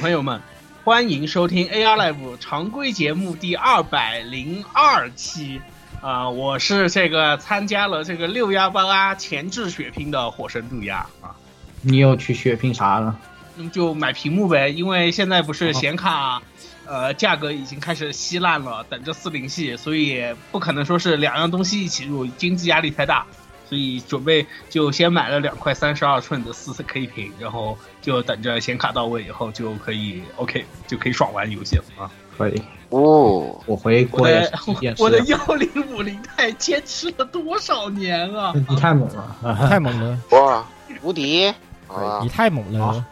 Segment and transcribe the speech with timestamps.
[0.00, 0.40] 朋友们，
[0.82, 5.60] 欢迎收听 AR Live 常规节目第二百零二期。
[6.00, 11.36] 啊、我是这个参加了这个六幺八前置血拼的火神杜亚啊，
[11.82, 13.14] 你又去血拼啥了？
[13.56, 16.40] 那么就买屏幕呗，因为现在不是显卡，
[16.86, 23.26] 呃，价格已经开始稀烂了，等着四零系，所以不可能说是两样东西一起入，经济压力太大，
[23.70, 32.10] 所以准备就先买了两块三十二寸的四 K 屏，然后就等着显卡到位以后就可以 OK 就可以爽玩游戏了啊。
[32.36, 34.50] 可以，哦，我回我国也
[34.98, 38.52] 我的幺零五零钛坚持了多少年啊！
[38.68, 40.66] 你太猛了，太猛了，哇，
[41.02, 41.54] 无敌，
[42.22, 43.04] 你，太猛了。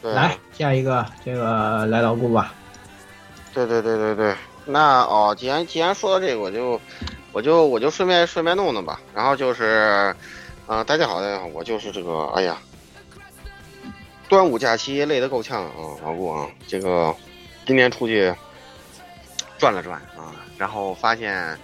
[0.00, 2.54] 对来下一个，这个来牢固吧。
[3.52, 4.34] 对对对对对，
[4.64, 6.80] 那哦，既然既然说到这个，我就
[7.32, 9.00] 我就我就顺便顺便弄弄吧。
[9.14, 10.14] 然后就是，
[10.66, 12.56] 啊、大家好，大家好，我就是这个，哎呀，
[14.28, 17.14] 端午假期累得够呛啊，老顾啊，这个
[17.66, 18.34] 今天出去
[19.58, 21.56] 转了转啊，然后发现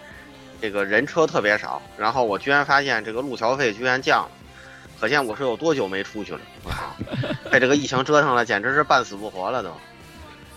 [0.61, 4.31] 这个人车特别少，然后我居然发现这个路桥费居然降了。
[4.99, 6.41] 可见我是有多久没出去了！
[6.65, 6.97] 我操，
[7.51, 9.71] 被这个疫情折腾了，简直是半死不活了都！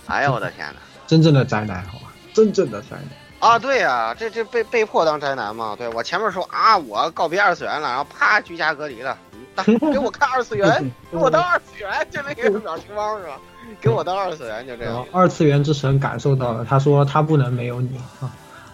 [0.07, 0.75] 哎呦我的天哪！
[1.05, 3.09] 真正的宅男，好吧，真正的宅男。
[3.39, 5.75] 啊，对呀、这这被被迫当宅男嘛？
[5.77, 9.17] 对我前面说啊，我告别二次元了，然后啪居家隔离了，
[9.55, 13.39] 当给我看二次元， 给我当二次元，就那个表情包是吧？
[13.79, 15.07] 给我当二次元就这样然后。
[15.13, 18.29] 二次元之神感受到了，他说他不能没有你啊。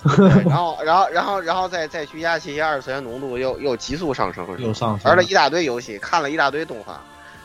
[0.48, 7.00] 然后然后然后然后再再居家期间，二次元浓度又又急速上升，又上升玩了一大堆游戏，看了一大堆动画，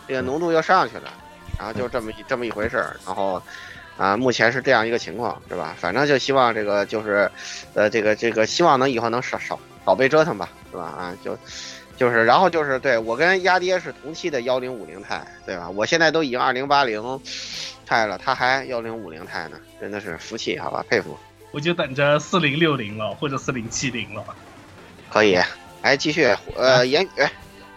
[0.09, 1.11] 这个浓度又上去了，
[1.59, 3.43] 然后就这么一这么一回事儿，然后。
[4.00, 5.77] 啊，目前是这样一个情况，是吧？
[5.78, 7.31] 反正就希望这个就是，
[7.75, 10.84] 呃，这个这个希望能以后能少少少被折腾吧，是吧？
[10.84, 11.38] 啊，就
[11.99, 15.69] 就是，然后就是对我跟鸭爹是同期的幺零五零钛，对吧？
[15.69, 17.21] 我现在都已经二零八零
[17.84, 21.19] 钛了，他还幺零五零钛呢，真的是服气，好吧，佩服。
[21.50, 24.25] 我就等着四零六零了，或者四零七零了。
[25.12, 25.39] 可以，
[25.83, 26.25] 来继续，
[26.56, 27.09] 呃，言语，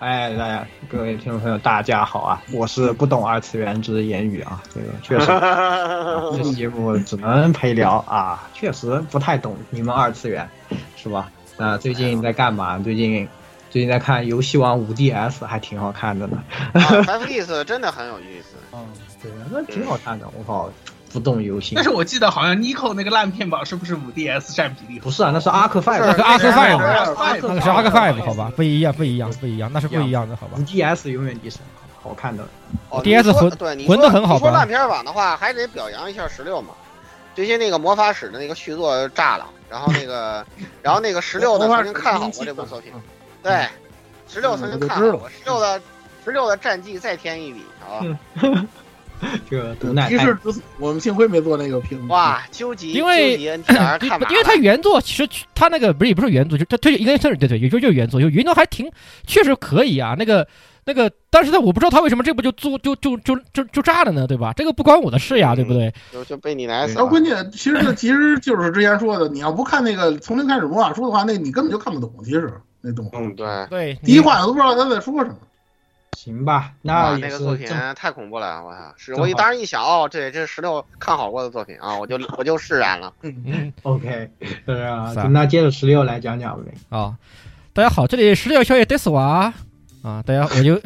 [0.03, 2.43] 哎，大家各位听众朋友，大家好啊！
[2.51, 10.45] 我是不懂二次元之言语啊，这个确实，啊 这节目只能陪聊啊，确实不太懂你们二次元，
[10.97, 11.31] 是吧？
[11.55, 12.77] 那最近在干嘛？
[12.79, 13.25] 最近
[13.69, 16.43] 最近在看《游戏王五 DS》，还挺好看的呢。
[16.73, 18.57] 啊，Five Days 真的很有意思。
[18.75, 18.85] 嗯，
[19.21, 20.27] 对，那挺好看的。
[20.37, 20.69] 我靠，
[21.13, 21.75] 不动游戏。
[21.75, 24.99] 但是我记得好像 Nico 那个烂片榜是不是五 DS 占比例？
[24.99, 30.61] 不是啊，那是阿克 Five，那个阿克 Five，那那个是阿克 Five，好吧，不一样，不一样，不一样，那是不一样的，好吧五。
[30.63, 31.61] DS 永远第三，
[32.01, 32.43] 好看的。
[32.89, 36.69] 哦 DS 你说魂对你魂说得很好吧说烂片榜的话，还得表扬一下十六嘛。
[37.35, 40.45] 最近那个魔法使的那个续作炸了，然后那个，
[40.83, 42.91] 然后那个十六呢魔法使曾经看好过这部作品，
[43.41, 43.67] 对，
[44.27, 45.81] 十六曾经看好过，十六的
[46.23, 48.05] 十六的战绩再添一笔，好吧？
[49.49, 52.07] 这个毒奶提示之我们幸亏没做那个评。
[52.07, 58.91] 哇，究极因为因为它原作其实它那个不是也不是原作，就它它应该算是对对，也就就是原作，就原作还挺
[59.25, 60.15] 确实可以啊。
[60.17, 60.47] 那个
[60.85, 64.51] 那个，但是呢，我不知道他为什么这部就做就就就就就炸了呢，对吧？
[64.53, 65.93] 这个不关我的事呀，对不对？
[66.11, 67.09] 就就被你来死然后了。
[67.09, 72.13] 关键其实这其实就是之前说的，你要不看那个从零开始魔法书的话，那你根本就看不懂。
[72.23, 75.35] 其实那动画嗯，对，对，第一话我都不知道他在说什么。
[76.15, 78.93] 行吧，那那个作品太恐怖了，我操！
[78.97, 83.13] 是我一当时一想，哦，这，这是石榴看好过的作品啊，我就我就释然了。
[83.21, 84.29] 嗯 OK，
[84.65, 86.71] 是啊，那接着十六来讲讲呗。
[86.89, 87.15] 啊，
[87.73, 89.53] 大家好，这里十六小野德斯瓦
[90.01, 90.79] 啊，大家我就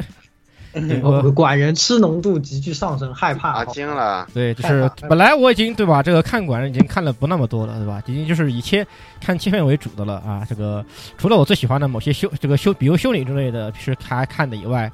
[1.02, 4.28] 我哦管人吃浓度急剧上升，害怕啊，惊了！
[4.34, 8.00] 对，就是本来我已经对吧，这个看管人已经看了不那么多了，对吧？
[8.06, 8.86] 已经就是以切
[9.20, 10.46] 看切片为主的了啊。
[10.48, 10.84] 这个
[11.16, 14.92] 除了我最喜欢的某些修这个修，比如修女之类的是还看的以外，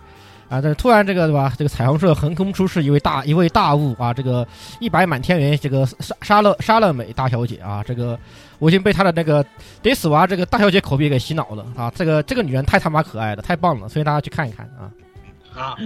[0.49, 4.47] 啊，但是突然这个对吧，这个彩虹社横空出世一位大一位大物啊，这个
[4.79, 8.19] 一百满天元这个沙沙乐沙乐美大小姐啊，这个
[8.59, 9.45] 我已经被她的那个
[9.83, 11.91] 得死娃这个大小姐口碑给洗脑了啊。
[11.95, 14.91] 这个这个女人太他妈可爱了，太棒了，所以大家去看一看啊。
[15.55, 15.77] 啊，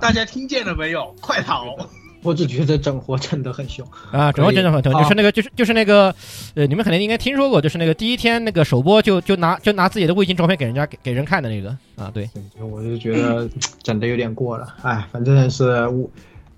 [0.00, 1.14] 大家听见了没有？
[1.20, 1.76] 快逃！
[2.22, 3.86] 我只觉得整活真的很凶。
[4.10, 6.14] 啊，整活真的很疼，啊就是那个，就是就是那个，
[6.54, 12.28] 呃，你们肯定应该听说过，就是那个第一天那个首播就就拿就拿自己的卫星照片给人家给给人看的那个啊，对，
[12.60, 13.48] 我就觉得
[13.82, 16.08] 整的有点过了，哎，反正是我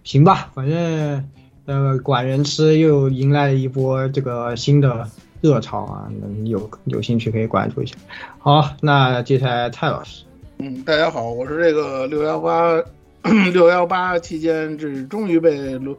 [0.05, 1.29] 行吧，反正
[1.67, 5.09] 呃管人吃又迎来了一波这个新的
[5.41, 7.97] 热潮啊，能有有兴趣可以关注一下。
[8.39, 10.25] 好，那接下来蔡老师，
[10.59, 12.83] 嗯，大家好，我是这个六幺八
[13.53, 15.97] 六幺八期间，这终于被卢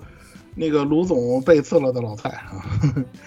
[0.55, 2.51] 那个卢总背刺了的老蔡啊。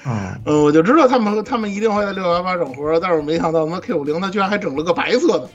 [0.07, 5.49] 嗯，嗯， 我就知道他们他们一定会在六幺八整活，但是我没想到他妈 K 五零他居然还整了个白色的。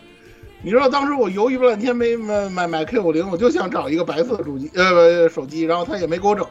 [0.62, 6.46] 你知道当时我犹豫半天没买买买 K 五零，我就想找一个白色主机呃手机，然后他也没给我整。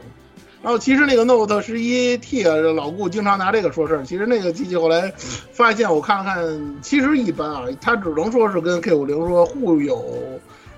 [0.63, 4.05] 然后其实那个 Note 十一 T 啊，老顾经常拿这个说事儿。
[4.05, 5.13] 其实那个机器后来
[5.53, 10.01] 发现，我看了看，其实一般啊，它只能说是跟 K 五零说互有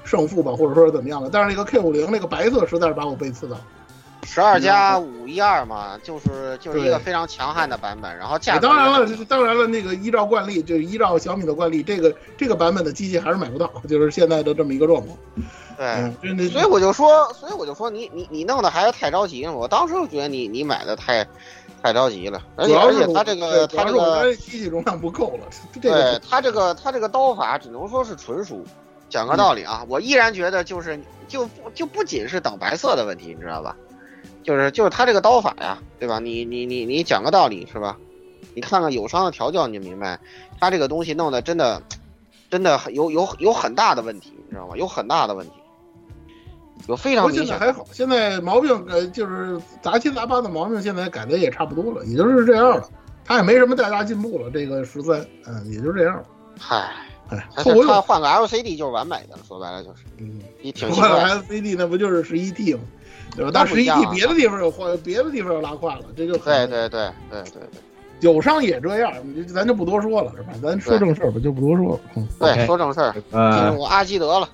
[0.05, 1.29] 胜负吧，或者说是怎么样的。
[1.33, 3.57] 但是那个 K 五零那个白色实在是把我背刺到。
[4.27, 15.19] 十二加五一二嘛，就是就是一个非常强悍的版本，然后价格当然了，当然了，那个依照惯例，就是依照小米的惯例，这个这个版本的机器还是买不到，就是现在的这么一个状况。
[15.77, 15.87] 对，
[16.23, 19.53] 嗯，所以我就说，所以我就说你你你弄的还是太着急了。
[19.53, 21.27] 我当时就觉得你你买的太
[21.83, 25.47] 太着急了，而且而且它这个它这个机器容量不够了，
[25.83, 28.65] 对个它这个它这个刀法只能说是纯熟。
[29.09, 30.99] 讲个道理啊，我依然觉得就是
[31.29, 33.77] 就不就不仅是等白色的问题，你知道吧？
[34.43, 36.19] 就是就是他这个刀法呀，对吧？
[36.19, 37.97] 你你你你讲个道理是吧？
[38.55, 40.19] 你看看友商的调教，你就明白，
[40.61, 41.83] 他这个东西弄的真的
[42.51, 44.77] 真的很有有有很大的问题，你知道吗？
[44.77, 45.53] 有很大的问题，
[46.87, 47.33] 有非常。
[47.33, 52.89] 现在还好，现在毛病呃就是杂七杂八的毛病，现在改的也差不多了，也就是这样了。
[53.25, 56.25] 他也没什么太大进步了，这个十三，嗯，也就这样了。
[56.61, 56.93] 嗨，
[57.31, 61.43] 哎，它后我有它换个 LCD 就是完美的了，说白了就是， 嗯，你换了。
[61.43, 62.81] LCD 那不就是十一 T 吗？
[63.37, 63.51] 对吧？
[63.53, 67.61] 那但十一 T 啊别的地方有换，别的地方又拉胯了，这就对对对对对对
[68.21, 69.13] 友商也这样，
[69.53, 70.53] 咱就不多说了，是吧？
[70.63, 72.01] 咱说正事儿吧，就不多说了。
[72.17, 74.49] 嗯，对，说正事儿，进呃，入阿基德了。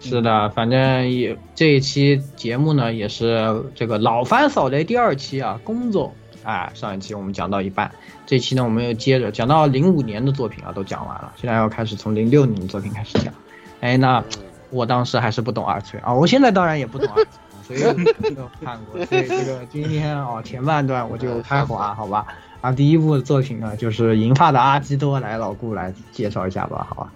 [0.00, 6.12] 是的，反正也这一期节目呢，也是这个老番扫雷第二期啊，工作。
[6.44, 7.90] 哎，上一期我们讲到一半，
[8.26, 13.32] 这期呢我们又接着讲到零五年的作品啊，都讲完了，现在要开始从零六年的作品开始讲。
[13.80, 14.22] 哎，那
[14.70, 18.04] 我当时还是不懂二次元啊，我现在当然也不懂二次元，所以
[18.34, 19.04] 没有看过。
[19.06, 22.26] 所以这个今天啊、前半段我就开滑，好吧？
[22.60, 27.12] 啊，第一部作品呢就是《银发的阿基多》，来老顾来介绍一下吧，好吧？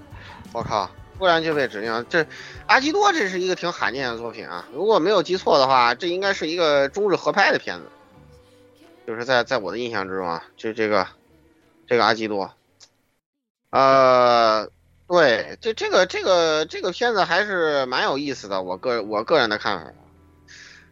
[0.53, 2.27] 我靠，突然就被指定这
[2.67, 4.65] 阿基多，这是一个挺罕见的作品啊。
[4.75, 7.85] 如果没有记错的话，这应该是一个中日合拍的片子，
[9.09, 11.07] 就是在在我的印象之中啊，就这个
[11.87, 12.53] 这个阿基多，
[13.71, 14.69] 呃，
[15.07, 19.93] 对，这这个这个这个片子还是蛮有意思的，我个我个人的看法。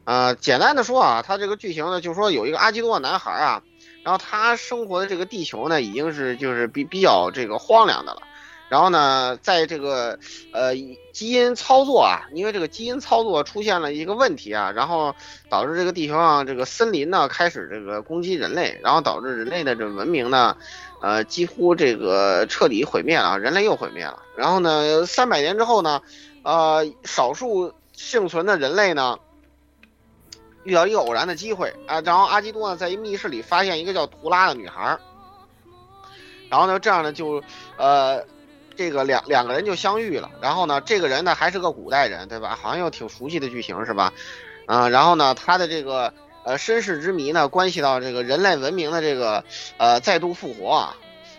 [0.04, 3.62] 呃，简单的说啊，它这个剧情呢，就是说有一个阿基多男孩啊，
[4.02, 8.22] 然后他生活的这个地球呢，已经是就是比比较这个荒凉的了。
[8.68, 10.18] 然后呢，在这个
[10.52, 10.74] 呃
[11.12, 15.14] 基因操作啊，因为这个基因操作出现了一个问题啊，然后
[15.48, 20.56] 导致这个地球上这个森林呢开始这个攻击人类，然后导致人类的这文明呢，
[21.00, 24.22] 呃几乎这个彻底毁灭了，人类又毁灭了。
[24.36, 26.02] 然后呢，三百年之后呢，
[26.42, 29.18] 呃少数幸存的人类呢。
[30.64, 34.98] 遇到一个偶然的机会啊，然后阿基多呢在一密室里发现一个叫图拉的女孩，
[36.50, 37.40] 然后呢这样呢就
[37.76, 38.20] 呃
[38.76, 42.58] 这个两两个人就相遇了，然后呢这个人呢还是个古代人对吧？
[42.60, 44.12] 好像又挺熟悉的剧情是吧？
[44.66, 46.12] 啊、然后呢他的这个
[46.44, 49.44] 呃身世之谜呢关系到这个人类文明的这个
[49.76, 50.96] 呃再度复活啊，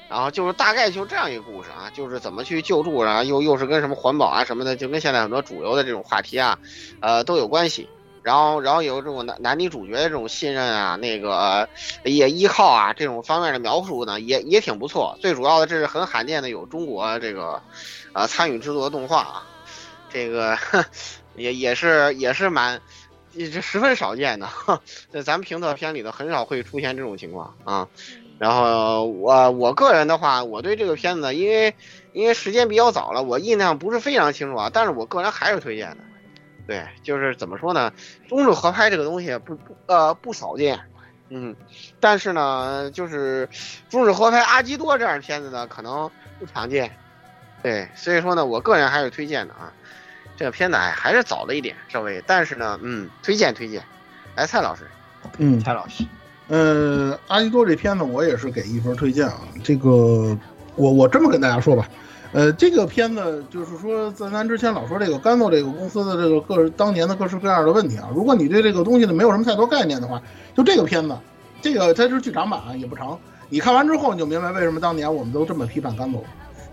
[0.10, 6.58] 然后就是大概就这样一个故事啊，就是怎么去救助，然后又又是跟什么环保啊什么的，就跟现在很多主流的这种话题啊，
[7.01, 7.89] 呃都有关系。
[8.27, 11.69] 然后，然后有这种男男女主角的这种信任啊，那个
[12.03, 15.17] 也依靠啊这种方面的描述呢，也也挺不错。
[15.22, 17.62] 最主要的，这是很罕见的有中国这个，
[18.12, 19.43] 呃参与制作的动画啊，
[20.10, 20.57] 这个
[21.38, 22.81] 也也是也是蛮，
[23.34, 24.50] 这十分少见的。
[25.10, 27.88] 在咱们评测片里头很少会出现这种情况啊。
[28.39, 31.74] 然后我我个人的话，我对这个片子，因为
[32.12, 34.69] 因为时间比较早了，我印象不是非常清楚啊。
[34.74, 35.98] 但是我个人还是推荐的。
[36.67, 37.91] 对，就是怎么说呢？
[38.27, 40.79] 中日合拍这个东西不不呃不少见，
[41.29, 41.55] 嗯，
[42.00, 43.47] 但是呢，就是
[43.89, 46.91] 中日合拍阿基多这样的片子呢，可能不常见。
[47.63, 49.71] 对，所以说呢，我个人还是推荐的啊。
[50.36, 53.81] 这个片子哎还是早了一点，稍微，但是呢，嗯，推荐推荐。
[54.36, 54.83] 哎，蔡老师，
[55.39, 56.05] 嗯，蔡老师，
[56.47, 59.39] 呃，阿基多这片子我也是给一分推荐啊。
[59.63, 60.38] 这个
[60.75, 61.89] 我我这么跟大家说吧，
[62.38, 70.22] 呃，这个片子就是说，在咱之前老说这个甘诺这个公司的这个各当年的各式各样的问题啊，如果你对这个东西呢没有什么太多概念的话，
[70.56, 71.17] 就这个片子，
[71.63, 73.17] 这个它是剧场版也不长，
[73.50, 76.24] 你看完之后你就明白为什么当年我们都这么批判甘诺。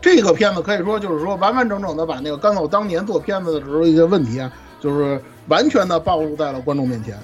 [0.02, 5.18] 这个片子可以说就是说完完整整的把那个甘诺当年做片子的时候一些问题啊，就是
[5.48, 7.16] 完全的暴露在了观众面前。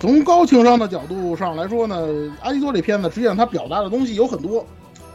[0.00, 1.96] 从高情商的角度上来说呢，
[2.42, 4.66] 阿基多这片子实际上它表达的东西有很多。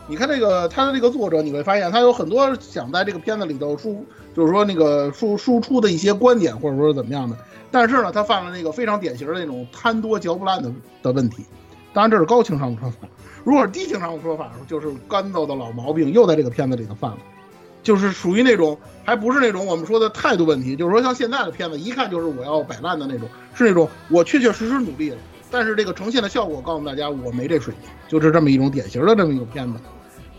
[0.05, 4.05] 你看这个他的这个作者，你会发现他有很多想在这个片子里头输，
[4.35, 7.37] 就是说那个输输出的一些观点，或者说怎么样的。
[7.71, 11.45] 但是呢，他犯了那个非常典型的那种贪多嚼不烂的的问题。
[11.93, 13.07] 当然这是高情商的说法，
[13.43, 17.17] 如果是低情商的说法，就是干燥的老毛病又在这个片子里头犯了，
[17.81, 25.17] 就是属于那种还不是那种我们说的态度问题，就是说像现在的片子一看就是我要摆烂的那种，是那种我确确实实努力了。
[25.53, 29.77] 但是这个呈现的效果告诉大家，我没这水平，就是这么一种典型的这么一个片子，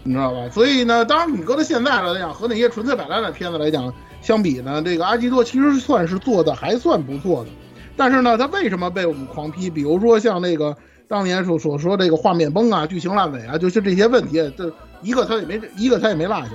[0.02, 0.48] 你知道吧？
[0.50, 7.50] 所以呢，当然你搁到现在来讲，和那些纯粹摆烂的片子来讲相比呢，这个阿基多其实算是做的还算不错的。
[7.96, 9.70] 但是呢，他为什么被我们狂批？
[9.70, 16.50] 比如说像那个当年所所说这个画面崩啊、剧情烂尾啊，就是这些问题，这一个他也没一个他也没落下。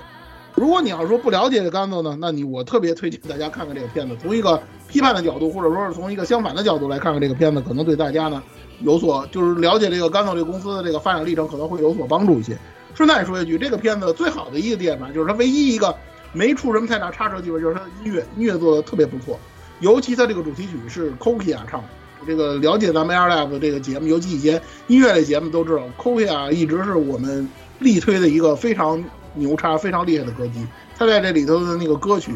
[0.60, 8.44] 如果你要说不了解甘豆呢，那你我特别推荐大家看看这个片子，从一个批判的角度，或者说是从一个相反的角度来看看这个片子，可能对大家呢
[8.82, 12.58] 有所就是了解这个甘豆这个公司的这个发展历程，可能会有所帮助一些。
[12.94, 15.96] 顺带说一句，这个片子最好的一个点吧，就是它唯一一个
[16.34, 19.40] 没出什么太大差池地方，就是它的音乐，音乐做的特别不错，
[19.80, 21.88] 尤其它这个主题曲是 Kokia 唱的。
[22.28, 27.48] 这个了解咱们 Air Live 这个节目，尤其一些音乐类节目都知道，Kokia 一直是我们
[27.80, 29.02] 力推的一个非常
[29.34, 30.66] 牛叉、非常厉害的歌姬。
[30.98, 32.34] 他在这里头的那个歌曲，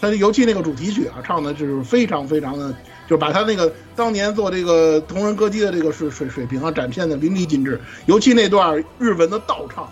[0.00, 2.72] 他尤其那个主题曲啊，唱的就是非常非常的，
[3.08, 7.80] 就是把他那个当年做这个同人歌姬的这个水水水平啊，展现的淋漓尽致。
[8.06, 9.88] 尤其那段日文的倒唱，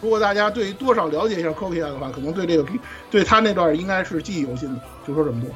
[0.00, 2.68] 如果大家对多少了解一下 Kokia 的话，可能对这个
[3.10, 4.80] 对他那段应该是记忆犹新的。
[5.06, 5.50] 就说这么多。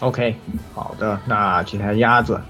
[0.00, 0.34] OK，
[0.74, 2.40] 好的，那接下来鸭子，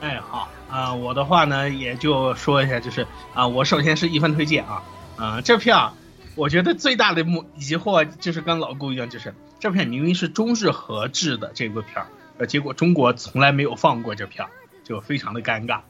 [0.00, 3.04] 哎，好啊、我的话呢，也就说一下，就是
[3.34, 4.80] 啊、我首先是一番推荐啊，
[5.20, 5.92] 啊、这片儿，
[6.34, 12.06] 我觉得最大的目疑惑就是跟老顾一样，就是这片明明是中日合制的这部片儿，
[12.38, 14.50] 呃，结果中国从来没有放过这片儿，
[14.82, 15.80] 就非常的尴尬，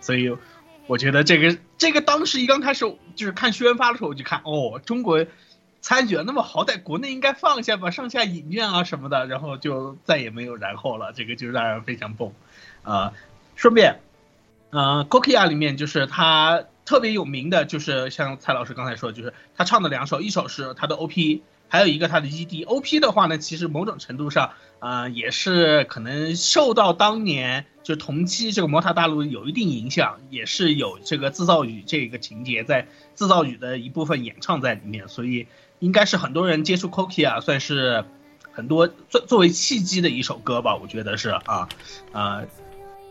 [0.00, 0.34] 所以
[0.86, 5.26] 我觉得这个这个当时一刚开始就是看宣发的时候，我就看哦，中国
[5.82, 12.32] 参选，那么好歹国内应该放下吧，上下影院啊什么的，然后就再也没有然后了，这个就让人非常崩，
[12.82, 13.12] 啊、
[13.56, 14.00] 顺便，
[14.70, 22.64] 呃 k o k i a 里面就是他特别有名的，就是像蔡老师刚才说，就是他唱的两首，一首是他的 OP，还有一个他的 ED。
[22.64, 35.46] OP 的话呢，其实某种程度上，呃，也是可能受到当年就同期这个魔塔大陆有一定影响，也是有这个自造语这个情节在自造语的一部分演唱在里面，所以
[35.78, 38.04] 应该是很多人接触 Cookie 啊算是
[38.50, 41.68] 很多作作为契机的一首歌吧，我觉得是啊，
[42.10, 42.48] 呃，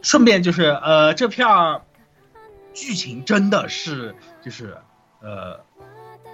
[0.02, 1.82] 顺便就是呃，这片儿
[2.80, 4.78] 剧情真的是就是
[5.22, 5.60] 呃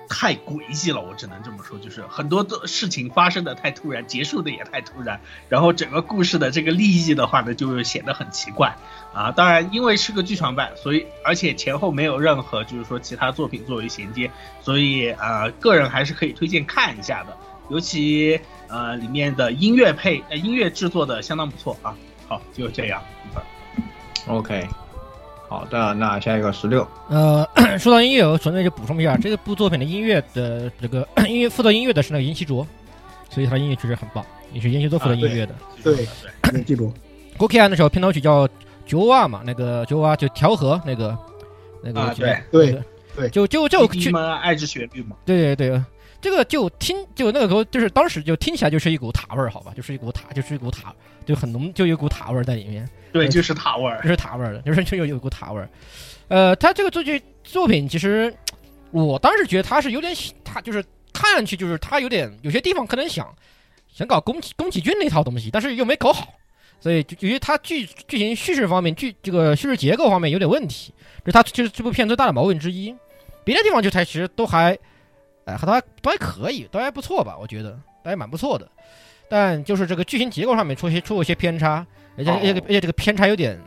[0.07, 8.75] 太诡异了，我只能这么说，就是很多的事情发生的太突然，结束的也太突然，然后整个故事的这个立意的话呢，就显得很奇怪
[9.11, 9.31] 啊。
[9.31, 14.29] 当然，因为是个剧场版，所以而且前后没有任何就是说其他作品作为衔接，
[14.61, 17.35] 所以呃，个人还是可以推荐看一下的，
[17.69, 21.95] 尤其呃里面的音乐配呃音乐制作的相当不错啊。
[22.27, 23.43] 好，就这样一分。
[24.27, 24.67] OK，
[25.47, 27.47] 好的，那下一个十六，呃，
[27.77, 32.65] 说到音乐，我纯粹就补充一下， 这个部作品的音乐的这个 音乐负责音乐的是那个银崎卓，
[33.29, 35.55] 所以他的音乐确实很棒，也是岩崎卓负责音乐的。
[35.83, 36.07] 对，
[36.51, 36.91] 对记住
[37.37, 38.47] o k a 那首片头曲叫
[38.85, 41.17] 《九瓦》嘛，那个九瓦就调和那个
[41.81, 42.81] 那个啊对对
[43.15, 45.15] 对就就就弟弟们爱之旋律嘛。
[45.25, 45.83] 对对对，
[46.21, 50.93] 这个就听就那个时候就是当时就听起来就是一股塔味儿，好吧，就是一股塔，就是一股塔，
[51.25, 54.09] 就很浓，就有一股塔味儿在里面，对，就是塔味儿就。
[54.09, 55.69] 是塔味儿的，就是就有有一股塔味儿。
[56.27, 58.33] 呃，他这个作剧作品其实，
[58.91, 63.31] 我当时觉得他是有点，他就是看上去就是他有点有些地方可能想
[63.93, 66.33] 想搞宫崎宫崎骏那套东西，但是又没搞好，
[66.79, 70.91] 所以就由于他剧剧情叙事方面剧这个叙事结构方面有点问题，
[71.23, 72.95] 这是他就是这部片最大的毛病之一。
[73.43, 74.75] 别的地方就他其实都还，
[75.45, 77.71] 哎，和他都还可以，都还不错吧，我觉得
[78.03, 78.67] 都还蛮不错的。
[79.29, 81.85] 但就是这个剧情结构上面出现出了一些偏差，
[82.17, 83.59] 而且而且而且这个偏差有点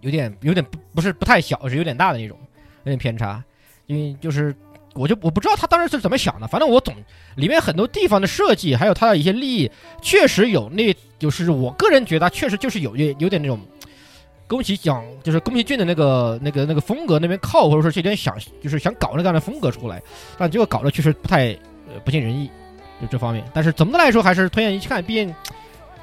[0.00, 2.36] 有点有点不不是不太小，是有点大的那种，
[2.84, 3.42] 有点偏差。
[3.86, 4.54] 因为就是
[4.94, 6.94] 我就我不知道他当时是怎么想的，反正我总
[7.36, 9.70] 里面很多地方的设计，还有他的一些利益，
[10.00, 13.58] 确实有那就是我个人觉得确实就是有有有点那种。
[14.52, 20.02] 宫崎讲就是宫崎骏的那个那个那个风格那边靠，或者说是有点想就是想搞那样的风格出来，
[20.36, 21.56] 但结果搞的确实不太
[22.04, 22.50] 不尽人意，
[23.00, 23.42] 就这方面。
[23.54, 25.34] 但是总的来说还是推荐一去看，毕竟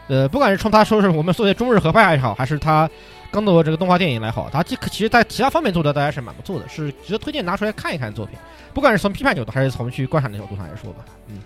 [0.08, 2.90] 呃不管是从他说是我们所谓中日合拍也好，还是他
[3.30, 8.36] 刚做这个动画电影来好，他其其实在其他方面做的大家是蛮不错的，是值得推荐拿出来看一看作品。
[8.74, 11.40] 不管是从批判角度还是从去观赏的角度上来说吧，嗯，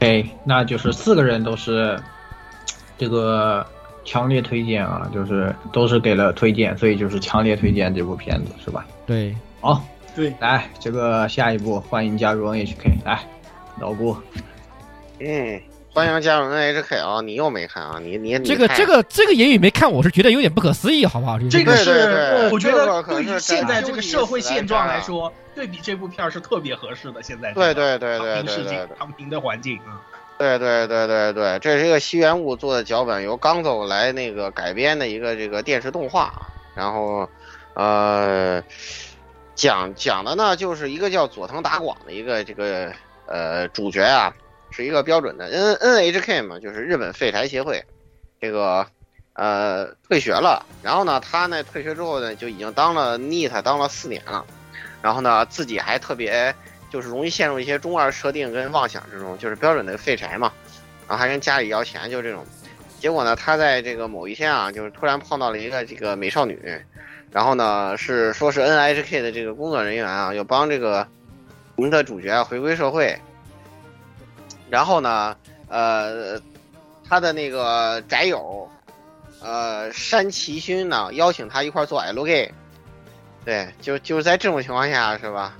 [0.00, 1.98] 哎，那就是四个人都是
[2.98, 3.66] 这个
[4.04, 8.84] 强烈推荐啊，就是都是给了推荐，所以就是强烈推荐这部片子，是吧？
[9.06, 9.84] 对，好，
[10.14, 13.20] 对，来这个下一步欢迎加入 NHK，来，
[13.80, 14.16] 老顾，
[15.20, 15.60] 嗯，
[15.92, 17.20] 欢迎加入 NHK 啊！
[17.20, 17.98] 你又没看啊？
[18.02, 21.38] 你你你这个这个这个言语没看，我是觉得有点不可思议，好不好？
[21.38, 27.22] 这个对对对是我觉得对于现在这个社会现状来说，对比这部片儿是特别合适的。
[27.22, 30.02] 现在对对对对躺平世界对对对，躺平的环境啊，
[30.44, 36.34] 对对对对对，这是一个西园物做的脚本，由刚走来那个改编的一个这个电视动画，
[36.74, 37.26] 然后
[37.72, 38.62] 呃
[39.54, 42.92] 讲讲的呢就是一个叫佐藤达广的一个这个
[43.26, 44.34] 呃主角啊，
[44.70, 47.82] 是一个标准的 N NHK 嘛，就是日本废柴协会，
[48.38, 48.86] 这个
[49.32, 54.44] 呃退学了，然后呢他呢退学之后呢就已经当了 NEET 当了四年了，
[55.00, 56.54] 然后呢自己还特别。
[56.94, 60.52] 就是容易陷入一些中二设定跟妄想之中，就是标准的废柴嘛，
[61.08, 62.46] 然后还跟家里要钱，就这种。
[63.00, 66.56] 结果呢，他在这个某一天啊，就是突然碰到了一个这个美少女，
[67.32, 71.04] 然后呢是说是 NHK 的这个工作人员啊，要帮这个
[71.74, 73.18] 我们的主角啊回归社会。
[74.70, 76.40] 然后呢，呃，
[77.08, 78.70] 他的那个宅友，
[79.40, 82.50] 呃，山崎勋呢邀请他一块做 LG，
[83.44, 85.56] 对，就就是在这种情况下是吧？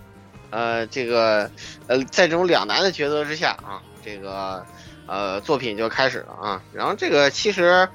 [0.54, 1.50] 呃，这个
[1.88, 4.64] 呃，在这种两难的抉择之下啊，这个
[5.06, 6.62] 呃作品就开始了啊。
[6.72, 7.88] 然后这个其实，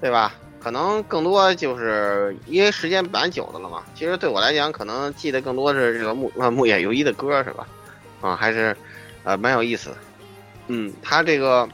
[0.00, 0.32] 对吧？
[0.60, 3.82] 可能更多就是因为时间蛮久的了嘛。
[3.96, 7.66] 其实对我来讲，可能记得更多是这个木呃木野由一的歌是吧？
[8.20, 8.76] 啊，还是
[9.24, 9.96] 呃蛮有意思的。
[10.68, 11.68] 嗯，他这个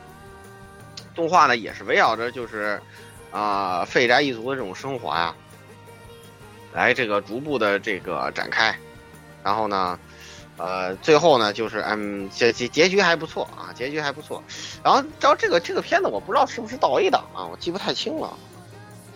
[1.14, 2.80] 动画呢，也是围绕着就是
[3.30, 5.34] 啊、废宅一族的这种生活呀，
[6.72, 8.74] 来这个逐步的这个展开。
[9.42, 9.98] 然后呢，
[10.60, 14.42] 呃，最后呢，就是嗯，结结结局还不错啊，结局还不错。
[14.84, 18.36] 然后，然后这个这个片子我不知道是不是到 A 档啊，我记不太清了。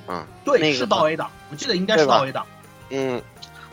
[0.09, 2.46] 嗯，对，那个是到 A 档，我记得应该是对吧到 A 档。
[2.88, 3.20] 嗯，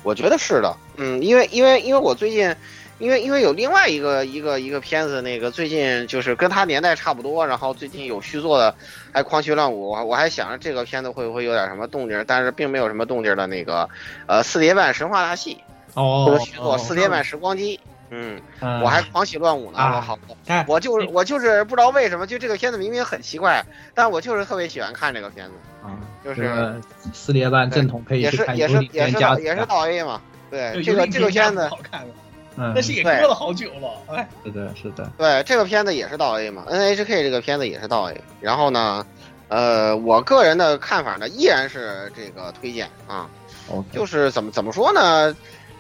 [0.04, 0.76] 我觉得是的。
[0.98, 2.54] 嗯，因为因为因为我最近，
[3.00, 8.76] 因为因为有另外一个一个一个片子，那个最近就是跟他年代差不多，然后最近有续作的，
[9.14, 13.90] 还狂喜乱舞，我我还想着这个片子会不会有点什么动静，但是并没有什么动静的那个，
[14.28, 15.58] 呃，四叠半神话大戏，
[15.94, 18.42] 哦这个续作四叠半时光机，嗯。
[18.84, 26.80] 我还狂喜乱舞呢，啊我好，哎我就是我就是不知道为什么，就这个片子明明很奇怪，但我就是特别喜欢看这个片子，啊，就是
[27.14, 32.14] 四叠半正统可以也是也是也是也是到 A 嘛，对对这个这个片子好，看了，
[32.58, 34.16] 嗯但，是也对搁了好久了。
[34.16, 39.06] 哎，是的，是的，对这个片子也是到 A 嘛，NHK 这个片子也是到 A，然后呢，
[39.48, 43.28] 呃，我个人的看法呢依然是这个推荐啊，
[43.68, 45.36] 哦，就是怎么怎么说呢，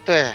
[0.06, 0.34] 对，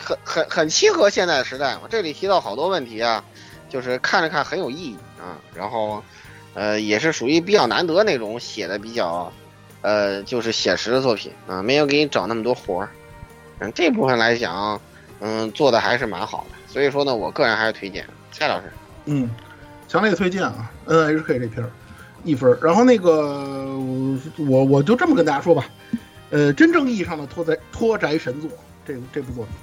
[0.00, 1.82] 很很很契合现在的时代嘛。
[1.88, 3.24] 这里提到好多问题啊，
[3.68, 5.38] 就是看着看很有意义啊。
[5.54, 6.02] 然后，
[6.54, 9.32] 呃，也是属于比较难得那种写的比较，
[9.82, 12.88] 呃，就是写实的作品啊，没有给你找那么多活儿。
[13.60, 14.80] 嗯，这部分来讲，
[15.20, 16.56] 嗯，做的还是蛮好的。
[16.66, 18.72] 所以说呢，我个人还是推荐蔡老师。
[19.04, 19.30] 嗯，
[19.86, 21.70] 强烈推荐啊，NHK 这片儿
[22.24, 22.58] 一分。
[22.60, 23.78] 然后那个
[24.38, 25.66] 我我就这么跟大家说吧，
[26.30, 28.50] 呃，真正意义上的脱宅脱宅神作，
[28.84, 29.54] 这这部作品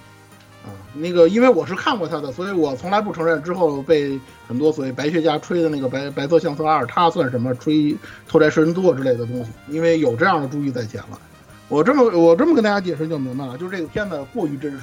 [0.63, 7.95] 啊，那个因为我是看过他的，所以我从来不承认之后被很多所谓白学家吹的那个白白色相册二，他算什么吹
[8.27, 11.19] 脱宅神作之类的东西，因为有这样的注意在前了。
[11.67, 14.81] 我这么我这么跟大家解释就明白了，就是这个片子过于真实，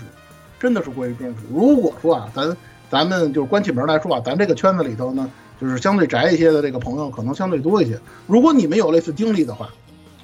[0.59, 1.37] 真的是过于真实。
[1.53, 2.57] 如果说啊，咱
[2.91, 8.01] 咱们就是关起门来说啊，咱这个圈子里头呢，就是相对宅一些的这个朋友可能相对多一些。
[8.27, 9.69] 如果你们有类似经历的话，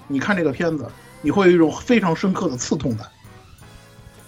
[0.09, 0.87] 你看这个片子，
[1.21, 3.07] 你会有一种非常深刻的刺痛感。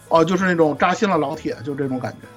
[0.08, 2.28] 哦，就是那种扎心了老铁，就这种感觉。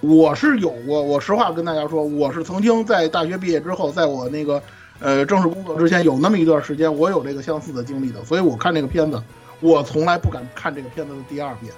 [0.00, 4.60] 我是有过，我实话跟大家说，我是曾经在大学毕业之后，在我那个
[4.98, 9.22] 呃正式工作之前，有那么一段时间，我有这个相似的经历的，所以我看这个片子，
[9.60, 11.72] 我从来不敢看这个片子的第二遍，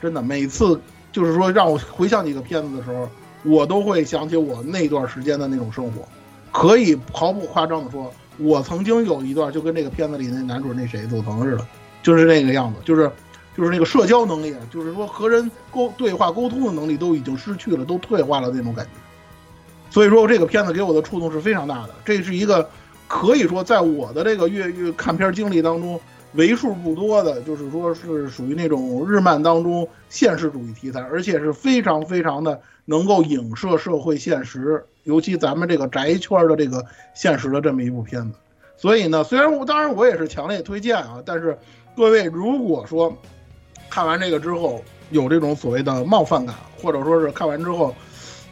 [0.00, 0.80] 真的，每次
[1.12, 3.06] 就是说让我回想起这个片子的时候，
[3.42, 6.08] 我都会想起我那段时间的那种生活，
[6.50, 11.66] 可以毫不夸张的说，我曾经有一段就跟这个片子里那男主那谁佐藤似的，
[12.02, 13.12] 就是那个样子，就是。
[13.56, 18.90] 就是那个社交能力，就是说和人沟对话沟通的能力都已经失去了，都退化了那种感觉。
[19.90, 21.94] 所以说这个片子给我的触动是非常大的。
[22.04, 22.68] 这是一个
[23.06, 26.00] 可以说在我的这个越狱看片经历当中
[26.32, 38.36] 为数不多的，就是说是属于那种日漫当中现实主义题材，而且是非常非常的能够影射社会现实，尤其咱们这个宅圈的这个现实的这么一部片子。
[38.76, 41.56] 所以呢，虽然我当然我也是强烈推荐啊，但是
[41.96, 43.16] 各位如果说。
[43.90, 47.94] 看完这个之后，有这种所谓的冒犯感，或者说是看完之后，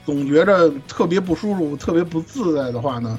[0.05, 3.19] 总觉着特别不舒服、特别不自在的话呢，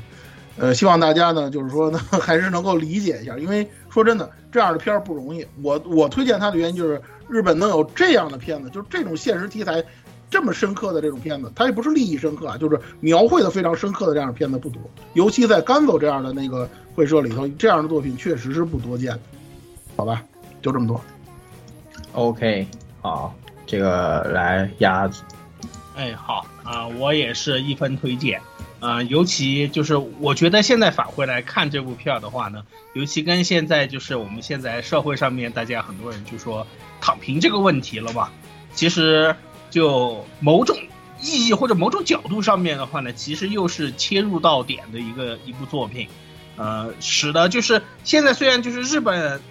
[0.58, 5.46] 呃，希望大家呢，就是说呢， 还是能够理解一下，因为说真的，这样的片儿不容易。
[5.62, 9.84] 我我推荐它的原因就是，日本能有这样的片子，就是这种现实题材
[10.30, 14.82] 这么深刻的这种片子，它也不是利益深刻啊，就是描绘的非常深刻的这样的片子不多，
[15.14, 19.18] 尤其在甘走这样的那个会社里头，这样的作品确实是不多见。
[19.96, 20.24] 好吧，
[20.62, 21.00] 就这么多。
[22.14, 22.68] OK，
[23.02, 23.34] 好，
[23.66, 25.24] 这个来鸭子，
[25.96, 28.40] 哎，好啊，我也是一分推荐，
[28.80, 36.66] 啊，尤其就是我觉得现在返回来看这部片的话呢，尤其跟现在就是我们现在社会上面大家很多人就说
[37.02, 38.30] 躺平这个问题了嘛，
[38.74, 39.36] 其实
[39.72, 40.78] 就某种
[41.20, 46.08] 意义或者某种角度上面的话呢，其实又是切入到点的一个一部作品，
[46.58, 49.42] 呃，使得就是现在虽然就是日本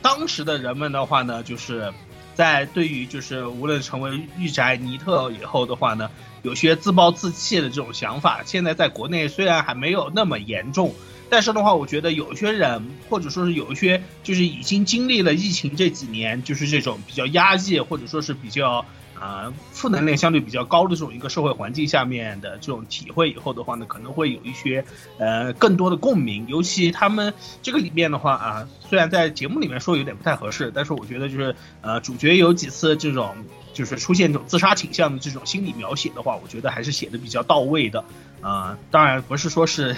[0.00, 1.92] 当时的人们的话呢，就是。
[2.36, 6.10] 在对于就是无论成为御宅尼特以后的话呢，
[6.42, 10.94] 有些自暴自弃的这种想法，现在在国内虽然还没有那么严重，
[11.28, 18.84] 但是的话，我觉得有些人或者说是有一些就是已经经历了疫情这几年，就是这种比较压抑或者说是比较。
[19.18, 24.84] 啊，负能量相对比较高的这种一个社会环境下面的这种体会以后的话呢，可能会有一些
[25.18, 26.46] 呃更多的共鸣。
[26.48, 33.34] 尤其他们这个里面的话啊，虽然在节目里面说有点不太合适，但是我觉得就是呃主角有几次这种
[33.72, 38.04] 就是出现这种自杀倾向的这种心理描写的话，我觉得还是写的比较到位的。
[38.42, 39.96] 啊，当然不是说是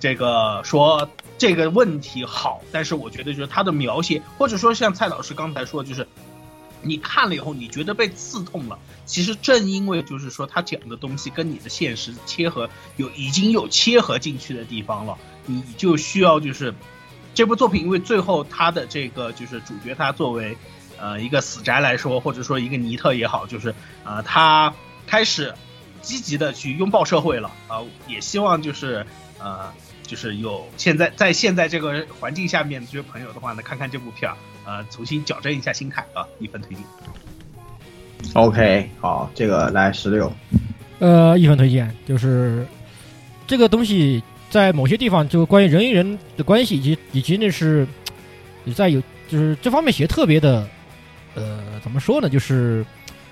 [0.00, 1.08] 这个说
[1.38, 6.04] 这个问题好，但是我觉得就是他的描写，或者说像蔡老师刚才说就是。
[6.82, 8.78] 你看了以后，你觉得被刺痛了。
[9.06, 16.72] 其实正因为就是说他讲的东西跟你的现实切合有已经有切合进去的地方了，你就需要就是
[17.34, 20.56] 这部作品，因为最后他的这个就是主角他作为
[20.96, 24.72] 呃一个死宅来说，或者说一个尼特也好，就是呃他
[25.06, 25.52] 开始
[26.02, 29.04] 积极的去拥抱社会了啊，也希望就是
[29.40, 29.72] 呃
[30.04, 34.36] 就是有现在在现在这个环境下面这些朋友的话呢，看看这部片儿。
[34.64, 36.84] 呃，重新矫正一下心态啊，一分推荐。
[38.34, 40.30] OK，好，这个来十六。
[40.98, 42.66] 呃，一分推荐就是
[43.46, 47.86] 这个东西，在某些地方就关于人与人的关系，以及以及那是
[48.62, 50.68] 你在有就是这方面写特别的，
[51.34, 52.28] 呃，怎么说呢？
[52.28, 52.84] 就是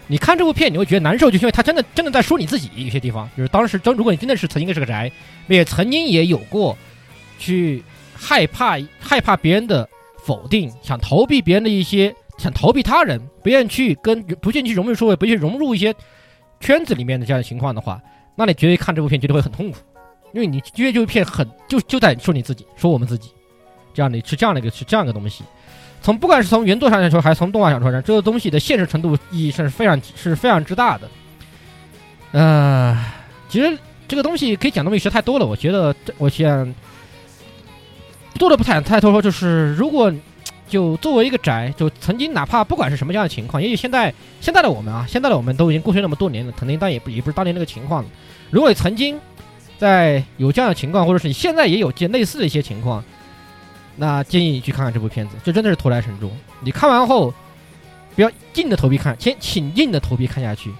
[0.06, 2.70] 你看这部片，你会觉得难受，就是因为他真的真的在说你自己。
[2.74, 5.12] 有些地方就是当时真，如果你真的是曾经是个宅，
[5.48, 6.76] 也曾经也有过
[7.38, 7.84] 去
[8.16, 9.86] 害怕害怕别人的。
[10.28, 15.94] 否定，想逃避别人的一些，想逃避他人，不愿去跟，不愿意去融入社会，不愿意融入一些
[16.60, 17.98] 圈子里面的这样的情况的话，
[18.36, 19.78] 那你绝对看这部片绝对会很痛苦，
[20.34, 23.30] 因为你因为这部片很就就在说你自己，说我们自己，
[23.94, 25.42] 这样的是这样的一个是这样一个东西。
[26.02, 31.08] 从不管是从原作上来说，还是从动画上来说，这个东西的现实程度意义上是非常是非常之大的。
[32.32, 33.02] 呃，
[33.48, 36.74] 其实这个东西可以讲的东西实在太多了，我觉得我想。
[38.38, 40.12] 做的不太太多说，就是 如果
[40.68, 48.04] 就作为一个宅，就曾经哪怕不管是什么样的情况，也许现在现在的我们啊，现在的我们都已经过去那么多年了，肯定当也不也不是当年那个情况。
[48.50, 49.18] 如果曾经
[49.78, 53.02] 在有这样的情况，或者是你现在也有件类似的一些情况，
[53.96, 56.30] 那建议你去看看这部片子，这真的是投来神助。
[56.60, 57.32] 你看完后
[58.14, 60.72] 不要硬着头皮看，先请硬着头皮看下去。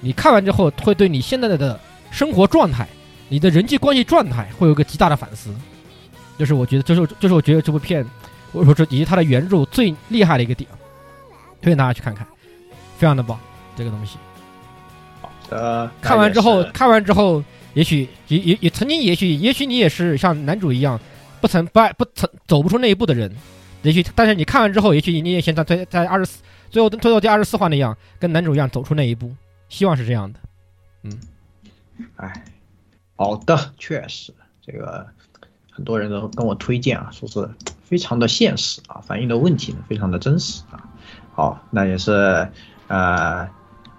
[0.00, 1.78] 你看完之后会对你现在的
[2.10, 2.86] 生活状态、
[3.28, 5.54] 你的人际关系状态会有个极大的反思。
[6.38, 8.04] 就是我觉得，就是就是我觉得这部片
[8.52, 10.68] 或者说这以及它的原著最厉害的一个点，
[11.60, 12.26] 推荐大家去看看，
[12.96, 13.38] 非常的棒，
[13.76, 14.18] 这个东西。
[15.50, 17.42] 呃，看完之后，看完之后，
[17.74, 20.98] 也许也也也曾经，也许也许你也是像男主一样，
[21.40, 23.30] 不曾不爱不曾走不出那一步的人，
[23.82, 29.32] 也许但是你看完之后，也许你也像在在在二十四最后最后第二十四话那样，跟男主一样走出那一步，
[29.68, 30.40] 希望是这样的。
[31.02, 31.20] 嗯
[32.16, 32.44] 哎，
[33.14, 35.06] 好的，确实，这个
[35.74, 37.50] 很多人都跟我推荐啊，说是
[37.82, 40.88] 非常的现实啊，反映的问题呢非常的真实啊。
[41.34, 42.48] 好，那也是
[42.86, 43.48] 呃，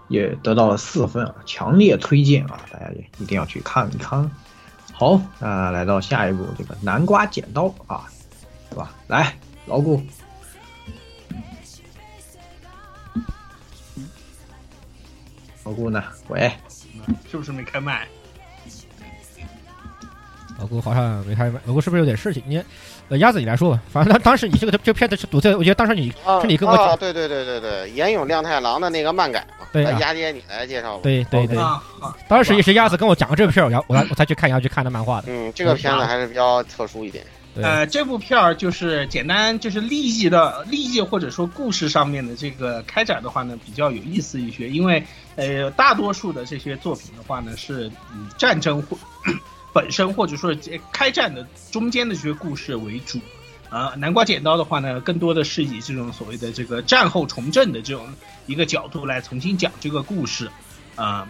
[0.08, 4.32] 也得到了四分啊，强烈推荐啊，大家也一定要去看一看。
[4.94, 8.08] 好，那、来到下一步，这个南瓜剪刀啊，
[8.70, 8.96] 对吧？
[9.08, 10.02] 来，老顾，
[15.66, 16.02] 老顾呢？
[16.30, 16.54] 喂，
[17.30, 18.08] 是不是没开麦？
[20.60, 22.42] 老郭好像没开麦，老郭是不是有点事情？
[22.46, 22.62] 你，
[23.10, 31.02] 呃，鸭子你来说吧，反正当当时你这个这片子是独特，我觉得当时你啊是你跟我讲啊，对对对对对，岩永亮太郎的那个漫改嘛，对啊鸭爹你来介绍吧。
[31.04, 31.58] 对对对，
[32.28, 35.28] 当时也是鸭子跟我讲过这个片儿，然后我才我才去看，然后去看的漫画的。
[35.28, 37.26] 嗯，这个片子还是比较特殊一点。
[37.54, 44.68] 对，呃，这部片儿就是简单，就是利益的利益或者说故事上面的这个开展的话呢，比较有意思一些。
[44.68, 45.02] 因为
[45.36, 48.98] 呃，大多数的这些作品的话呢，是以战争或
[49.76, 53.20] 本身或者说这开战的中间的这些故事为主。
[53.70, 58.08] 啊、南瓜剪刀的话呢，更多的是以这种所谓的这个战后重振的这种
[58.46, 60.50] 一个角度来重新讲这个故事，
[60.96, 61.28] 啊、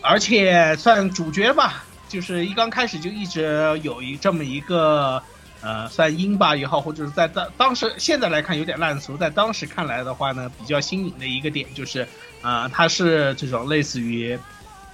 [0.00, 5.20] 而且算主角吧，就是一刚开始就一直有一这么一个
[5.60, 12.06] 呃，算鹰吧也好，或者是在当当时现在来看有点烂俗，在当时看来的话呢，比较新颖的一个点就是，
[12.42, 14.38] 啊，它是这种类似于，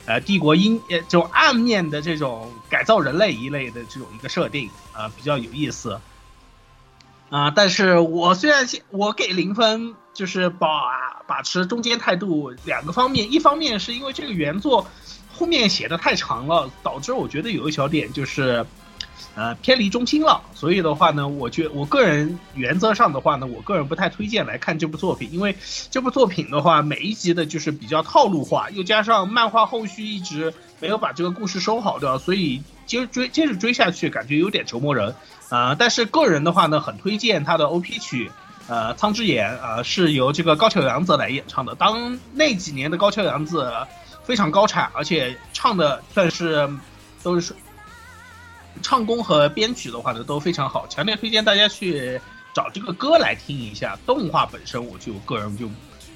[0.04, 6.00] 呃，帝国阴呃这种暗面的这种改造人类一类的这种一个设定啊、比较有意思。
[7.30, 14.86] 啊、但是我虽然我给零分，就是把把持中间态度两个方面，一方面是因为这个原作
[15.32, 18.66] 后面写的太长了，导致我觉得有一小点就是，
[19.34, 20.42] 呃，偏离中心了。
[20.54, 25.56] 所以的话呢，我觉我个人原则上的话呢，我个人不太推荐来看这部作品，因为
[25.90, 35.14] 这部作品的话，每一集的就是比较套路化，又加上漫画后续一直没有把这个故事收好掉，所以接追接着追下去，感觉有点折磨人。
[35.48, 38.30] 呃，但是个人的话呢，很推荐他的 OP 曲，
[38.68, 41.74] 呃，苍之眼，呃，是由这个高桥洋子来演唱的。
[41.74, 43.70] 当那几年的高桥洋子
[44.24, 46.68] 非常高产，而且唱的算是
[47.22, 47.54] 都是
[48.80, 52.20] 唱功和编曲的话呢都非常好，强烈推荐大家去
[52.54, 53.98] 找这个歌来听一下。
[54.06, 55.68] 动画本身我就个人就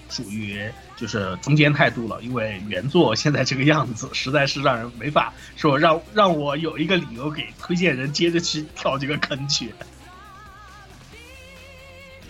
[0.09, 9.75] 属于就是中间态度了，因为原作现在这个样子实在是让人没法说让让我有一个理由给推荐人接着去跳这个坑去。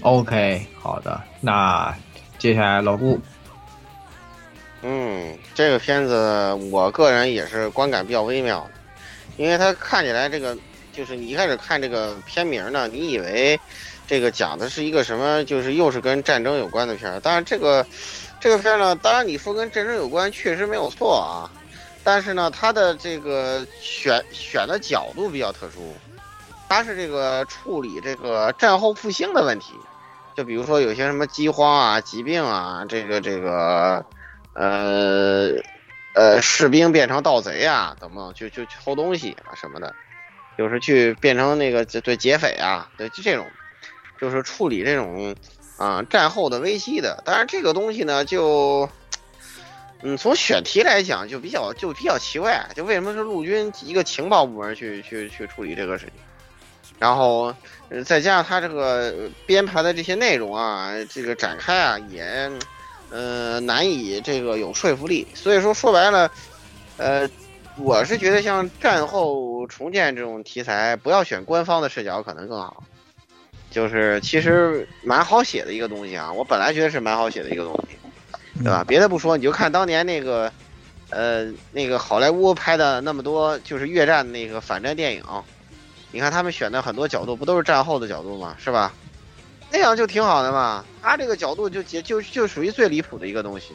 [0.02, 1.94] OK，好的，那
[2.38, 3.20] 接下来老顾，
[4.82, 8.70] 嗯，这个片子我个人也是观感比较微妙的，
[9.36, 10.56] 因为它看起来这个
[10.92, 13.58] 就是你一开始看这个片名呢，你以为
[14.06, 17.20] 这个讲的是一个什么，就是又是跟战争有关的片儿。
[17.20, 17.84] 当然这个
[18.40, 21.50] 这个片儿呢，当然你说跟战争有关，确实没有错啊，
[22.02, 25.94] 但是呢，它的这个选选的角度比较特殊，
[26.68, 29.74] 它是这个处理这个战后复兴的问题。
[30.36, 34.04] 就比如说有些什么饥荒啊、疾病啊，这个这个，
[34.52, 35.48] 呃，
[36.16, 39.94] 呃，士兵变成盗贼啊，怎么就就偷东西啊什么的，
[40.56, 43.46] 就是去变成那个对劫匪啊，对就这种，
[44.18, 45.36] 就是处理这种
[45.76, 47.22] 啊、战后的危机的。
[47.26, 48.88] 当然这个东西呢，就
[50.00, 56.14] 嗯从选题来讲就比较就比较奇怪，就为什么是陆军一个情报部门去去去处理这个事情，
[56.98, 57.54] 然后。
[58.04, 62.50] 再加上他这个编排的这些内容啊，这个展开啊，也，
[63.16, 65.26] 呃，难以这个有说服力。
[65.32, 66.30] 所以说说白了，
[66.98, 67.26] 呃，
[67.78, 72.84] 我是觉得像战后重建这种题材，不要选官方的视角可能更好。
[73.70, 77.96] 就是其实蛮好写的一个东西啊，我本来觉得是蛮好写的一个东西，
[78.62, 78.84] 对吧？
[78.86, 80.52] 别的不说，你就看当年那个，
[81.08, 85.22] 呃，那个好莱坞拍的那么多就是越战那个反战电影。
[86.12, 88.54] 你看他们选的很多角度，不都是战后的角度吗？
[88.58, 88.92] 是吧？
[89.70, 90.84] 那样就挺好的嘛。
[91.02, 93.72] 他这个角度就就就就属于最离谱的一个东西，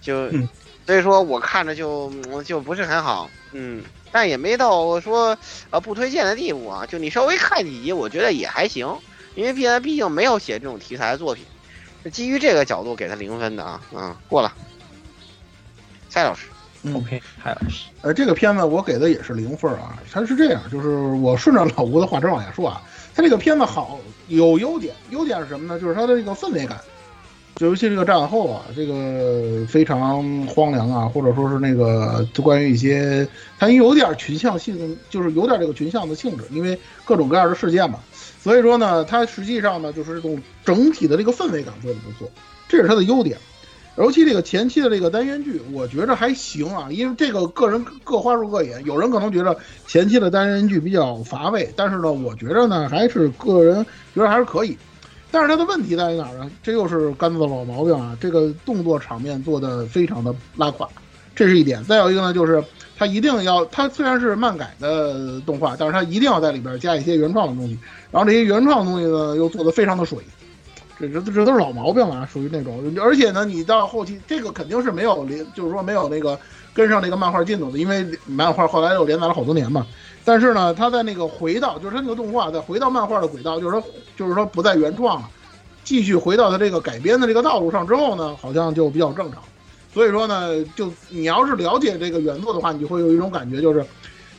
[0.00, 0.48] 就、嗯
[0.86, 5.36] 所以说我看着就嗯就不是很好，嗯，但也没到说
[5.68, 6.86] 呃不推荐的地步啊。
[6.86, 8.96] 就你稍微看几集，我觉得也还行，
[9.34, 11.44] 因为毕竟毕竟没有写这种题材的作品，
[12.02, 14.50] 是基于这个角度给他零分的啊，嗯，过了。
[16.08, 16.46] 蔡老师，
[16.84, 19.98] 嗯 OK，蔡老师，呃，这个片子我给的也是零分啊。
[20.10, 22.80] 它是这样，就是我顺着老吴的话茬往下说啊，
[23.14, 25.80] 它这个片子好有优点，优点是什么呢？
[25.80, 26.78] 就是它的这个氛围感，
[27.56, 33.26] 就尤其这个战后啊，这个非常荒凉啊，或者说是那个就关于一些
[33.58, 37.98] 它有点群像性，就是有点这个群像的性质，因为各种各样的事件嘛。
[38.40, 42.30] 所以说呢，它实际上呢，就是这种整体的这个氛围感做的不错，
[42.68, 43.36] 这是它的优点。
[43.98, 49.56] 尤其这个前期的这个单元剧，我觉着还行啊，因为这个个人各花入各眼，有人可能觉得
[49.88, 53.84] 前期的单元剧比较乏味，但是呢，我觉着呢还是个人
[54.14, 54.78] 觉得还是可以。
[55.32, 56.48] 但是它的问题在于哪儿呢？
[56.62, 60.88] 这又是杆子的老毛病啊，这个动作场面做的非常的拉垮，
[61.34, 61.82] 这是一点。
[61.82, 62.62] 再有一个呢，就是
[62.96, 67.76] 它一定要，它虽然是漫改的动画，但是它一定要在里边加一些原创的东西，
[68.12, 70.18] 然后这些原创的东西呢又做的非常的水。
[70.98, 76.38] 这这这都是老毛病了，属于那种，而且呢，你到后期这个肯定是没有连，就是说没有那个
[76.74, 79.86] 跟上那个漫画进度的，因为漫画后来又连载了好多年嘛。
[80.24, 83.82] 但是呢，他在那个回到，就是他那个动画再回到漫画的轨道，就是说，
[84.16, 85.30] 就是说不再原创了，
[85.84, 89.40] 继续回到他这个改编的这个道路上之后呢，好像就比较正常。
[89.94, 93.84] 所以说呢，就你要是了解这个原作的话，你会有一种感觉，就是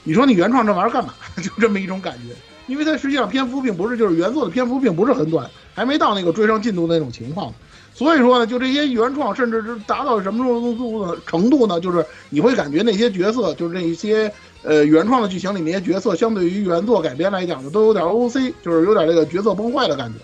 [0.03, 1.13] 你说你原创这玩意儿干嘛？
[1.41, 2.35] 就这么一种感觉。
[2.67, 7.53] 因为它实际上篇幅并不是，就是原作的篇幅并不是很短，还没到那个追上进度那种情况，
[7.93, 11.79] 所以说呢，就这些原创，甚至是达到什么程度的程度呢？
[11.79, 14.29] 就是你会感觉那些角色，就是那一些
[14.61, 20.19] 呃原创的剧情里那些角色，相对于原作改编来讲呢，都有点 OC，就是有点这个角色崩坏的感觉。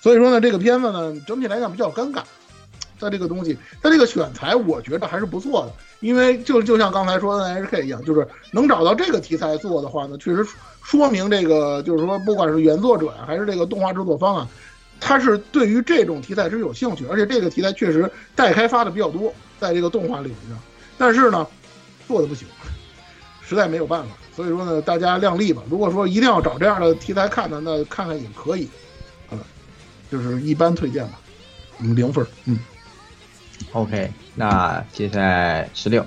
[0.00, 2.22] 所以说呢，这个片子呢，整体来讲比较尴尬。
[3.00, 10.46] 它这个东西，它这个选材，我觉得还是不错的，因为就就像刚才说的 NHK 一样，就是能找到这个题材做的话呢，确实。
[10.86, 14.48] 说明这个就是说，不管是原作者，还是这个动画制作方啊，
[15.00, 20.58] 他是对于这种题材是有兴趣，而且这个题材确实待开发的比较多，在这个动画领域上。
[20.96, 21.46] 但是呢，
[22.08, 22.46] 做的不行，
[23.42, 24.10] 实在没有办法。
[24.34, 25.62] 所以说呢，大家量力吧。
[25.68, 28.68] 如果说一定要找这样的题材看的，那看看也可以，
[29.30, 29.38] 啊，
[30.10, 31.20] 就是一般推荐吧，
[31.80, 32.58] 嗯，零分，嗯。
[33.72, 36.04] OK，那接下来十六，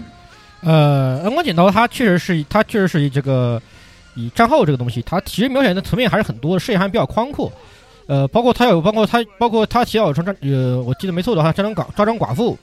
[0.61, 3.61] 呃，恩光剪刀，它确实是，它确实是以这个。
[4.19, 7.53] 以战后这个东西，它其实描写的层面还是很多，视野还比较宽阔。
[8.07, 12.57] 呃，包括他有，包括他，包括他提到战，呃，我记得没错的话，战争寡抓张寡妇，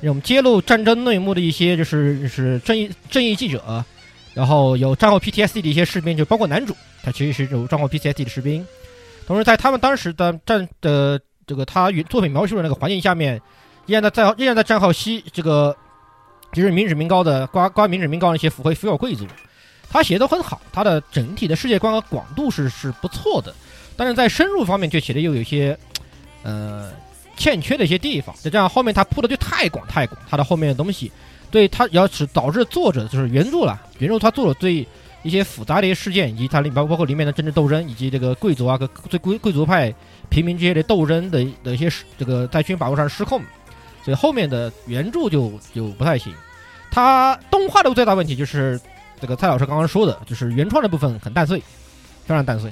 [0.00, 3.84] 那种揭露战争内幕的一些，就是就是正义正义记者，
[4.34, 8.64] 然后有战后 PTSD 的一些士兵，就包括男主，他其实是有战后 PTSD 的士兵。
[9.26, 13.40] 同时，在他们当时的战的这个他作品描述的那个环境下面，
[13.86, 15.76] 依然在在依然在战后西这个
[16.52, 19.26] 就是民脂民膏的刮刮民脂民膏那些腐灰腐有贵族。
[19.90, 23.54] 他写的都很好，他的整体的世界观和广度是是不错的，
[23.96, 25.76] 但是在深入方面却写的又有一些，
[26.42, 26.92] 呃，
[27.36, 28.34] 欠缺的一些地方。
[28.40, 31.10] 再这样后面他铺的就太广太广，他的后面的东西，
[31.50, 34.86] 对他要是导致作者就是原著了，原著他做了对
[35.22, 39.94] 一些复杂的一些事件，以及它里包包括里面的政治斗争，以及这个贵族啊跟最贵贵族派
[40.28, 43.40] 平民这些的斗争的的一些这个在军把握上失控，
[44.04, 46.34] 所以后面的原著就就不太行。
[46.90, 48.80] 他动画的最大问题就是。
[49.20, 51.58] 这个蔡老师刚刚说的，就是原创的部分很淡碎，
[52.26, 52.70] 非常淡碎。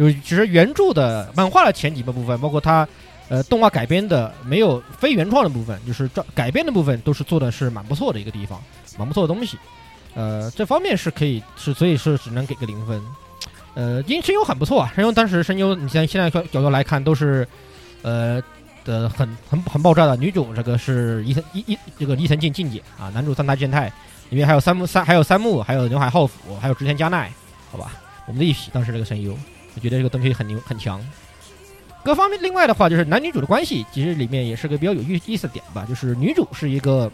[0.00, 2.88] 有其实原著的漫画的前几个部分，包括它
[3.28, 8.62] 呃动画改编的没有非原创的部分，就是改编的部分都是做的是蛮不错的一个地方，
[8.98, 9.58] 蛮不错的东西。
[10.14, 13.00] 呃，这方面是可以是，所以是只能给个零分。
[13.74, 17.46] 呃，因为声优很不错啊，声优当时声优，你像现在角度来看都是
[18.02, 18.42] 呃
[18.84, 20.16] 的很很很爆炸的。
[20.16, 23.92] 女主这个是伊藤伊伊这个伊藤静静姐啊，男主三大健太。
[24.30, 27.32] 里面还有三木三，还有三木，还有刘海浩辅，还有织田加奈，
[27.72, 27.90] 好吧，
[28.28, 29.36] 我们的一批当时这个声优，
[29.80, 31.04] 觉得这个东西很牛很强。
[32.04, 35.84] 各方面，另外的话就是男女主的关系，其实里面也是个比较有意意思点吧。
[35.88, 37.10] 就是女主是一个，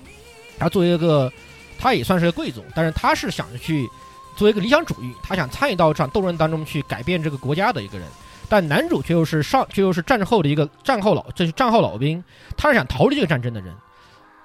[0.59, 1.33] 她作为一个，
[1.79, 3.88] 她也算是个贵族，但是她是想着去
[4.37, 8.07] 作为一个理想主义，她想参与到这场斗争当中去改变这个国家的一个人。
[8.48, 12.22] 但男主却又是上，却又是战后的一个战后老，这是战后老兵，
[12.57, 13.74] 他是想逃离这个战争的人。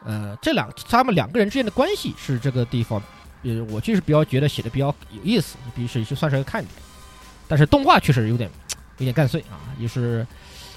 [0.04, 3.00] 呃，这两他们两个人之间的关系是这个地方，
[3.44, 6.74] 呃，我就是比较觉得写的比较有意思，比是就算是个看点。
[7.52, 8.50] 但是动画确实有点
[9.00, 10.26] 有点干碎啊，就是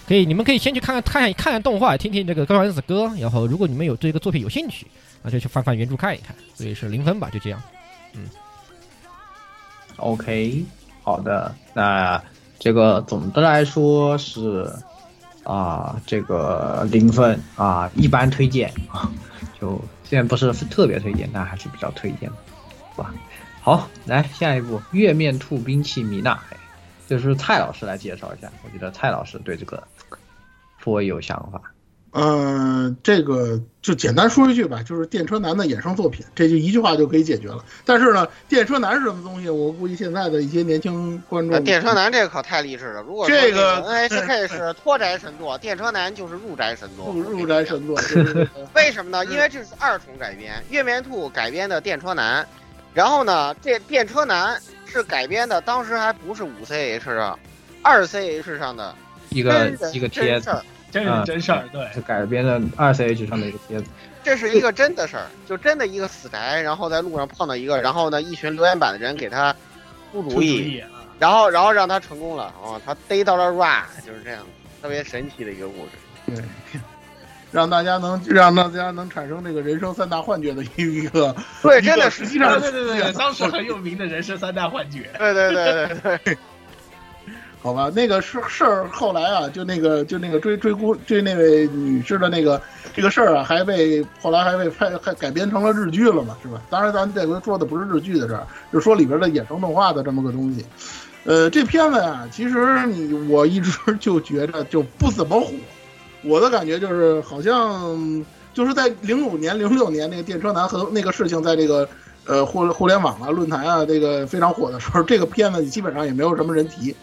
[0.08, 4.88] 可以你们可以先去看看看看看动画，听听这个《高丸子歌》，然后如果你们有对这个作品有兴趣，
[5.22, 6.34] 那就去翻翻原著看一看。
[6.52, 7.62] 所以是零分吧，就这样。
[8.14, 8.26] 嗯
[9.98, 10.64] ，OK，
[11.04, 12.20] 好的，那
[12.58, 14.68] 这个总的来说是。
[15.46, 19.12] 啊，这个零分啊，一般推荐啊，
[19.60, 22.36] 就虽然不是特别推荐，但还是比较推荐的，
[22.96, 23.14] 好吧？
[23.60, 26.42] 好，来下一步，月面兔兵器米娜，
[27.08, 28.50] 就是蔡老师来介绍一下。
[28.64, 29.82] 我觉得蔡老师对这个
[30.80, 31.60] 颇有想法。
[32.16, 37.64] 嗯，这个就简单说一句吧，就是电车男的衍生作品，这就一句话就可以解决了。
[37.84, 39.50] 但是呢，电车男是什么东西？
[39.50, 43.02] 我估计现在的一些年轻观众，呃电车男这个可太励志了。
[43.02, 47.12] 如果说这个 NHK 是脱宅神作，电车男就是入宅神作。
[47.12, 48.00] 入入宅神作，
[48.76, 49.24] 为什么呢？
[49.26, 52.46] 因为这是二重改编，月面兔改编的电车男，
[52.92, 54.56] 然后呢，这电车男
[54.94, 57.38] 是改编的，当时还不是五 CH 啊，
[57.82, 58.94] 二 CH 上的
[59.30, 60.56] 一个一个帖子
[60.92, 61.84] 真是真事儿，对。
[61.92, 63.86] 是改编的二 CH 上的一个帖子。
[64.22, 69.54] 这是一个真的事儿，就真的一个死宅，然后在路上碰到一个，然后呢，一群留言板的人给他
[70.12, 70.82] 出主意！
[71.18, 74.40] 然后然后让他成功了，哦，他逮到了 ra，就是这样，
[74.80, 75.90] 特别神奇的一个故事。
[76.26, 76.80] 对，
[77.54, 81.32] 让大家能让大家能产生这个人生三大幻觉的一个，
[81.62, 85.08] 对，真的实际上对对对对，当时很有名的人生三大幻觉。
[85.16, 86.38] 对对对对对，
[87.62, 92.60] 好吧，那个事事儿后来啊，就那个就那个追追姑追那位女士的那个
[92.92, 96.60] 这个事儿啊，还被后来还被拍还改编成了日剧了嘛，是吧？
[96.68, 100.66] 当然，咱这回说的不是日剧的事儿，就说里边的衍生动画的这么个东西。
[101.22, 105.52] 呃，这片子啊、其实你我一直就觉着就不怎么火，
[106.24, 111.88] 我的感觉就是好像就是在零五年、零六年那个电车男和那个事情在这个
[112.26, 116.94] 呃互互联网啊、论坛啊这个非常火的时候，这个片子基本上也没有什么人提。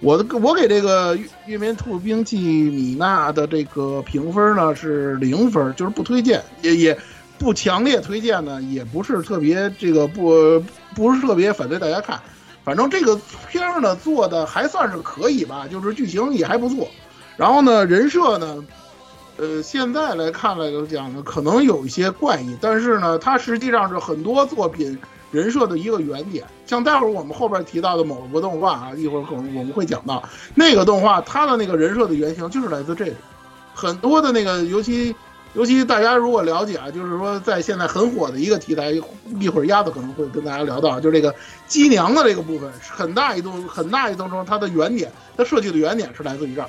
[0.00, 6.98] 我的我给这个月月面兔兵器米娜的这个评分呢是零分，就是不推荐，也也
[7.38, 10.62] 不强烈推荐呢，也不是特别这个不
[10.94, 12.18] 不是特别反对大家看。
[12.64, 13.18] 反正这个
[13.50, 16.88] 片儿呢做的还算是可以吧，就是剧情也还不错。
[17.40, 18.62] 然后呢，人设呢，
[19.38, 24.98] 呃，现在来看来讲呢，可能有一些怪异，但是呢，它实际上是很多作品
[25.30, 26.44] 人设的一个原点。
[26.66, 30.22] 像待会儿我们后边提到的某个动画啊，一会儿可能我们会讲到
[30.54, 33.14] 那个动画，它的那个人设的原型就是来自这里。
[33.74, 35.16] 很多的那个，尤其
[35.54, 38.92] 尤其大家如果了解啊，就是说在现在很火的一个题材，
[39.40, 41.34] 一会儿鸭子可能会跟大家聊到，就是这个
[41.66, 46.68] 机娘的这个部分，很大一度很大一度中它的原点，它设计的原点是来自于这儿。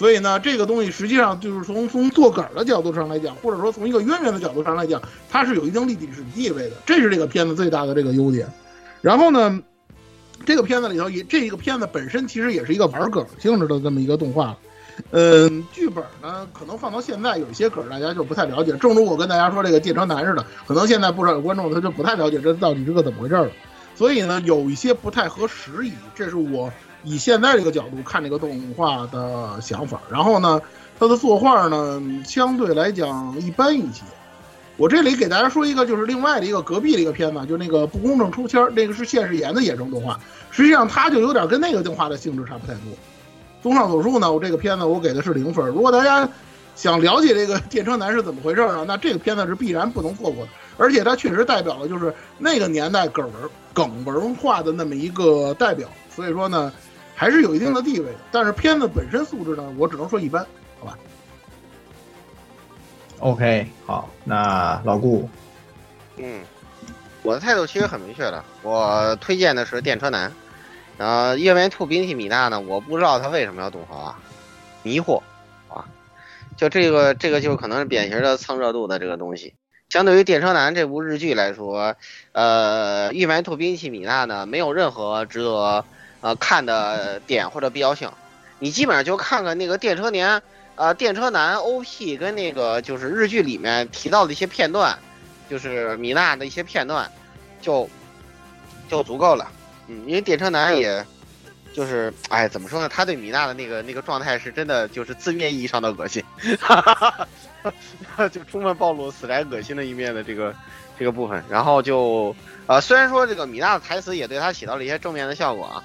[0.00, 4.98] 所以呢，这个东西实际上就是从从做梗的角度上来讲，或者说从一个渊源的角度上来讲，
[5.28, 8.48] 它是有一定历史地位的，这是这个片子最大的这个优点。
[9.02, 9.60] 然后呢，
[10.46, 14.56] 这个片子里头也这一个片子本身其实也是一个玩梗性质的这么一个动画。
[15.10, 18.72] 嗯，剧本呢，可能放到现在有一些梗大家就不太了解。
[18.78, 23.50] 正如我跟大家说这个电车男似的，可能现在不少有观众他就不太了解这到底是个怎么回事了。
[23.94, 26.72] 所以呢，有一些不太合时宜，这是我
[27.04, 30.00] 以现在这个角度看这个动画的想法。
[30.10, 30.60] 然后呢，
[30.98, 34.02] 它的作画呢相对来讲一般一些。
[34.76, 40.18] 我这里给大家说一个，就是另外的一个隔壁的一个片子，就那个不公正抽签，那个是现世言的衍生动画，
[40.50, 42.84] 实际上它就有点跟那个动画的性质差不太多。
[43.62, 45.66] 综上所述呢，我这个片子我给的是零分。
[45.66, 46.26] 如果大家
[46.76, 56.72] 想了解这个电车男是怎么回事呢，那这个片子是必然不能错过的，而且它确实代表了就是那个年代梗文梗文化的那么一个代表，所以说呢，
[57.20, 58.18] 还是有一定的地位的。
[58.32, 60.42] 但是片子本身素质呢，我只能说一般，
[60.78, 60.98] 好吧
[63.18, 65.28] ？OK，好，那老顾，
[66.16, 66.40] 嗯，
[67.22, 70.32] 我的态度其实很明确的，我推荐的是电车男。
[70.96, 74.18] 然后月面兔兵器米娜呢，我不知道他为什么要动画啊，
[74.82, 75.20] 迷惑
[75.68, 75.84] 啊，
[76.56, 79.52] 就这个这个就可能是典型的蹭热度的这个东西。
[79.90, 81.94] 相对于电车男这部日剧来说，
[82.32, 85.84] 呃，月面兔兵器米娜呢，没有任何值得
[86.20, 88.10] 呃看的点或者必要性。
[88.58, 90.42] 你基本上就看看那个电车年，
[90.74, 94.98] 呃，电车男 OP 跟那个就是日剧里面提到的一些片段，
[95.48, 97.10] 就是米娜的一些片段，
[97.62, 97.88] 就
[98.88, 99.50] 就足够了。
[99.88, 101.02] 嗯，因为电车男也，
[101.72, 102.88] 就是哎，怎么说呢？
[102.88, 106.22] 他对米娜的那个那个状态是真的，就是字面意义上的恶心，
[108.30, 110.54] 就充分暴露死宅恶心的一面的这个
[110.98, 111.42] 这个部分。
[111.48, 115.82] 然后就呃，虽然说这个米娜的台词也对他起到了一些正面的效果啊，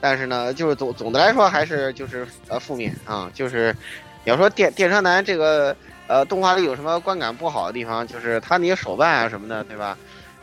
[0.00, 3.74] 但是呢，就是总总的来说还是就是呃负面啊，就是
[4.24, 5.76] 你要说电电车男这个
[6.06, 9.96] 呃动画里有什么观感不好的地方，就是他那些手办啊什么的，对吧？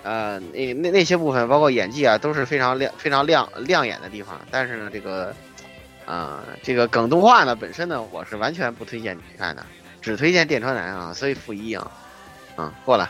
[0.04, 4.40] 呃，那那那些部分，包括演技啊，都是非常亮、非常亮亮眼的地方。
[4.50, 5.34] 但是呢，这个，
[6.06, 9.66] 啊、这个梗动画呢本身呢，我是完全不推荐你去看的，
[10.02, 11.92] 只推荐电车男啊，所以负一啊，
[12.56, 13.10] 啊，过了。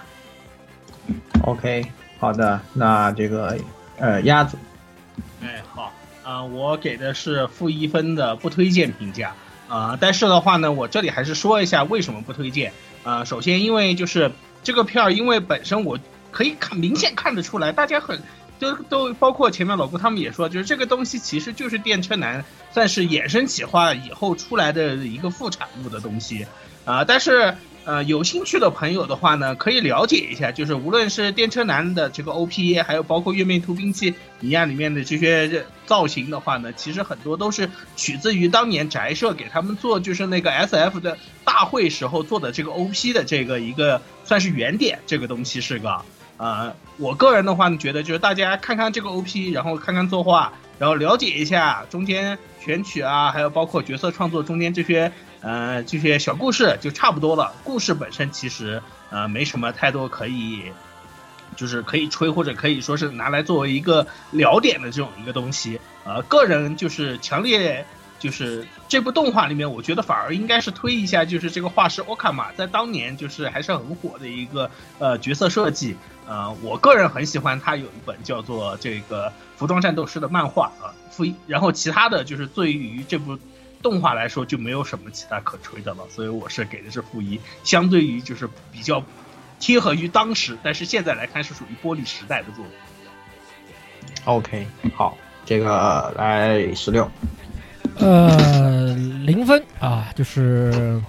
[1.44, 1.86] OK，
[2.20, 3.56] 好的，那这个
[4.00, 4.58] 呃鸭子，
[5.44, 5.94] 哎，好，
[6.28, 9.34] 啊、我给的是负一分的不推荐评价
[9.70, 12.74] 啊、但是的话呢，我这里还是说一下为什么不推荐。
[13.04, 15.98] 啊、首先因为就是这个片儿，因为本身我
[16.32, 18.22] 可以看明显看得出来，大家很
[18.60, 26.46] 都都包括前面老顾他们也说，就是这个东西其实就是电车男算是衍生企划以后出来的一个副产物的东西。
[26.84, 27.56] 啊、但是
[27.88, 46.02] 呃有兴趣的朋友的话呢，可以了解一下，就是无论是电车男的这个 OP，还有包括月面突兵器尼亚里面的这些造型的话呢，其实很多都是取自于当年宅社给他们做就是那个 SF 的大会时候做的这个 OP 的这个一个算是原点，这个东西是个。
[46.36, 55.12] 呃，我个人的话呢，觉得就是大家看看这个 OP，然后看看作画，然后了解一下中间选取啊，还有包括角色创作中间这些
[55.48, 57.54] 呃这些小故事就差不多了。
[57.64, 60.64] 故事本身其实呃没什么太多可以，
[61.56, 65.80] 就是可以吹或者可以说是拿来作为一个聊点的这种一个东西。
[66.04, 67.86] 呃，个人就是强烈。
[68.20, 75.96] 就是这部动画里面，我觉得反而应该是推一下，就是这个画师欧卡玛在当年就是还是很火的一个呃角色设计。
[76.28, 83.38] 呃，我个人很喜欢他有一本叫做这个《服装战斗师》的漫画啊，负一，然后其他的就是对于这部
[83.82, 87.40] 动画来说就没有什么其他可吹的了，所以我是给的是负一。
[87.64, 89.04] 相对于就是比较
[89.60, 92.74] 贴合于当时，但是现在来看是属于玻璃时代的作品。
[94.26, 97.10] OK，好，这个来十六，
[97.98, 98.94] 呃，
[99.26, 101.02] 零分啊，就是，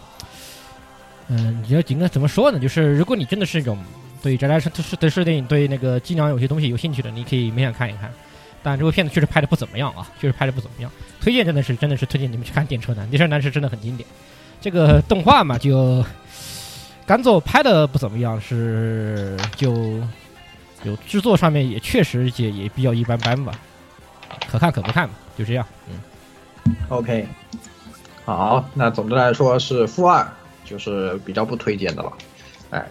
[1.29, 2.59] 嗯、你要应该怎么说呢？
[2.61, 3.77] 就是如果你真的是一种
[4.23, 8.13] 对宅宅是是对是电影对那个机娘有些东西有兴趣的，你可以勉强看一看。
[8.63, 10.91] 但这部片子确实拍的不怎么样啊，确实拍的不怎么样。
[11.21, 14.09] 推荐真的是真的是推荐你们去看《电车男》，《电车男》是真的很经典。
[14.61, 16.05] 这个动画嘛，就
[17.07, 20.01] 甘做拍的不怎么样，是就
[20.83, 23.53] 有制作上面也确实也也比较一般般吧，
[24.51, 25.67] 可看可不看吧，就这样。
[25.89, 26.75] 嗯。
[26.89, 27.27] OK，
[28.25, 30.27] 好，那总的来说是负二，
[30.65, 32.13] 就是比较不推荐的了。
[32.71, 32.85] 哎，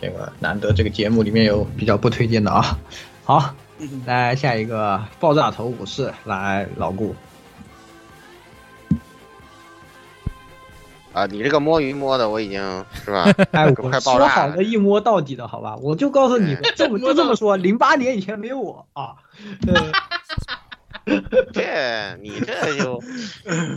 [0.00, 2.76] 这个难得这个节目里面有比较不推荐的啊。
[3.24, 3.54] 好，
[4.06, 7.14] 来下一个爆炸头武士，来老顾。
[11.12, 13.24] 啊，你这个摸鱼摸的我已经是吧？
[13.52, 15.76] 哎，我爆炸了说好的，一摸到底的好吧？
[15.76, 19.14] 我就告诉你们，这么就这么说，零八年以前没有我啊。
[21.06, 21.22] 呃，
[21.52, 23.00] 这你这就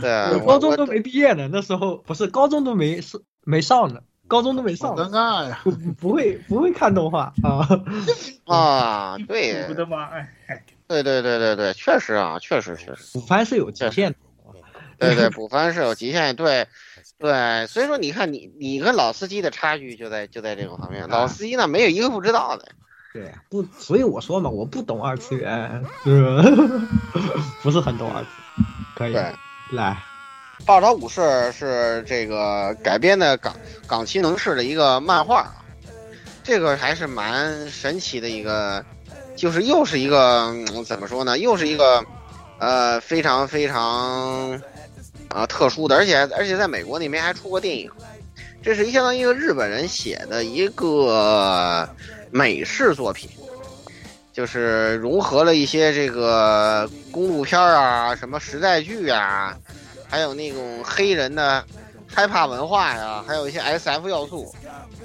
[0.00, 5.60] 对啊，我 我高中都没毕业呢，那时候不是高中都没是没上呢，高中都没上尴尬呀！
[5.64, 7.66] 不不会不会看动画啊。
[8.46, 10.04] 啊，对我的妈！
[10.04, 14.18] 哎，哎对对对对对，确实啊，确实确实，补番是有极限的。
[14.98, 16.66] 对对，补番是有极限，对
[17.18, 22.68] 对，所以说你看你你跟老司机的差距就在就在这个方面，老司机呢没有一个不知道的，
[23.12, 26.42] 对，不，所以我说嘛，我不懂二次元，是吧？
[27.62, 28.66] 不是很懂二次元。
[28.96, 29.12] 可以，
[29.76, 29.92] 来，
[30.66, 31.20] 《暴岛武士》
[31.52, 33.56] 是这个改编的港
[33.86, 35.50] 港崎能士的一个漫画，
[36.42, 38.84] 这个还是蛮神奇的一个，
[39.34, 40.52] 就是又是一个、
[40.86, 42.04] 怎么说呢，又是一个
[42.58, 44.60] 呃非常非常
[45.28, 47.90] 啊、特殊的，而且而且在美国那边还出过电影，
[48.62, 51.88] 这是一相当于一个日本人写的一个
[52.30, 53.30] 美式作品。
[54.30, 59.58] 就是融合了一些这个公路片啊，什么时代剧啊，
[60.08, 61.64] 还有那种黑人的
[62.06, 64.52] 害怕文化呀，还有一些 SF 要素。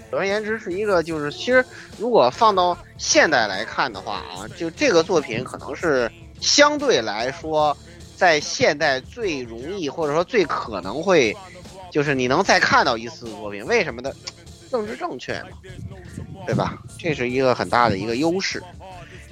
[0.09, 1.65] 总而言之，是一个就是其实
[1.97, 7.75] 如果放到现代来看的话啊，就这个作品可能是相对来说
[8.15, 11.35] 在现代最容易或者说最可能会，
[11.91, 13.65] 就是你能再看到一次作品。
[13.65, 14.11] 为什么呢？
[14.69, 15.49] 政治正确嘛，
[16.45, 16.77] 对吧？
[16.97, 18.63] 这是一个很大的一个优势。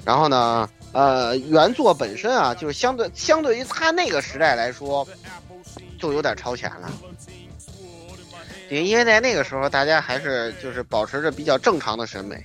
[0.04, 5.06] 然后呢，呃，原作本身啊，就是相对相对于他那个时代来说，
[6.02, 6.90] 就有点超前了。
[8.68, 12.44] 对，因为在那个时候，大家还是就是保持着比较正常的审美，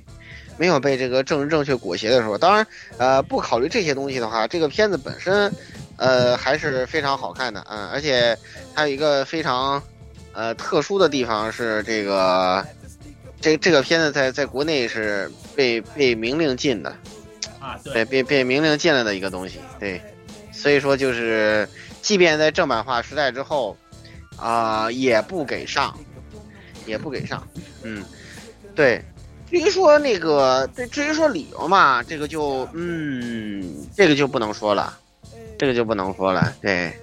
[0.57, 2.37] 没有被这个政治正确裹挟的时候。
[2.37, 2.67] 当然，
[2.99, 5.51] 呃，不考虑这些东西的话，这个片子本身，
[5.95, 8.37] 呃，还是非常好看的，嗯，而且
[8.75, 9.81] 还有一个非常，
[10.33, 12.63] 呃，特殊的地方是这个，
[13.41, 16.95] 这这个片子在在国内是被被明令禁的。
[17.83, 19.99] 对，被被明令禁了的一个东西，对，
[20.53, 21.67] 所以说就是，
[22.07, 23.75] 即便在正版化时代之后，
[24.37, 25.93] 啊、也不给上，
[26.85, 27.45] 也不给上，
[27.83, 28.01] 嗯，
[28.73, 29.03] 对。
[29.51, 34.97] 至于说那个，对，至于说理由嘛，这个就，嗯，这个就不能说了，
[35.59, 36.97] 这个就不能说了，对。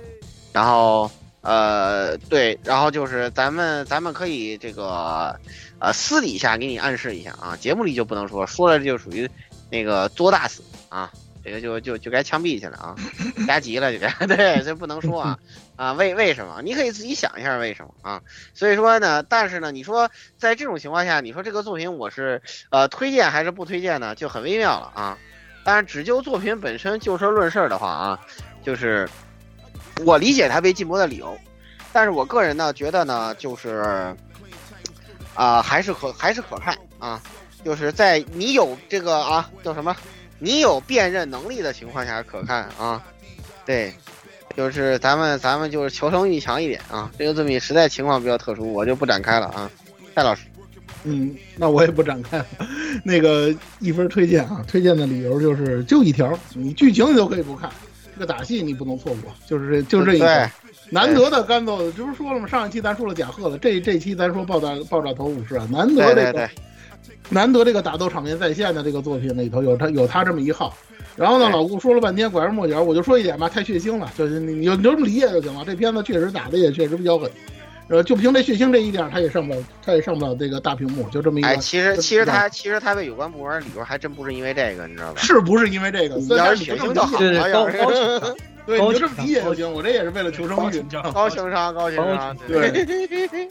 [0.55, 1.11] 然后，
[1.43, 5.39] 呃，对，然后就是咱们咱们可以这个，
[5.81, 9.29] 呃，私底下给你暗示一下啊，节目里就不能说，说了就属于
[9.71, 11.13] 那个作大死啊，
[11.45, 12.97] 这个就就就该枪毙去了啊，
[13.47, 15.39] 加急了就该， 对，这不能说啊
[15.77, 16.63] 啊，为为什么？
[16.63, 18.23] 你可以自己想一下为什么啊？
[18.55, 22.41] 所以说呢，但是呢，你说在这种情况下，你说这个作品我是
[22.71, 24.15] 呃推荐还是不推荐呢？
[24.15, 25.19] 就很微妙了啊。
[25.65, 28.21] 当然，只就作品本身就事论事的话啊，
[28.63, 29.09] 就是
[30.05, 31.39] 我理解它被禁播的理由，
[31.93, 34.17] 但是我个人呢觉得呢，就是
[35.35, 37.21] 啊、还是可还是可看啊，
[37.65, 39.97] 就是在你有这个啊叫什么，
[40.39, 43.03] 你有辨认能力的情况下可看啊，
[43.65, 43.93] 对，
[44.57, 49.71] 就是咱们咱们就是求生欲强一点啊，这个作品实在情况比较特殊，我就不展开了啊，
[50.15, 50.43] 蔡老师，
[51.05, 52.47] 嗯，那我也不展开了。
[53.03, 57.71] 那个一分推荐啊，推荐的理由就是就一条，你剧情你都可以不看，
[58.15, 60.51] 这个打戏你不能错过，就是这就这一条对。
[60.91, 62.47] 难得的干奏，这不是说了吗？
[62.47, 66.51] 上一期咱说了贾贺了，这这期咱说爆炸爆炸头武士啊，难得这个对对对，
[67.29, 70.77] 难得这个打斗场面在线的这个作品里头有他有他这么一号。
[71.17, 75.65] 然后呢，老顾说了半天拐弯抹角，我就说一点吧，太血腥了，就是你你就你就这么理解就行了。
[75.65, 77.31] 这片子确实打的也确实比较狠，
[77.87, 81.49] 呃，就凭这血腥这一点，他也上不了，他也上不了这个大屏幕，就这么一个。
[81.49, 85.21] 哎，其实其实他其实他被有关部门理由还真不是因为这个，你知道吧？
[85.21, 86.17] 是不是因为这个？
[86.17, 88.35] 你要是是血腥就好了，高要是
[88.67, 89.71] 对，你就这么理解就行。
[89.71, 90.81] 我这也是为了求生欲。
[91.13, 92.71] 高情商，高情商，对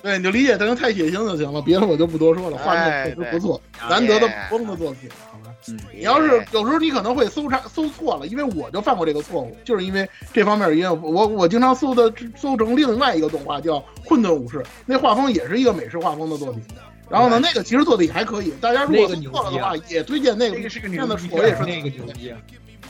[0.01, 2.57] 对，你就理解成太血腥就行了，别的我就不多说了。
[2.57, 5.53] 画哎面确实不错，难得的不崩的作品，好吧？
[5.69, 16.61] 嗯你要是有时候你可能会搜查搜错了，因为我就犯过这个错误，就是因为这方面原因，我我经常搜的搜成另外一个动画叫《混沌武士》，那画风也是一个美式画风的作品。
[17.09, 20.57] 然后呢，那个其实做的也还可以，大家如果搜错了的话，也推荐那个。
[20.57, 22.37] 那个是个牛逼我也是那个牛逼啊！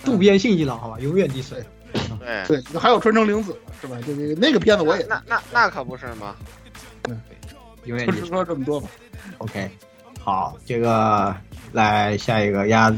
[0.03, 1.59] 渡边信一郎，好吧，永远第三。
[2.23, 3.97] 对，对，还有传承灵子是吧？
[4.05, 6.35] 就这个那个片子我也那那那可不是吗？
[7.03, 7.13] 就
[7.85, 8.21] 永远第三。
[8.21, 8.87] 是说这么多吧。
[9.39, 9.69] OK，
[10.19, 11.35] 好，这个
[11.71, 12.97] 来下一个鸭子。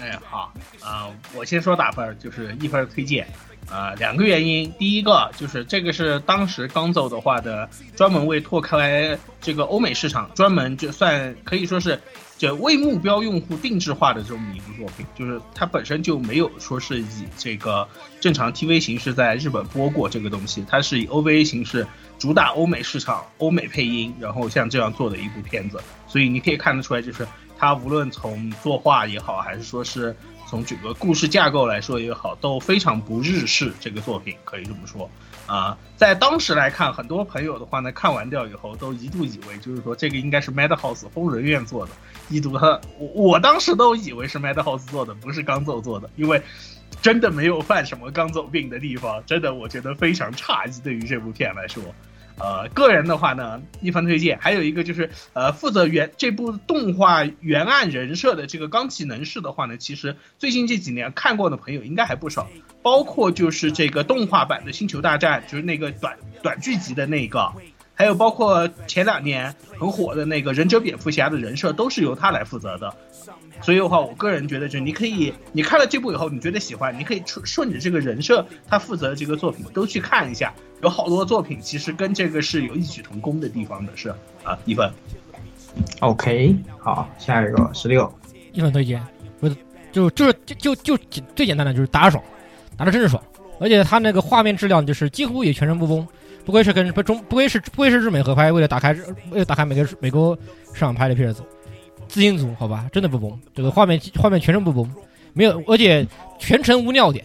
[0.00, 3.26] 哎，好啊、我先说打分，就是一分推荐。
[3.70, 11.98] 啊、两个原因，第一个就是这个是当时刚走的话的，专门为拓开这个欧美市场，专门就算可以说是
[12.52, 17.88] 为目标用户定制化的这么一部作品，就是它本身就没有说是以这个
[18.20, 21.86] 正常 TV 形式在日本播过这个东西，它是以 OVA 形式
[22.18, 27.26] 主打欧美市场、欧美配音，然后像这样做的一部片子，所以你可以看得出来，就是
[27.56, 30.14] 它无论从作画也好，还是说是
[30.46, 33.72] 从整个故事架构来说也好，都非常不日式。
[33.80, 35.08] 这个作品可以这么说
[35.46, 41.92] 啊、在当时来看，很多朋友的话呢，看完掉以后都一度以为就是说这个应该是 Madhouse 疯人院做的，
[42.28, 46.42] 一读他我我当时都以为是 Madhouse 做的，不是刚奏做的，因为。
[47.02, 50.80] 真的没有犯什么刚奏病的地方，真的我觉得非常诧异。
[50.82, 51.82] 对于这部片来说，
[52.38, 54.38] 呃，个人的话呢，一番推荐。
[54.40, 62.48] 还有一个就是，呃，负责原这部动画原案人设的这个钢崎能士的话呢，其实最近这几年看过的朋友应该还不少，
[62.80, 67.52] 包括就是这个动画版的《星球大战》，就是那个短短剧集的那个，
[67.94, 72.92] 还有包括前两年很火的那个忍者蝙蝠侠的人设，都是由他来负责的。
[73.62, 84.10] 所以的话，我个人觉得，就是你可以，你看了这部以后，你觉得喜欢，你可以顺顺着这个人设他负责的这个作品都去看一下，有好多作品其实跟这个是有异曲同工的地方的，是
[84.42, 84.90] 啊，一分。
[86.00, 88.12] OK，好，下一个十六。
[88.52, 89.02] 一分推荐，
[89.40, 89.56] 不是
[89.92, 92.22] 就就是就就就最简单的就是打爽，
[92.76, 93.22] 打的真是爽，
[93.60, 96.06] 而且他那个画面质量就是几乎也全程不崩，
[96.44, 100.36] 不愧是跟不中不愧是不愧是日美合拍，为了打开日为了打开美国美国
[100.72, 101.42] 市场拍的片子，
[102.06, 104.88] 自行组好吧，真的不崩，这个画面画面全程不崩，
[105.32, 106.06] 没有，而且
[106.38, 107.24] 全程无尿点，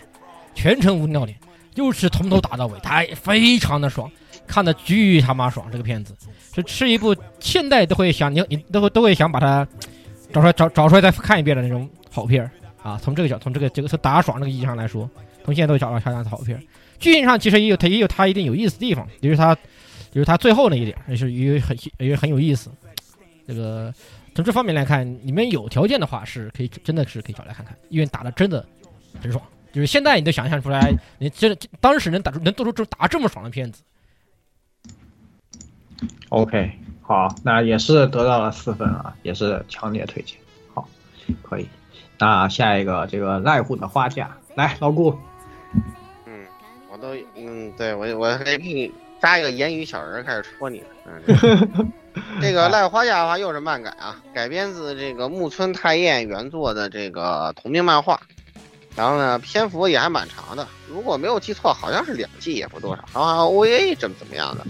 [0.56, 1.38] 全程无尿点，
[1.76, 4.10] 就是从头打到尾，太非常的爽，
[4.48, 6.16] 看的巨他妈爽，这个片子
[6.56, 9.68] 是是一部现代都会想你你都会都会想把它
[10.32, 12.52] 找出来找找出来再看一遍的那种好片儿
[12.82, 12.98] 啊。
[13.04, 15.10] 从这个角从这个这个从打爽这个意义上来说，
[15.44, 16.64] 从现在都找到下的好片儿。
[17.00, 19.56] 剧情上其实也有它也有它一定有意思的地方，就是它
[20.12, 22.70] 就是它最后那一点也是也很也很有意思。
[23.48, 23.94] 这个
[24.36, 28.66] 从这方面来看，你们有条件的话是可以真的是可以找来看看，因为打的真的
[29.22, 29.44] 很爽。
[29.72, 33.84] 就是现在你都想象出来，你真的当时能打出能做出这打这么爽的片子
[36.30, 36.72] ，OK，
[37.02, 40.38] 好，那也是得到了四分啊，也是强烈推荐。
[40.74, 40.90] 好，
[41.44, 41.68] 可以。
[42.18, 45.16] 那下一个这个濑户的花嫁，来老顾，
[47.00, 48.92] 都嗯，对我我还给你
[49.22, 50.84] 扎一个言语小人儿开始戳你。
[51.06, 51.92] 嗯，
[52.42, 58.20] 这个《赖花嫁》的话又是漫改啊，改编自这个木村太彦原作的这个同名漫画。
[58.96, 63.04] 然后呢，篇幅也还蛮长的，如果没有记错，好像是两季也不多少。
[63.14, 64.66] 然后还有 OVA 怎么怎么样的，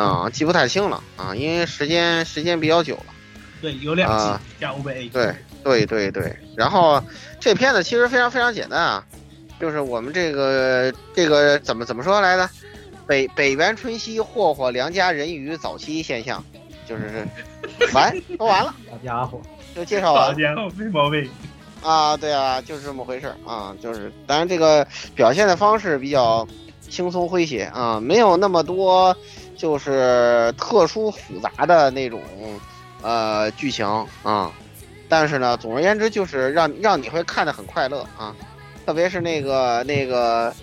[0.00, 3.06] 啊、记不太清了啊，因为时间时间比较久了。
[3.60, 5.10] 对，有两季啊加 OVA。
[5.10, 7.02] 对对对对，然后
[7.40, 9.04] 这片子其实非常非常简单啊，
[9.60, 12.48] 就是我们这个这个怎么怎么说来的，
[13.06, 16.44] 北北原春熙霍霍良家人鱼早期现象，
[16.86, 17.26] 就是
[17.92, 19.40] 完说完了，好家伙，
[19.74, 20.28] 就介绍完了。
[20.28, 21.28] 好家伙，没毛病。
[21.82, 26.46] 啊，对啊，就是这么回事啊，就是当然这个表现的方式比较
[26.80, 29.16] 轻松诙谐啊，没有那么多
[29.56, 32.20] 就是特殊复杂的那种
[33.02, 33.86] 呃剧情
[34.22, 34.52] 啊。
[35.08, 38.34] 但是呢，总而言之就是让让你会看得很快乐啊，
[38.86, 40.54] 特别是那个那个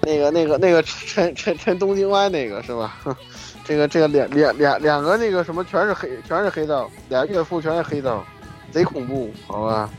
[0.00, 2.96] 那个那个那个陈陈陈东京湾那个是吧？
[3.62, 8.24] 这个这个两两两两个那个什么全是黑全是黑道，俩岳父全是黑道，
[8.72, 9.90] 贼恐怖，好吧？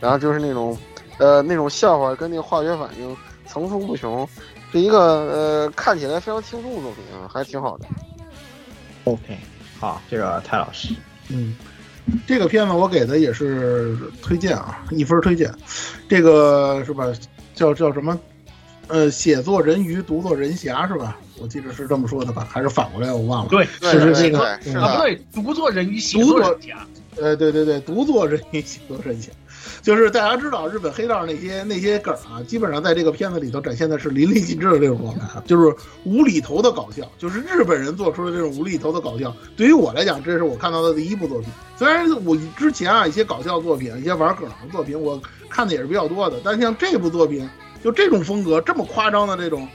[0.00, 0.76] 然后就是那种
[1.18, 3.14] 呃那种笑话跟那个化学反应
[3.46, 4.26] 层出不穷，
[4.72, 7.84] 是一个呃看起来非常轻松的作品啊，还挺好的。
[9.04, 9.36] OK，
[9.78, 10.94] 好，这个泰老师，
[11.28, 11.54] 嗯，
[12.26, 15.52] 这个片子我给的也是推荐啊，一分推荐。
[16.08, 17.06] 这个是吧？
[17.54, 18.18] 叫叫什么？
[18.88, 21.16] 呃，写作人鱼，读作人侠是吧？
[21.38, 22.46] 我记得是这么说的吧？
[22.50, 23.12] 还是反过来？
[23.12, 23.48] 我忘了。
[23.48, 26.86] 对，是是这个对是啊，不的，对，独作人鱼，写独作作人侠，
[27.16, 29.30] 呃，对对对，独作人鱼，写作人侠，
[29.82, 35.74] 就是大家知道日本黑道那些那些梗啊，基本上在这个片子里头展现的是淋漓尽致的这种状态，就是
[36.04, 39.34] 无厘头的搞笑，就是日本人做出的这种无厘头的搞笑。
[39.56, 41.48] 对于我来讲，这是我看到的第一部作品。
[41.76, 45.20] 虽然我之前啊一些搞笑作品、一些玩梗的作品，我
[45.50, 47.48] 看的也是比较多的，但像这部作品，
[47.82, 49.66] 就这种风格这么夸张的这种，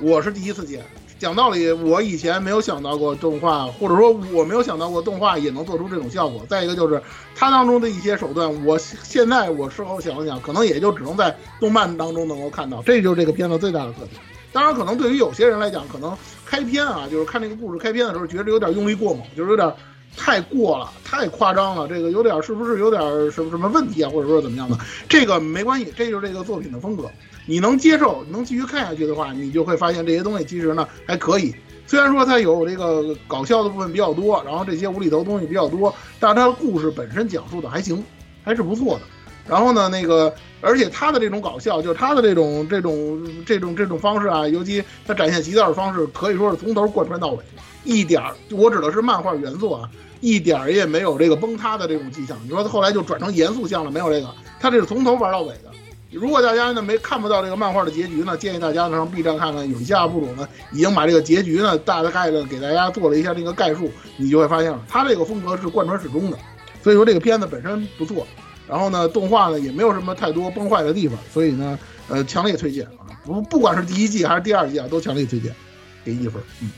[0.00, 0.84] 我是第一次见。
[1.22, 6.44] 讲道理，我以前没有想到过动画，或者说我没有想到过动画也能做出这种效果。
[6.48, 7.00] 再一个就是
[7.32, 14.20] 它当中的一些手段，我现在我事后想了想，可能也就只能在动漫当中能够看到，这就是这个片子最大的特点。
[14.52, 16.12] 当然，可能对于有些人来讲，可能
[16.44, 19.72] 开篇啊，就是看这个故事开篇的时候，觉得有点用力过猛，就是有点
[20.16, 21.88] 太过了，太夸张了。
[21.88, 23.00] 这个有点是不是有点
[23.30, 24.78] 什么什么问题啊，或者说怎么样的？
[25.08, 27.10] 这个没关系，这就是这个作品的风格。
[27.46, 31.54] 你能接受，能继续看下去的话，你就会发现这些东西其实呢还可以。
[31.86, 38.02] 虽然说它有这个搞笑的部分比较多，然后这些无厘头东西比较多，但是它的故事本身讲述的还行，
[38.44, 39.02] 还是不错的。
[39.48, 47.44] 然后呢，那个而且他的这种搞笑，就是他的这种这种这种这种方式啊，尤其他展现极道的方式，可以说是从头贯穿到尾，
[47.84, 49.90] 一点儿我指的是漫画原作啊，
[50.20, 52.38] 一点儿也没有这个崩塌的这种迹象。
[52.44, 54.28] 你说他后来就转成严肃向了，没有这个，
[54.60, 55.70] 他这是从头玩到尾的。
[56.12, 66.36] 如果大家呢没看不到这个漫画的结局呢，建议大家呢上 B 站看看，有一些 UP 主呢已经把这个结局呢大概的给大家做了一下这个概述，你就会发现了，他这个风格是贯穿始终的，
[66.82, 68.26] 所以说这个片子本身不错，
[68.72, 75.54] 然后呢动画呢也没有什么太多崩坏的地方，所以呢呃强烈推荐啊，不不管是第一季还是第二季啊，都强烈推荐，
[76.02, 76.70] 给一分，嗯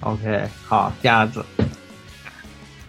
[0.00, 1.42] ，OK，好，鸭子，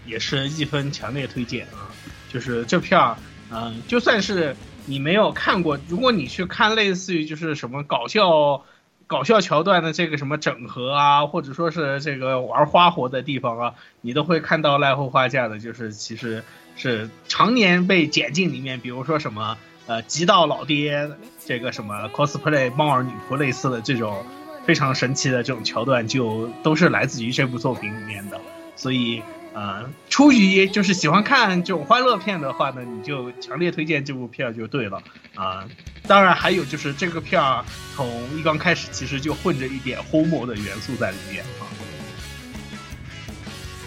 [0.04, 1.88] 也是一分强烈推荐啊！
[2.30, 3.16] 就是这片儿，
[3.50, 8.64] 嗯、就算是你没有看过，如果你去看类似于就是什么搞笑、
[9.06, 16.42] 搞笑桥段的这个什么整合啊，或者说是这个玩花活的地方啊，你都会看到濑户画架的，就是其实
[16.82, 19.56] 是常年被剪进里面，比如说什么
[19.86, 21.08] 呃极道老爹
[21.46, 24.26] 这个什么 cosplay 猫耳女仆类似的这种
[24.66, 28.40] 非常神奇的这种桥段，就都是来自于这部作品里面的，
[28.74, 29.22] 所以。
[29.54, 35.02] 呃，出于就是喜欢看这种欢乐片的话呢，你就强烈推荐这部片儿就对了
[35.34, 35.68] 啊、
[36.06, 37.62] 当然还有就是这个片儿
[37.94, 41.68] 从一刚开始其实就混着一点 homo 的元素在里面啊。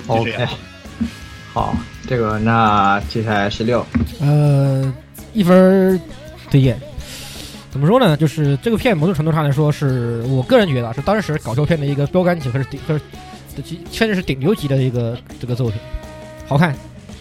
[0.07, 0.53] 就这样 OK，
[1.55, 1.73] 好，
[2.05, 3.85] 这个那接下来十六，
[4.19, 4.93] 呃，
[5.33, 5.97] 一分
[6.51, 6.77] 推荐。
[7.71, 8.17] 怎么说呢？
[8.17, 13.01] 就是这个片某种程度上来说，是我个人觉得啊是当时搞笑片的一个标杆级，或者顶，或者
[13.89, 15.79] 甚至是顶流级的一个这个作品，
[16.45, 16.75] 好看，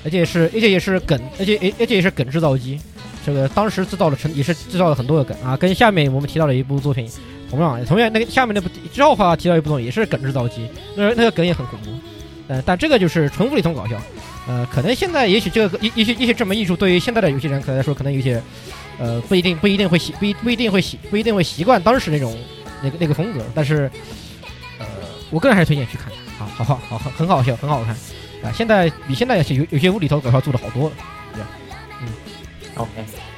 [0.04, 2.80] 而且是而且也是梗，而且而且也是梗制造机。
[3.24, 7.08] 这个当时制造了成也是制造了很多的梗啊，跟下面我们提到的一部作品
[7.48, 11.90] 同样，同样那个下面那部之后的话提到一部作品也是梗制造机，那那个梗也很恐怖。
[12.46, 13.96] 呃，但这个就是纯无厘头搞笑。
[14.46, 18.42] 呃，可能现在也许这个也也许也许这门艺术对于现在的游戏人可能来说，可能有些
[18.98, 22.36] 呃不一定不一定会习不一不一定会习不一定会习惯当时那种
[22.82, 23.90] 那个那个风格，但是
[24.78, 24.86] 呃，
[25.30, 27.94] 我个人还是推荐去看看，好好好好很好笑，很好看
[28.42, 28.52] 啊！
[28.52, 30.96] 现在比现在有些有些无厘头搞笑做的好多了。
[32.02, 32.08] 嗯
[32.76, 32.90] OK，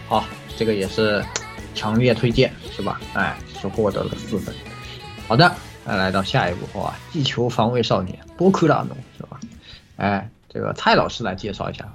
[0.08, 0.24] 好，
[0.56, 1.24] 这个也是
[1.74, 3.00] 强烈推荐，是吧？
[3.12, 4.52] 哎，是获得了四分。
[5.28, 5.54] 好的，
[5.84, 9.38] 那来到下一步哇，地球防卫少年波克拉诺是吧？
[9.98, 11.86] 哎，这个蔡老师来介绍一下。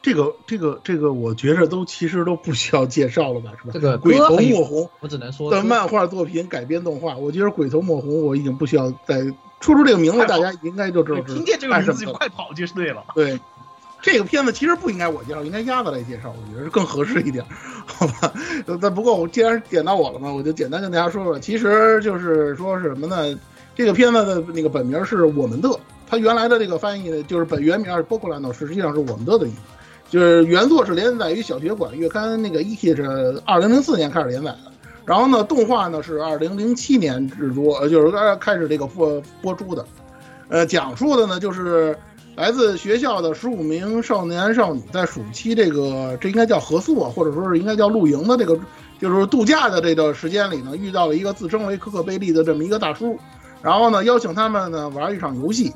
[0.00, 3.70] 这个这个这个，我觉着都其实都不需要介绍了吧，是吧？
[3.72, 9.20] 这个鬼头歌很莫红我只能说的漫画作品改编动画，我觉得鬼头莫红我已经不需要再
[9.60, 13.04] 说出这个名字，大家应该就知道是听见这个名字就快跑就是对了。
[13.16, 13.38] 对，
[14.00, 17.44] 这个片子其实不应该我介绍，应该鸭子来介绍，我觉得是更合适一点，
[17.86, 18.32] 好吧？
[18.66, 23.38] 呃但不过我既然点到我了嘛，我就简单跟大家说说，其实就是说是什么呢？
[23.74, 25.70] 这个片子的那个本名是我们的，
[26.12, 29.56] 它原来的这个翻译呢，就是本原名是波库兰诺，实际上是我们的的意思。
[30.10, 34.58] 就是原作是连载于小学馆月刊那个一 k 是二零零四年开始连载的，
[35.06, 39.86] 然后呢，动画呢是二零零七年制作，呃，就是开开始这个播播出的，
[40.48, 41.96] 呃，讲述的呢就是
[42.36, 48.60] 来自学校的十五名少年少女在暑期这个这应该叫合宿啊，或者说是应该叫露营的这个
[49.00, 53.18] 就是度假的这段时间里呢，遇到了一个自称为可可贝利的这么一个大叔，
[53.62, 55.72] 然后呢邀请他们呢玩一场游戏。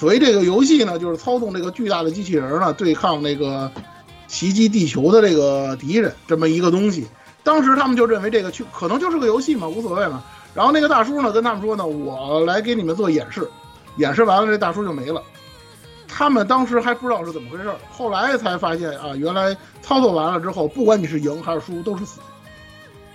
[0.00, 3.70] 所谓这个游戏呢，就是操纵这个巨大的机器人呢，对抗那个
[4.28, 7.06] 袭击地球的这个敌人这么一个东西。
[7.42, 10.24] 当时他们就认为这个去可能就是个游戏嘛，无所谓嘛。
[10.54, 13.46] 然后那个大叔呢跟他们说呢，我来给你们做演示，
[13.98, 15.22] 演示完了这大叔就没了。
[16.08, 22.20] 他们当时还不知道是怎么回事，后来才发现啊，原来操作完了之后，不管你是赢还是输，都是死。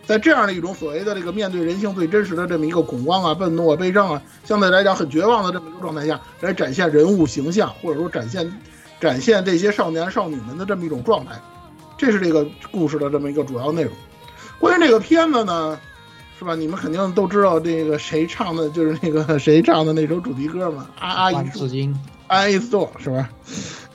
[0.05, 8.51] 在这样的一种所谓的这个面对人性最真实的这么一个恐慌啊、愤怒啊、悲伤啊，相对来讲很绝望的这么一个状态下，来展现人物形象，或者说展现
[8.99, 11.31] 展现这些少年少女们的这么一种状态，
[11.97, 13.91] 这是这个故事的这么一个主要内容。
[14.59, 15.79] 关于这个片子呢，
[16.37, 16.53] 是吧？
[16.53, 23.27] 你们肯定都知道这个谁唱的，就是那个谁唱的那首主题歌嘛， 阿阿姨至今安 A Store 是吧？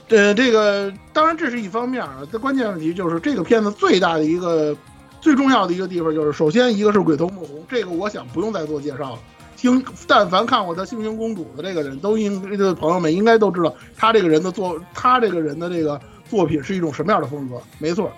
[0.09, 4.75] 呃，这个当然这是一方面啊，这关键问题就是这个片子最大的一个。
[5.21, 9.19] 最重要的一个地方就是，首先一个是鬼头木红，这个我想不用再做介绍了。
[9.55, 17.61] 听，但凡看过他《星星公主》的这个人都应，这朋友们应该都知道，他这个人的作，他这个人的这个作品是一种什么样的风格？
[17.77, 18.11] 没错，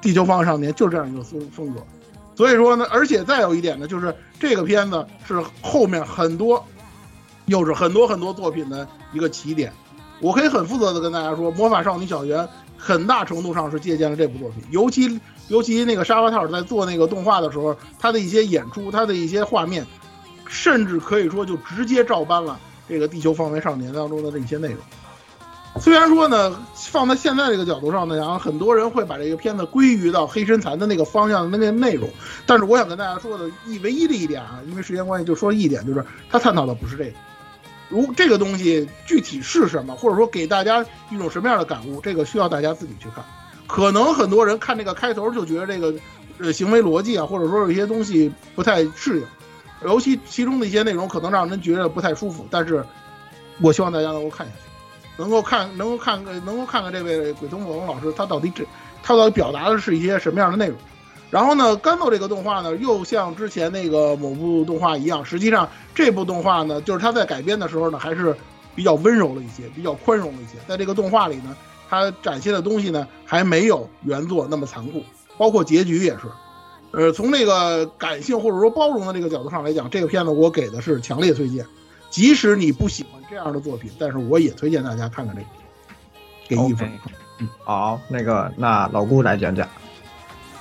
[0.02, 1.80] 《地球方向少年》就是这样一个风风格。
[2.36, 6.62] 所以说呢，而且再有一点呢，就是这个片子是后面很多，
[7.46, 9.72] 又是很多很多作品的一个起点。
[10.20, 12.40] 我可以很负责的跟大家说，《魔法少女小圆》
[12.76, 15.18] 很大程度上是借鉴了这部作品，尤其。
[15.48, 19.86] 尤其那个沙发套在做那个动画的时候，他的一些演出，他的一些画面，
[20.46, 24.78] 甚至可以说就直接照搬了这个《地球防卫少年》当中的这些内容。
[25.80, 32.08] 虽然说呢，放在现在这个角度上呢，然后很多人会把这个片子归于到黑身残的那个方向的那个内容，
[32.46, 37.12] 但是我想跟大家说的一唯一的一点啊，因为时间关系就说一点，就是他探讨的不是这个。
[37.88, 43.24] 如这个东西具体是什么，或者说给大家一种什么样的感悟，这个需要大家自己去看。
[43.66, 45.94] 可能很多人看这个开头就觉得这个，
[46.38, 49.26] 呃，行为逻辑啊，或者说有一些东西不太适应，
[49.84, 52.46] 尤其其中的一些内容可能让人觉得不太舒服。
[52.50, 52.84] 但是，
[53.60, 54.58] 我希望大家能够看下去，
[55.16, 58.64] 能够看，能够看，能够看看这位鬼头木龙老师他到底这，
[59.02, 60.76] 他到底表达的是一些什么样的内容。
[61.30, 68.36] 然后呢，干豆这个动画呢，又像之前那个某部动画一样，实际上这部动画呢，就是他在改编的时候呢，还是
[68.74, 71.56] 比较温柔了一些，比较宽容了一些，在这个动画里呢。
[71.94, 75.02] 它展现的东西呢，还没有原作那么残酷，
[75.36, 76.22] 包括结局也是。
[76.92, 81.66] 呃，从那个感性或者说包容的这个角度上来讲，这个片子我给的是强烈推荐。
[82.08, 85.48] 即使你不喜欢这样的作品，但是我也推荐大家看看这个，
[86.48, 86.88] 给一分。
[87.40, 89.68] 嗯，好，那个那老顾来讲讲。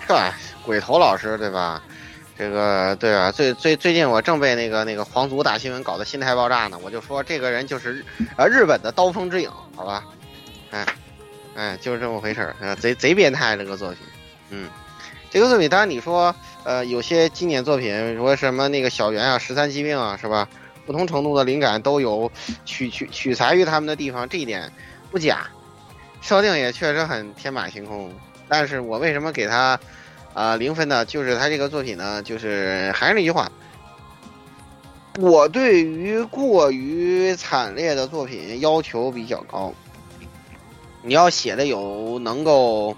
[0.08, 0.34] 吧？
[0.66, 1.84] 鬼头老师对吧？
[2.36, 8.04] 这个对啊，最最最近我正被那个那个皇族大新闻搞得心态爆炸呢，我就说这个人就是
[8.38, 10.04] 呃日本的刀锋之影，好吧？
[10.72, 10.84] 哎。
[11.56, 14.00] 哎，就是这么回事儿啊，贼贼变态这个作品，
[14.50, 14.70] 嗯，
[15.30, 20.48] 这个作品当然你说，呃，有些经典作品，说什么那个小圆啊、十三疾病啊，是吧？
[20.86, 22.30] 不同程度的灵感都有
[22.66, 24.72] 取取取材于他们的地方，这一点
[25.12, 25.48] 不假。
[26.22, 28.10] 设定也确实很天马行空，
[28.48, 29.78] 但是我为什么给他
[30.34, 31.06] 啊零分呢？
[31.06, 33.52] 就是他这个作品呢，就是还是那句话，
[35.20, 39.74] 我对于过于惨烈的作品要求比较高。
[41.04, 42.96] 你要写的有能够，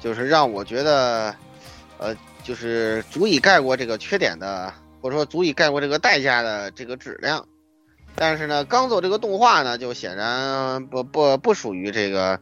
[0.00, 1.34] 就是让我觉得，
[1.98, 7.46] 呃，就是足以盖过这个缺点的，或者说足以盖过这个代价的这个质量。
[8.16, 12.40] 但是呢，刚做这个动画呢，就显然不不不属于这个，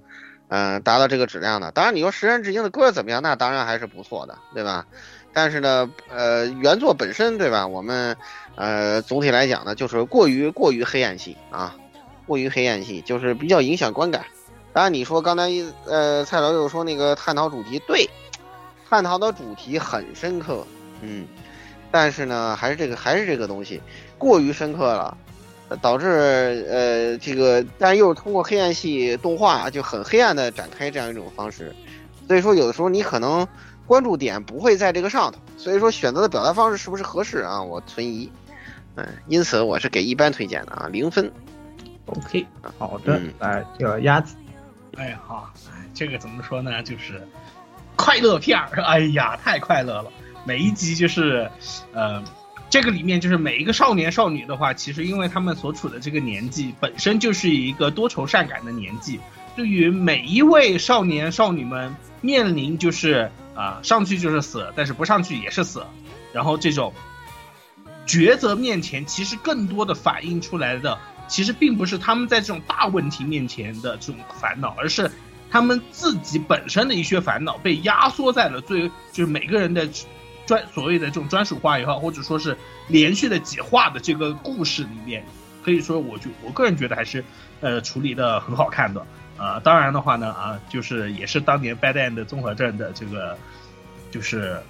[0.48, 1.70] 嗯，达到这个质量的。
[1.72, 3.20] 当然，你说《十人之鹰》的歌怎么样？
[3.22, 4.86] 那当然还是不错的，对吧？
[5.32, 7.66] 但是呢，呃，原作本身，对吧？
[7.66, 8.16] 我们，
[8.54, 11.76] 呃，总体来讲呢，就是过于过于黑暗系啊，
[12.26, 14.24] 过于黑暗系，就是比较影响观感。
[14.78, 15.50] 当然，你说刚才
[15.86, 18.08] 呃，蔡老又说那个探讨主题，对，
[18.88, 20.64] 探讨的主题很深刻，
[21.00, 21.26] 嗯，
[21.90, 23.82] 但是呢，还是这个还是这个东西
[24.18, 25.18] 过于深刻了，
[25.82, 31.74] 导致呃这个，但又通过黑暗系动画就很黑暗的展开这样一种方式，
[32.28, 33.44] 所以说有的时候你可能
[33.84, 37.60] 关注点不会在这个上头，所以说选择的表达方式是不是合适啊？
[37.60, 38.30] 我存疑，
[38.94, 41.28] 嗯，因此我是给一般推荐的啊，零分。
[42.06, 42.46] OK，
[42.78, 44.36] 好的，来这个鸭子。
[44.98, 45.20] 哎呀，
[45.94, 46.82] 这个怎么说呢？
[46.82, 47.26] 就是
[47.96, 50.10] 快乐片儿， 哎呀，太快乐了！
[50.44, 51.50] 每一集就是，
[51.92, 52.22] 呃，
[52.68, 59.20] 这个里面就是每一个少年少女的话，其实因为他们所处的这个年纪本身就是一个多愁善感的年纪，
[59.54, 65.84] 对于每一位少年少女们面临就是啊、上去就是死，但是不上去也是死，
[66.32, 66.92] 然后这种
[68.06, 70.98] 抉择面前，其实更多的反映出来的，
[71.28, 75.10] 其实并不是他们在这种大问题面前的这种烦恼，而是
[75.50, 79.88] 他们自己本身的一些烦恼被压缩在了最就是每个人的
[80.46, 82.56] 专所谓的这种专属化也好，或者说是
[82.88, 85.24] 连续的几话的这个故事里面，
[85.62, 87.22] 可以说我就我个人觉得还是
[87.60, 89.06] 呃处理的很好看的。
[89.36, 93.38] 呃，当然的话呢，啊，就是也是当年 Bad End 综合症的这个，
[94.10, 94.60] 就是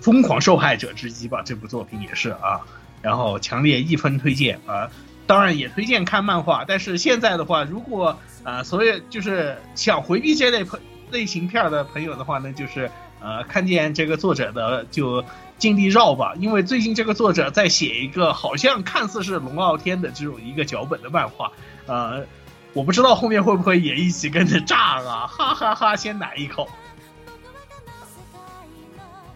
[0.00, 1.42] 疯狂受害者之一吧。
[1.44, 2.60] 这部作品也是啊，
[3.02, 4.88] 然后强烈一分推荐啊。
[5.28, 15.22] 当然也推荐看漫画，但是现在的话，如果呃，所有就是想回避这类朋类型片的朋友的话呢，就是呃，看见这个作者的就
[15.58, 21.52] 尽力绕吧，因为最近这个作者在写一个好像看似是龙傲天的这种一个脚本的漫画，
[21.86, 22.24] 呃，
[22.72, 26.66] 我不知道后面会不会也一起跟着炸啊， 哈哈哈先奶一口，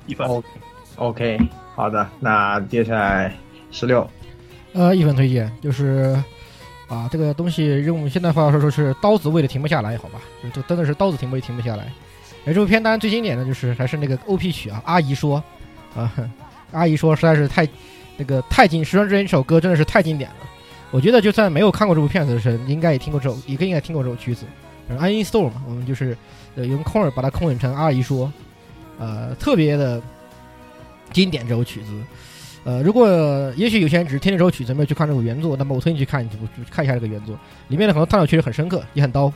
[0.07, 0.27] 一分。
[0.27, 0.49] OK
[0.97, 1.39] OK，
[1.75, 3.37] 好的，那接下来
[3.71, 4.09] 十六，
[4.75, 6.19] 呃，一分推荐就是
[6.89, 10.21] 啊，这个东西用现代话说说是刀子喂的停不下来，好吧？
[10.43, 11.85] 就这真的是刀子停不停不下来。
[12.45, 15.43] 哎，这部片当然最经典的就是还是那个 OP 曲啊，阿姨说
[15.95, 16.13] 啊，
[16.73, 17.69] 阿姨说实在是太
[18.17, 20.37] 那个太经《时光之眼》这首歌真的是太经典了。
[20.91, 24.45] 我觉得就算没有看过这部片子的人，应该也听过这首，也更应该听过这首曲子。
[24.89, 26.17] 嗯，Unstorm 嘛，我们就是
[26.57, 28.31] 呃用空耳把它空引成阿姨说，
[28.99, 30.03] 呃，特别的
[31.13, 31.93] 经典这首曲子。
[32.65, 33.09] 呃，如果
[33.57, 37.37] 也许有些人只是听这首曲子，没有去看这个原作，那么我推荐去看这部，看一下这个原作，
[37.69, 39.33] 里面的很多探讨确实很深刻，也很刀，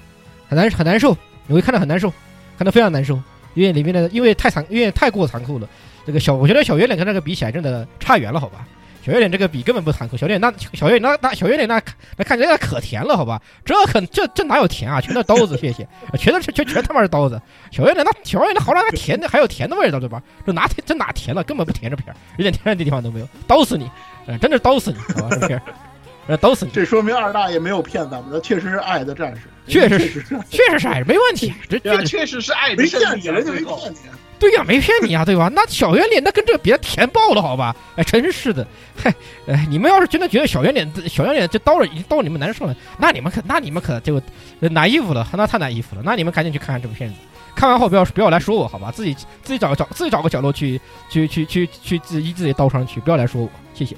[0.48, 1.16] 很难很难受，
[1.46, 2.12] 你会看得很难受，
[2.56, 3.20] 看得非常难受，
[3.54, 5.68] 因为里面的因为太残，因为太过残酷了。
[6.06, 8.64] 这个小，我觉得小圆脸跟那个比起来，真的差远了，好吧？
[9.06, 11.80] 小圆脸这个比根本不残酷，小圆脸那小圆脸那那小圆脸那
[12.16, 13.40] 那看起来可甜了，好吧？
[13.64, 15.00] 这可这这哪有甜啊？
[15.00, 15.86] 全都刀子，谢谢，
[16.18, 17.40] 全都是全全他妈是刀子。
[17.70, 20.20] 小圆脸那小圆脸好歹还甜的，还有甜的味道，对吧？
[20.44, 21.44] 这哪甜这哪甜了？
[21.44, 23.88] 根本不甜这片儿，一点甜的地方都没有，刀死你！
[24.26, 25.36] 呃真的是刀死你，好吧？
[25.40, 25.62] 这片儿，
[26.26, 26.72] 呃，刀死你！
[26.72, 31.54] 这说明二大爷没有骗咱们，他确实是爱的战士，确实是，确实是爱，没问题。
[31.68, 33.96] 这这确实是爱的没骗你，人家没骗你。
[34.38, 35.50] 对呀，没骗你啊，对吧？
[35.54, 37.74] 那小圆脸那跟这个比，甜爆了，好吧？
[37.96, 38.66] 哎，真是的，
[38.96, 39.14] 嗨，
[39.46, 44.20] 哎，你们要是真的觉得小圆脸小圆脸这刀了已经刀你们难受了，那你们可那你们可就
[44.60, 47.16] 难衣服了，那太难衣服了，那你们赶紧去看看这部片子。
[47.54, 48.90] 看完后不要不要来说我，好吧？
[48.90, 50.78] 自己自己找个找自己找个角落去
[51.08, 53.96] 去去去去自己自己刀上去，不要来说我，谢谢。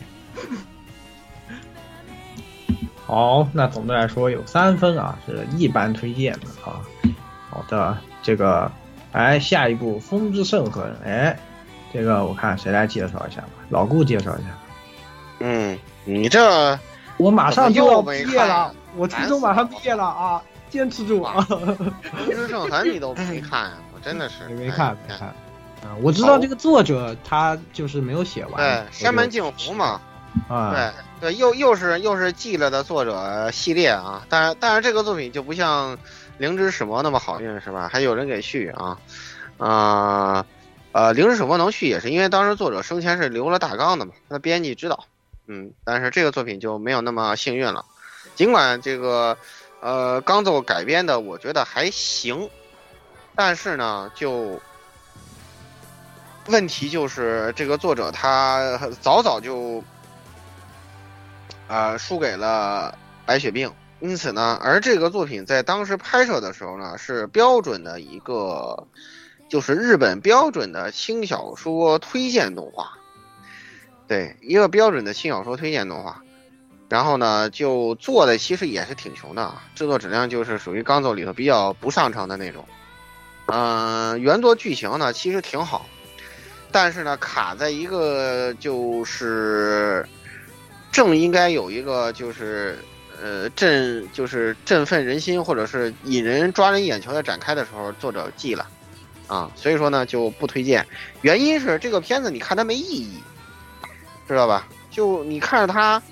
[3.05, 6.79] 好，那总的来说有三分啊，是一般推荐的啊。
[7.51, 8.71] 好的，这个，
[9.13, 11.39] 哎，下一步《风之圣痕》，哎，
[11.93, 13.49] 这个我看谁来介绍一下吧？
[13.71, 14.49] 老顾介绍一下。
[15.41, 16.79] 嗯，你这
[17.17, 21.35] 我马上就要毕业了，我初中马上毕业了啊，坚持住啊！
[21.47, 23.79] 《风之圣痕》你都没看啊？
[23.95, 25.29] 我真的是没看没看。
[25.29, 28.57] 啊，我知道这个作者他就是没有写完。
[28.57, 30.01] 对，山门镜湖嘛，
[30.49, 30.73] 啊，
[31.21, 35.97] 对对，又又是又是记了的作者系列啊，但是但是这个作品就不像
[36.39, 37.89] 《灵之使魔》那么好运是吧？
[37.93, 38.99] 还有人给续啊，
[39.59, 40.47] 啊
[40.93, 45.07] 呃，《灵之使魔》能续也是因为当时作者生前是留了大纲的嘛，那编辑知道，
[45.47, 47.85] 嗯，但是这个作品就没有那么幸运了，
[48.35, 49.37] 尽管这个
[49.81, 52.49] 呃刚做改编的我觉得还行，
[53.35, 54.61] 但是呢就。
[56.51, 59.85] 问题就是这个作者他早早就，
[61.67, 63.71] 呃，输给了白血病，
[64.01, 68.87] 因此呢，而这个作品在当时拍摄的时候呢，是标准的一个，
[69.49, 72.93] 就是日本标准的轻小说推荐动画，
[74.07, 76.23] 对，一个标准的轻小说推荐动画，
[76.89, 82.65] 然后呢，就做的其实也是挺穷的啊，制作质量就是属于刚走里头比较不上乘的那种，
[83.47, 85.87] 嗯、原作剧情呢其实挺好。
[86.71, 90.07] 但是呢，卡在一个就是
[90.93, 92.79] 正应该有一个就是
[93.21, 98.67] 呃振就是振奋人心或者是引人抓人眼球的展开的时候，作者记了
[99.27, 100.87] 啊，所以说呢就不推荐。
[101.23, 103.19] 原因是这个片子你看它没意义，
[104.27, 104.69] 知道吧？
[104.91, 106.03] 就你看着它，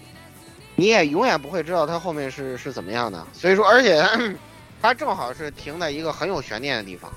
[0.75, 3.27] 你也永远不会知道它后面是是怎么样的。
[3.33, 4.05] 所以说，而且
[4.83, 7.11] 它正好是停在一个很有悬念的地方，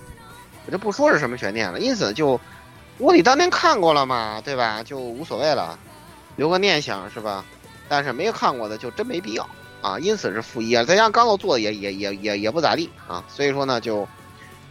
[0.66, 2.40] 我就不说是什么悬念了，因此就。
[2.98, 4.84] 我你当年看过了嘛，对吧？
[4.84, 5.80] 就无所谓了，
[6.36, 7.46] 留个念想是吧？
[7.88, 9.50] 但是没看过的就真没必要
[9.82, 10.84] 啊，因此是负一啊。
[10.84, 14.08] 再加上刚刚做的也也也也也不咋地啊，所以说呢就，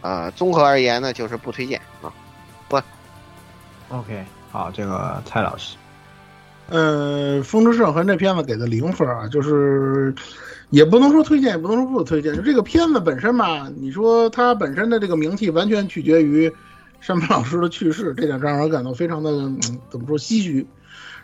[0.01, 2.13] 呃，综合而言呢就是不推荐啊。
[2.67, 2.79] 不
[3.89, 5.75] OK，好，这个蔡老师，
[6.67, 10.13] 呃，《风之圣痕》这片子给的零分啊，就是
[10.69, 12.35] 也不能说推荐，也不能说不推荐。
[12.35, 16.51] 就这个片子本身吧，你说它本身的这个名气完全取决于
[17.01, 20.67] 山本老师的去世，这点让人感到非常的、嗯、怎么说唏嘘。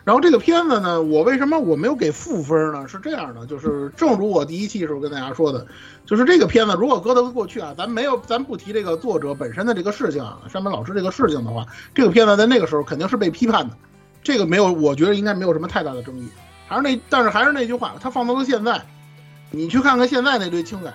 [0.06, 2.86] 然后这个片子呢，我为什么我没有给负分呢？
[2.86, 5.66] 是这样的，就是正如我第一期时候跟大家说的，
[6.04, 13.76] 就是这个片子如果搁到过去啊，咱没有咱不提这个作者本身的这个事情啊，山本老师这个事情的话，这个片子在那个时候肯定是被批判的。
[14.22, 16.28] 这个没有，我觉得应该没有什么太大的争议。
[16.68, 18.80] 还是那，但是还是那句话，它放到了现在，
[19.50, 20.94] 你去看看现在那堆轻改，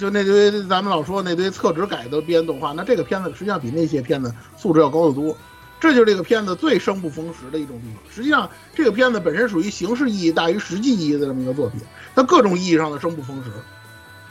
[0.00, 5.36] 就那堆咱们老说那堆厕纸改的编动画，那这个片子实际上比那些片子素质要高得多。
[5.82, 8.14] 这就是这个片子最生不逢时的一种地方。
[8.14, 11.80] 实际上，这个片子本身属于形式意义大于实际意义的这么一个作品，
[12.14, 13.50] 它各种意义上的生不逢时，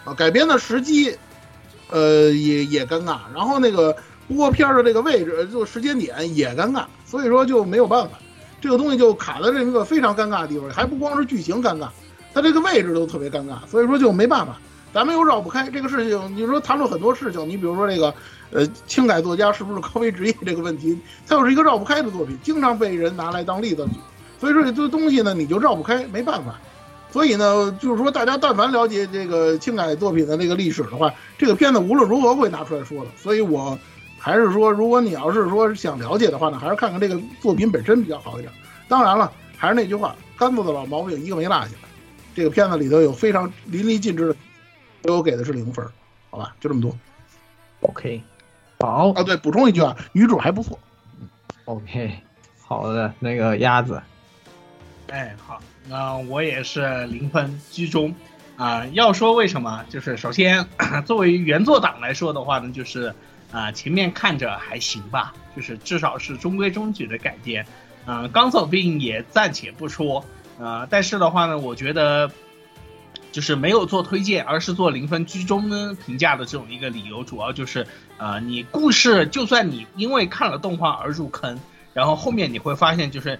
[0.06, 1.14] 啊，改编的时机，
[1.90, 3.20] 呃，也也尴尬。
[3.36, 3.94] 然后那个
[4.30, 8.18] 播片的这个位置，就时间点也尴尬，所以说就没有办法，
[8.62, 11.90] 这个东西就卡在这么一个非常尴尬的地方，还不光是剧情尴尬，
[12.34, 14.58] 它这个位置都特别尴尬，所以说就没办法，
[14.94, 16.34] 咱们又绕不开这个事情。
[16.34, 18.14] 你说谈论很多事情，你比如说这个。
[18.52, 20.98] 呃，清改作家是不是高危职业这个问题，
[21.28, 23.94] 它又是一个绕不开的作品，经常被人拿来当例子举。
[24.40, 26.60] 所以说这东西呢，你就绕不开，没办法。
[27.12, 33.12] 所以呢，就是说大家但凡了解这个清改作品的那个历史的话，这个片子无论如何会拿出来说的。
[33.18, 33.78] 所以我
[34.18, 38.52] 还是说，如果你要是说想了解的话呢，还是看看这个作品本身比较好一点。
[38.88, 41.70] 当然了，还是那句话，干做的老毛病一个没落下。
[42.34, 44.36] 这个片子里头有非常淋漓尽致的，
[45.02, 45.86] 都给的是零分，
[46.30, 46.96] 好吧，就这么多。
[47.82, 48.22] OK。
[48.82, 50.78] 好啊，对，补充一句啊，女主还不错。
[51.66, 52.12] OK，
[52.66, 54.02] 好的，那个鸭子，
[55.10, 58.14] 哎，好，那我也是零分居中
[58.58, 60.68] 啊、要说为什么，就是首先
[61.06, 63.14] 作为原作党来说的话呢，就是
[63.52, 67.66] 啊、前面看着还行吧，就是至少是中规中矩的改编。
[68.06, 70.26] 嗯、刚走病也暂且不说，
[70.60, 72.32] 呃，但是的话呢，我觉得
[73.32, 81.60] 就是没有做推荐，而是做零分居中呢评价的这种一个理由，主要就是呃，你故事就算你因为看了动画而入坑，
[81.94, 83.40] 然后后面你会发现就是。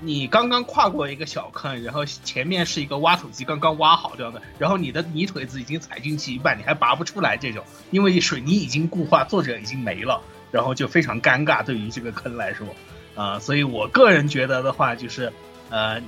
[0.00, 10.20] 你刚刚跨过一个小坑，然后前面是一个挖土机刚刚挖好这样的，然后你的泥腿子已经踩进去一半，你还拔不出来这种，因为水泥已经固化，作者已经没了，
[10.50, 12.66] 然后就非常尴尬对于这个坑来说，
[13.14, 15.32] 啊、所以我个人觉得的话就是，
[15.70, 16.02] 呃，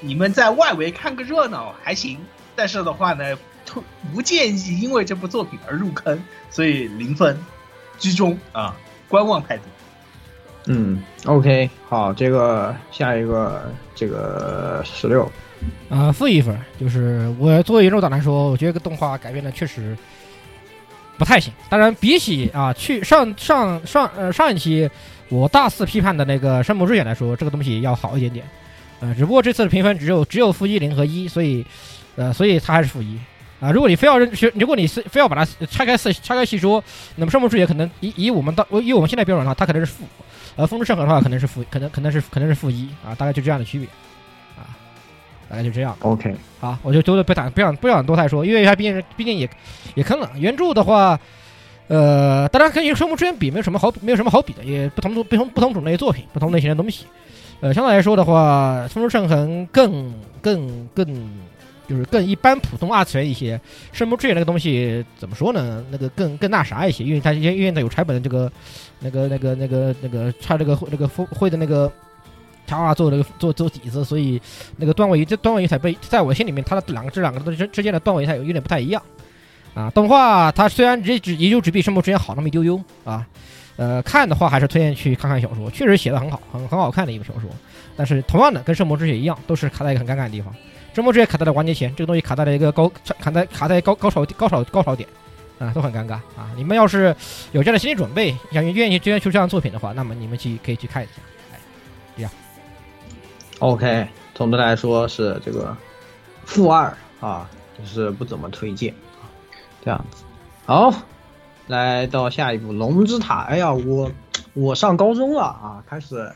[0.00, 2.18] 你们在外围看个热闹还行，
[2.54, 3.82] 但是的话呢，不
[4.14, 7.38] 不建议因为这部作品而入坑，所以零分
[7.98, 8.76] 居中啊，
[9.08, 9.62] 观望态度。
[10.66, 15.28] 嗯，OK，好，这个下一个这个十六，
[15.88, 19.96] 啊，负一分，就是我作为原著党来说，我觉得这个动画改编的确实
[21.18, 21.52] 不太行。
[21.68, 24.88] 当然，比起啊去上上上呃上一期
[25.30, 28.46] 我大肆批判的那个《山姆之眼》来说，这个东西要好一点点。
[29.00, 31.66] 呃，只不过这次的评分只有只有负一零和一，所以
[32.16, 33.18] 呃，所以它还是负一。
[33.60, 36.82] 啊，如果你非要认，如果你是非要把它拆开细拆开细说，
[37.14, 40.04] 那么《山姆之眼》可能以以我们到以我们现在标准的话，它可能是负。
[40.56, 43.86] 呃，风之圣痕的话可能是负，可能可能是可能是负一啊，大概就这样的区别，
[44.58, 44.74] 啊，
[45.48, 45.96] 大概就这样。
[46.00, 49.48] OK，好，我就多的不打不想不想多太说，因为它毕竟毕竟也
[49.94, 50.28] 也坑了。
[50.36, 51.18] 原著的话，
[51.86, 57.06] 呃，当然跟《生物之源》比没有什么好没有什么好比的，也不同不同不同种类作品，不同类型的东西。
[57.60, 61.30] 呃，相对来说的话，《风之圣痕》更更更
[61.92, 63.60] 就是更一般普通二次元一些。
[63.92, 65.84] 圣母之眼那个东西怎么说呢？
[65.90, 68.50] 那个更更那啥一些，因为它因为它有柴本的这个
[69.00, 71.92] 那个那个那个那个插这个那个会的那个
[72.66, 74.40] 插画做这个做做底子，所以
[74.78, 79.02] 那个段位这段位才被在我心里面，它的两个这两个之之间的段位它有有点不太一样
[79.74, 79.90] 啊。
[79.90, 83.26] 动画它虽然只只也就只比圣魔之眼好那么一丢丢啊，
[83.76, 87.50] 呃，看的话还是推荐去看看小说，确实写的很好，很很好看的一部小说。
[87.94, 90.54] 但是同样的，跟圣魔之血一样，都是卡在一个很尴尬的地方。
[90.94, 95.08] 圣魔之血卡在了完结前，这个东西卡在了一个高卡在卡在高高潮高潮高潮点，
[95.58, 96.50] 啊，都很尴尬啊。
[96.54, 97.16] 你们要是
[97.52, 101.12] 有这样的心理准备，想愿意愿意去这样作品的话，那么你们去可以去看一下。
[101.52, 101.58] 哎，
[102.16, 102.30] 这样。
[103.60, 105.74] OK，总的来说是这个
[106.44, 107.48] 负二啊，
[107.78, 109.24] 就是不怎么推荐啊，
[109.82, 110.24] 这样子。
[110.66, 110.92] 好，
[111.68, 113.42] 来到下一步《龙之塔》。
[113.46, 114.10] 哎呀，我
[114.54, 116.30] 我上高中了啊，开始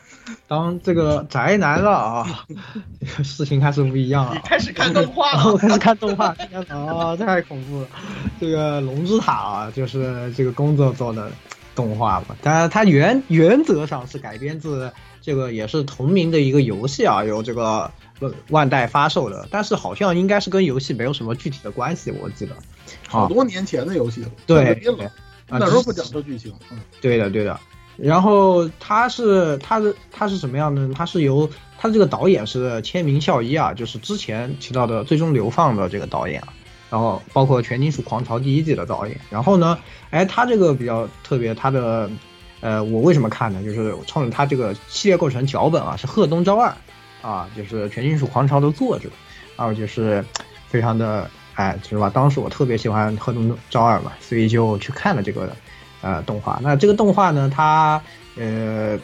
[0.47, 2.45] 当这个宅男了啊，
[2.99, 4.33] 这个事情开始不一样了。
[4.33, 6.35] 你开始看动画了， 开始看动画，
[6.69, 7.87] 啊，太恐怖了！
[8.39, 11.31] 这个《龙之塔》啊，就是这个工作做的
[11.75, 14.91] 动画嘛，当然它原原则上是改编自
[15.21, 22.55] 这个也是同名的一个游戏啊，由这个万万代发售的，但是好像应该是跟游戏没有什么具体的关系，我记得。
[23.07, 24.81] 好多年前的游戏了，对
[25.49, 27.59] 那时候不讲究剧情，嗯，对的，对的。
[27.97, 30.93] 然后他是他的他是什么样的呢？
[30.95, 31.49] 他是由
[31.79, 36.53] 他这个导演是千明孝一啊，就是之前提到的《最终流放》的这个导演啊，
[36.89, 39.19] 然后包括《全金属狂潮》第一季的导演。
[39.29, 39.77] 然后呢，
[40.11, 42.09] 哎，他这个比较特别，他的
[42.61, 43.63] 呃，我为什么看呢？
[43.63, 46.75] 就是冲着他这个系列构成脚本啊，是贺东昭二
[47.21, 49.09] 啊，就是《全金属狂潮》的作者，
[49.55, 50.23] 啊就是
[50.67, 52.09] 非常的哎，是吧？
[52.09, 55.55] 当时我特别喜欢贺东昭二嘛，所以就去看了这个
[56.07, 56.59] 呃动画。
[56.63, 58.01] 那这个动画呢，它
[58.37, 58.97] 呃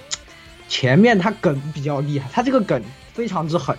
[0.67, 2.81] 前面它梗比较厉害，它这个梗
[3.13, 3.77] 非常之狠，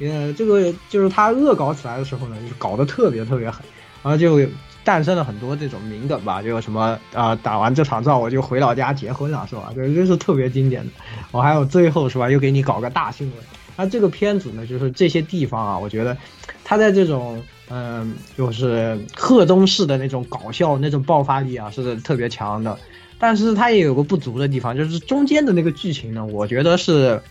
[0.00, 3.60] 呃，这个就是它恶搞起来的时候呢，就是搞得特别特别狠，
[4.02, 4.40] 然后就
[4.84, 9.70] 诞生了很多这种名梗吧，就什么啊、打完这场仗我就回老家结婚了，是吧？
[9.76, 10.90] 这这是特别经典的。
[11.30, 13.36] 我、还有最后是吧，又给你搞个大新闻。
[13.76, 16.16] 那这个片子呢，就是这些地方啊，我觉得
[16.64, 22.78] 它在这种嗯、就是贺东式的那种搞笑、那种爆发力啊，是特别强的。
[23.18, 27.22] 但是它也有个不足的地方，就是中间的那个剧情呢，我觉得是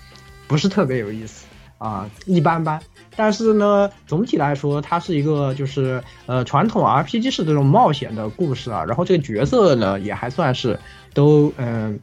[0.47, 1.45] 不是特别有意思
[1.77, 2.81] 啊，一般般。
[3.13, 8.85] 但是呢，总体来说，它是一个就是呃传统 RPG 式的这种冒险的故事啊。
[8.85, 10.79] 然后这个角色呢，也还算是
[11.13, 11.99] 都嗯、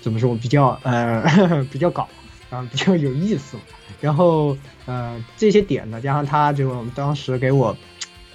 [0.00, 1.22] 怎么说比较呃
[1.70, 2.08] 比较搞
[2.50, 3.56] 啊，比较有意思。
[4.00, 4.56] 然后
[4.86, 7.76] 呃这些点呢，加上他就当时给我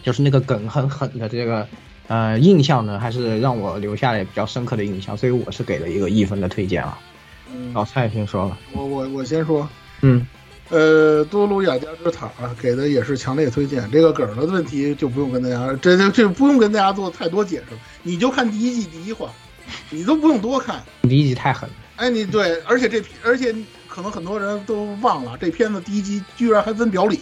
[0.02, 1.68] 就是那个梗很狠的这个
[2.07, 6.99] 呃印象呢，还是让我留下了比较深刻的印象，所以我是给了一个一分的推荐啊。
[7.56, 9.69] 嗯，老蔡先说了，我我我先说，
[10.02, 10.26] 嗯，
[10.69, 13.88] 呃，多鲁雅加之塔啊给的也是强烈推荐。
[13.91, 19.30] 这个梗的问题就不用跟大家，这这这不用跟大家做太多解释，你就看第一季第一话，
[19.91, 20.81] 你都不用多看。
[21.03, 23.53] 第一集太狠了，哎，你对，而且这而且
[23.94, 27.20] 可能很多人都忘了，这片子第一集居然还分表里。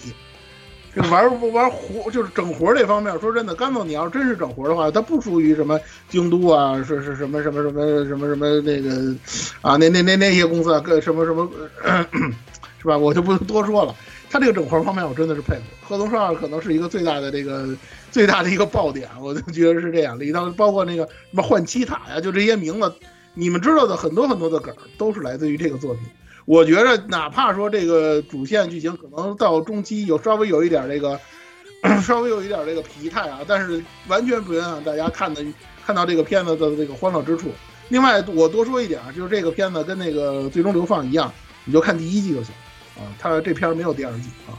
[0.95, 5.77] 这玩玩活就是整活这方面，说真的，干总你要真是整活的话，它不属于什么
[6.07, 9.13] 京都啊，是是什么什么什么什么什么那个
[9.61, 11.49] 啊，那那那那些公司啊，跟什么什么，
[12.81, 12.97] 是吧？
[12.97, 13.93] 我就不多说了。
[14.29, 15.61] 他这个整活方面，我真的是佩服。
[15.85, 17.67] 贺东少二可能是一个最大的这个
[18.11, 20.17] 最大的一个爆点，我就觉得是这样。
[20.17, 22.93] 里头包括那个什么换七塔呀，就这些名字，
[23.33, 26.03] 你们知道的很多很多的梗都是来自于这个作品。
[26.45, 31.19] 我觉得哪怕说这个主线剧情可能到中期有稍微有一点这个，
[32.01, 35.43] 稍微有一点这个疲态啊，但是完全不影响大家看的
[35.85, 37.51] 看到这个片子的这个欢乐之处。
[37.89, 41.31] 另外，我多说一点啊，就是这个片子跟那个《最终流放》一样，
[41.65, 42.53] 你就看第一季就行
[42.95, 43.03] 啊。
[43.19, 44.55] 它这片儿没有第二季啊，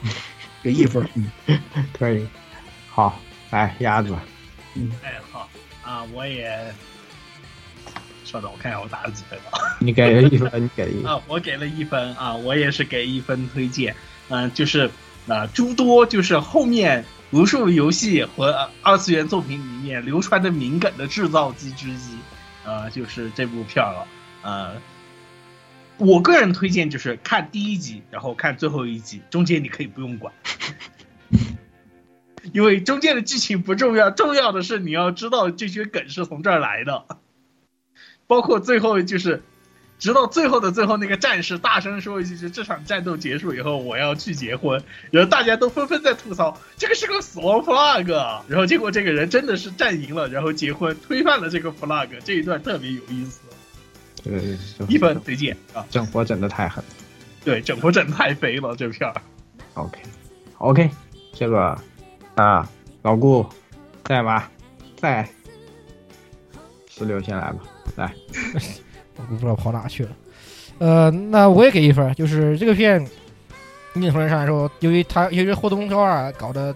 [0.63, 1.03] 给一分。
[1.17, 1.59] 嗯，
[1.99, 2.27] 可以，
[2.91, 3.19] 好，
[3.51, 4.15] 来鸭子，
[4.75, 5.49] 嗯哎，好
[5.83, 6.73] 啊，我也，
[8.33, 9.61] 稍等，我看一下我打了几分啊。
[9.79, 13.95] 你给了一分，你给了一分，啊，我给了一分啊，我也是给一分推荐。
[14.29, 14.91] 嗯、就是
[15.29, 22.17] 啊、诸多就是后面无数游戏和呃二次元作品里面流传的名梗的制造机之一，
[22.65, 24.07] 呃，就是这部片儿了。
[24.43, 24.73] 呃，
[25.99, 30.33] 我个人推荐就是看第一集，然后看最后一集，中间你可以不用管。
[32.53, 37.05] 因为中间的剧情不重要，重要的是你要知道这些梗是从这儿来的，
[38.33, 39.43] 包括最后就是
[39.99, 44.83] 直到最后的最后，那个战士大声说一句：“这场战斗结束以后，我要去结婚。”
[45.13, 48.09] 然后大家都纷纷在吐槽，这个是个死亡 flag。
[48.49, 52.09] 然后结果这个人真的是战赢了，然后结婚，推翻了这个 flag。
[52.25, 53.41] 这一段特别有意思，
[54.25, 55.85] 对对对，一分推荐啊！
[55.91, 56.83] 整活整的太狠
[57.45, 59.15] 对，整活整太肥了这片儿。
[59.75, 60.91] ，OK，OK，
[61.35, 61.79] 这个
[62.37, 62.67] 啊，
[63.03, 63.47] 老顾
[64.05, 64.49] 在吗？
[64.97, 65.29] 在，
[66.89, 67.59] 石榴先来吧，
[67.97, 68.13] 来，
[69.17, 70.11] 我不知道跑哪去了。
[70.79, 73.07] 呃，那我也给一分，就是这个片，
[73.95, 76.75] 硬核上来说，由于他由于霍东昭二搞的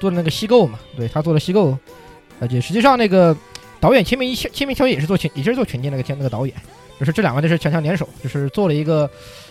[0.00, 1.76] 做的那个虚构嘛，对他做的虚构，
[2.40, 3.36] 而且实际上那个
[3.78, 6.56] 导演千明一千明乔也是做全也是做全金那个天那个导演，
[6.98, 9.08] 就是这两个就是强强联手，就是做了一个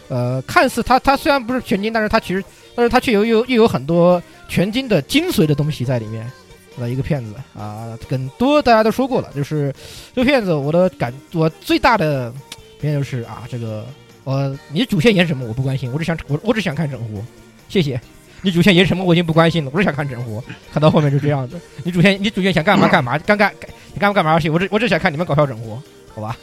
[0.10, 2.44] 呃，看似他他虽然不是全金，但是他其实
[2.76, 6.30] 但是他却有有又有很多全金的精髓的东西在里面。
[6.78, 9.74] 的一个片子啊，跟多大家都说过了，就是
[10.16, 12.34] 这个片子我的感我最大的
[12.80, 13.86] 片就是啊，这个
[14.24, 17.24] 呃，你主线演什么我不关心，我只想我我只想看整活，
[17.70, 18.00] 谢谢。
[18.42, 20.44] 你主线演什么我已经不关心了，我只想看整活，
[20.74, 21.60] 看到后面就这样子。
[21.84, 23.54] 你主线你主线想干嘛干嘛，干干
[23.94, 25.82] 你干嘛干嘛去，我只我只想看你们搞笑整活，
[26.14, 26.38] 好吧？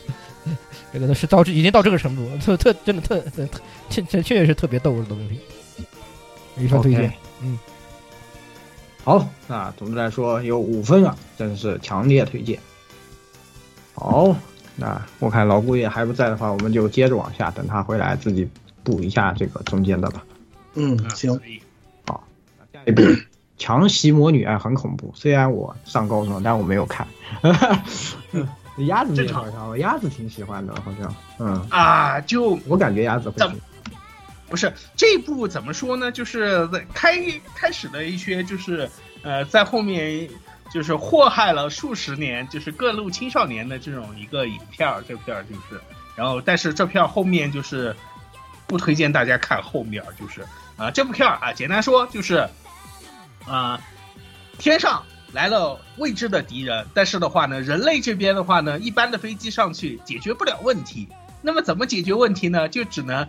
[0.93, 5.39] 这个都是到这已经到这个程度，特特真的特特特确确确实是特别逗的东西。
[6.57, 7.59] 一份推荐 OK
[9.11, 12.57] 好，那总的来说有五分啊，真是强烈推荐。
[13.93, 14.37] 好，
[14.77, 18.49] 那我看老姑爷还不在的话，我们就接着往下，等他回来自己
[18.85, 20.23] 补一下这个中间的吧。
[20.75, 21.33] 嗯，行，
[22.07, 22.23] 好
[22.73, 23.03] 下一步
[23.59, 25.13] 《强袭魔女》哎，很恐怖。
[25.17, 27.05] 虽然我上高中，但我没有看。
[28.87, 33.61] 鸭子你正常也好像，鸭子挺喜欢的，好像，嗯，啊，就我感觉鸭子会怎么喜
[34.51, 36.11] 不是这一部怎么说呢？
[36.11, 37.17] 就是在开
[37.55, 38.91] 开始的一些就是
[39.23, 40.29] 呃，在后面
[40.75, 45.81] 就是祸害了数十年，就是各路青少年的这种一个影片儿，这片儿就是，
[46.17, 47.95] 然后但是这片儿后面就是
[48.67, 50.45] 不推荐大家看后面，就是
[50.77, 52.49] 啊、这部片儿啊，简单说就是
[53.47, 53.81] 啊、
[54.59, 55.03] 天上
[55.33, 61.09] 来了未知的敌人，但是的话呢，人类这边的话呢，一般的飞机上去解决不了问题。
[61.43, 62.69] 那么怎么解决问题呢？
[62.69, 63.27] 就只能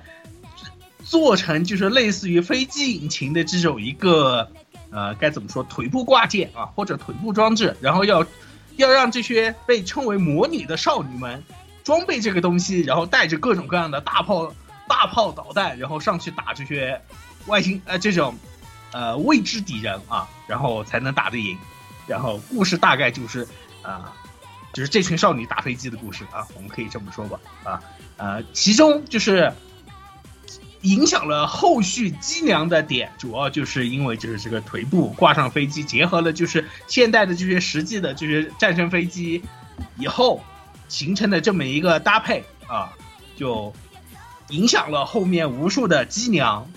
[1.03, 4.49] 做成就是类似于飞机引擎的这种一个
[4.91, 8.26] 呃该怎么说腿部挂件啊，或者腿部装置，然后要
[8.78, 11.44] 要让这些被称为魔女的少女们
[11.84, 14.53] 装备这个东西，然后带着各种各样的大炮、
[14.88, 17.02] 大炮导弹，然后上去打这些
[17.48, 18.36] 外星呃这种
[18.91, 21.57] 呃未知敌人啊，然后才能打得赢。
[22.07, 23.48] 然后故事大概就是
[23.84, 24.14] 啊、
[24.73, 27.82] 就是这群少女打飞机的故事啊，我们可以这么说吧啊。
[28.18, 29.52] 呃，其中就是
[30.81, 39.41] 影响了后续机娘的点，主要就是因为就是这个腿部挂上飞机，结合了就是现代的这些实际的这些战争飞机
[39.97, 40.43] 以后
[40.87, 42.91] 形成的这么一个搭配啊，
[43.35, 43.73] 就
[44.49, 46.67] 影响了后面无数的机娘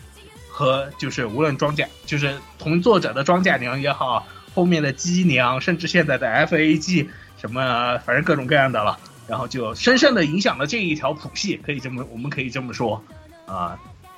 [0.48, 7.08] 和就是无论装甲，就是同作者的装甲娘也好，后面的机娘，甚至现在的 FAG
[7.40, 8.98] 什么，反正各种各样的了。
[9.26, 13.02] 然后就深深的影响了这一条谱系，可以这么，我们可以这么说，
[13.46, 13.74] 啊、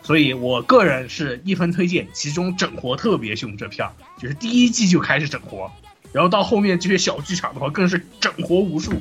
[0.07, 5.69] 所以我个人是一分推荐，其中整活特别凶，这片儿就是第一季就开始整活，
[6.13, 8.93] 然后到后面这些小剧场的话更是整活无数，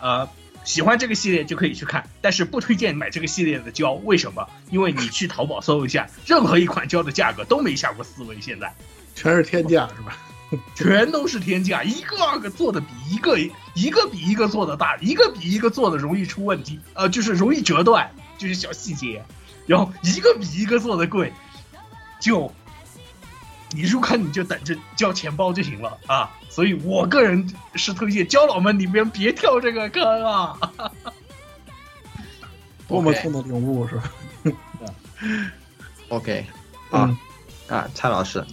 [0.00, 0.28] 呃，
[0.64, 4.46] 喜欢这个系列就可以去看，但是不推荐买这个系列的胶，为什么？
[4.70, 8.72] 因为你去淘宝搜一下，任何一款胶的价格都没下过四位，现在。
[9.16, 10.16] 全是天价是吧？
[10.76, 13.36] 全都是天价，一个二个做的比一个
[13.74, 18.08] 一个比一个做的大，一个比一个做的容易出问题，呃，就是容易折断，
[18.38, 19.24] 就是小细节，
[19.66, 21.32] 然后一个比一个做的贵，
[22.20, 22.50] 就
[23.72, 26.30] 你入坑你就等着交钱包就行了啊！
[26.48, 30.56] 所以我个人是推荐胶老们你们别跳这个坑啊！
[32.88, 34.12] 多么痛的领悟是吧？
[36.08, 36.46] OK，
[36.90, 37.16] 啊
[37.68, 38.44] 嗯啊，蔡老师，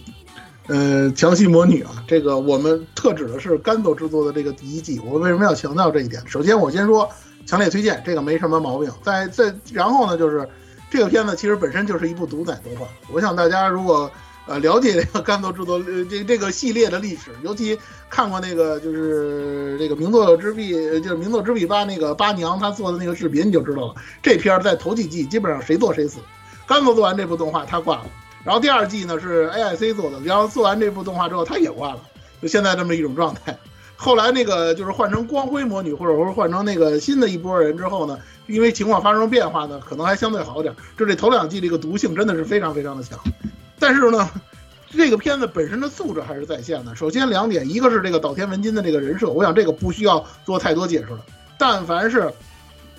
[0.66, 4.98] 呃，强袭魔女啊，这个我们特指的是干豆制作的这个第一季。
[4.98, 6.20] 我为什么要强调这一点？
[6.26, 7.08] 首先，我先说
[7.46, 8.90] 强烈推荐，这个没什么毛病。
[9.02, 10.48] 再再然后呢，就是
[10.94, 12.86] 这个片子其实本身就是一部独宰动画。
[13.12, 14.08] 我想大家如果
[14.46, 17.76] 呃了解这个干豆制作呃这这个系列的历史，尤其
[18.08, 23.94] 看过那个就是这个名作之壁，就是名作之壁八那个八娘她做的那个视频，你就知道了。
[24.22, 26.20] 这片在头几季基本上谁做谁死。
[26.64, 28.06] 干豆做完这部动画，他挂了。
[28.44, 32.00] 然后第二季呢是 AIC 做的，然后做完这部动画之后，他也挂了，
[32.40, 33.58] 就现在这么一种状态。
[34.04, 40.76] 后来那个就是换成光辉魔女，或者说换成那个新的一波人之后呢，因为情况发生变化呢，可能还相对好点。
[40.98, 43.18] 就这头两季这个毒性真的是非常非常的强，
[43.78, 44.28] 但是呢，
[44.94, 46.94] 这个片子本身的素质还是在线的。
[46.94, 51.20] 首先两点，一个是这个岛田文金的这个人设，我想这个不需要做太多解释了。
[51.56, 52.30] 但凡是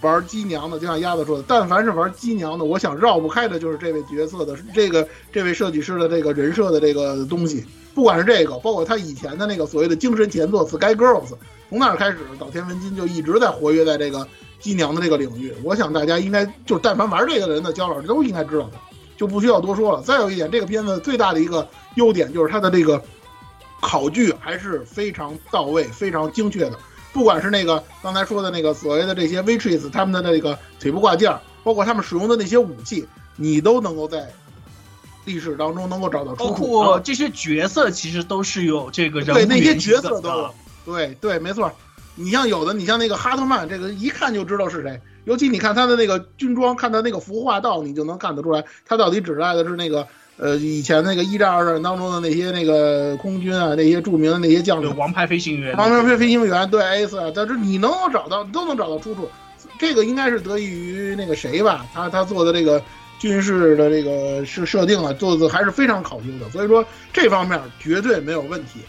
[0.02, 7.64] 玩机娘的，就像鸭子说的，但凡是玩机娘的，我想绕不开的就是这位角色的这个这位设计师的这个人设的这个东西。
[7.96, 11.30] 不管是这个，包括他以前的那个所谓的精神前作《Sky Girls》，
[11.70, 14.28] 从那儿开始，岛田文金就一直在活跃在这个
[14.60, 15.54] 机娘的这个领域。
[15.64, 18.74] 我想大家应该就但凡玩这个的人的焦老师都应该知道的，
[19.16, 20.02] 就不需要多说了。
[20.02, 21.66] 再有一点，这个片子最大的一个
[21.96, 23.02] 优点就是它的这个
[23.82, 26.78] 考据还是非常到位、非常精确的。
[27.14, 33.08] 不管是那个刚才说的那个所谓的这些 waitress 他们的那个腿部挂件，包括他们使用的那些武器，
[33.38, 34.30] 你都能够在
[35.26, 36.68] 历史当中能够找到包出处。
[36.68, 40.54] 括这些角色其实都是有这个对那些角色都有，
[40.86, 41.72] 对对，没错。
[42.16, 45.02] 你像有的，你像那个哈特曼，这个一看就知道是谁。
[45.26, 50.08] 尤其你看他的那个军装，看他那个服化道，你就能看得出来，他到底指代的是那个
[50.38, 59.28] 呃以前那个一战、二战当中的那些那个空军啊，那些著名的那些将领，王牌飞行员，王牌飞飞行员对 A 四啊，但是你能够找到，都能找到出处。
[59.78, 62.82] 这个应该是得益于那个谁吧，他他做的这个
[63.26, 68.82] 军事的这个是设定啊，做的还是非常考究的，所以说这方面绝对没有问题。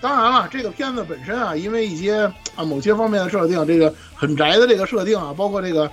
[0.00, 2.22] 当然了，这个片子本身啊，因为一些
[2.56, 5.90] 啊某些方面的设定，这个很宅的这个设定啊，包括这个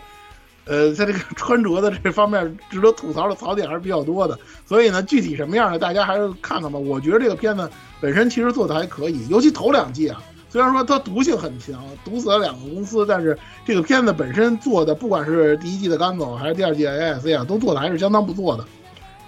[0.63, 4.39] 呃，在这个穿着的这方面值得吐槽的槽点还是比较多的。
[4.65, 6.79] 所以呢，具体什么样的，大家还是看看吧。
[6.79, 7.69] 我觉得这个片子
[7.99, 18.65] 本身其实做的还可以，尤其头两季啊，虽然说它毒性很强，毒死了两个公司，但是这个片子本身做的，不管是第一季的甘总还是第二季的 AIC 啊，都做的还是相当不错的。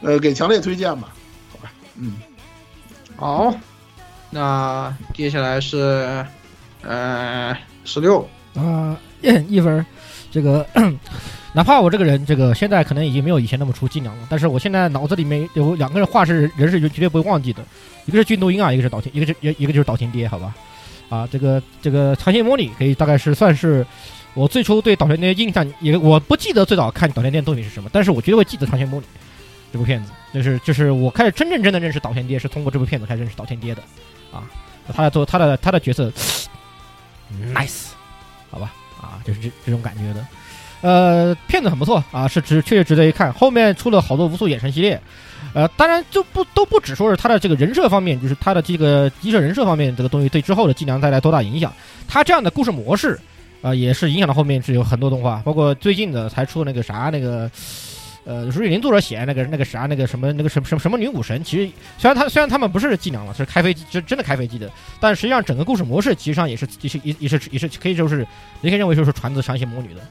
[0.02, 1.14] 呃，给强烈推荐吧。
[1.52, 2.16] 好吧，嗯，
[3.16, 3.54] 好，
[4.32, 6.26] 那接下来是
[6.82, 9.86] 呃十六啊、 一分，
[10.32, 10.66] 这个
[11.54, 17.64] 哪怕我这个人这个现在可能已经没有以前那么出伎俩了，但是我现在脑子里面有两个人话是人是绝对不会忘记的，
[18.08, 20.56] 一个是俊都英啊，一个是岛田，一个是一一个就是岛田爹，好吧？
[21.12, 23.86] 啊，这个这个长线模拟可以大概是算是
[24.34, 29.06] 我最初对岛田的印象，也我不记得最早看岛田电的作品是什么，但是我绝对会记得长线模拟
[29.74, 33.84] 这部片子，就是就是我开始真正真的认识岛田爹是通过这部片子开始认识岛田爹的，
[34.32, 34.44] 啊，
[34.94, 36.10] 他的做他的他的角色
[37.54, 37.88] nice，
[38.50, 40.26] 好吧，啊，就是这这种感觉的。
[40.82, 43.32] 呃，片子很不错啊，是值确实值得一看。
[43.34, 45.00] 后面出了好多无数衍生系列，
[45.54, 51.74] 呃，当然就不都不只说是他的这个人设方面，就是他的这个机设人设方面这个东西对之后的伎俩带来多大影响。
[52.08, 53.20] 他这样的故事模式，
[53.62, 57.50] 啊、也是影响到后面是有很多动画，包括最近的才出那个啥那个。
[58.24, 64.70] 呃，瑞林作者写那个那个啥那个什么那个什么什么什么女武神，其实虽然他虽然他们不是伎俩了，是开飞机真真的开飞机的，
[65.00, 68.20] 但实际上整个故事模式其实上也是也是也是也是可以说是
[68.62, 70.02] 也可以认为说是传自长血魔女的。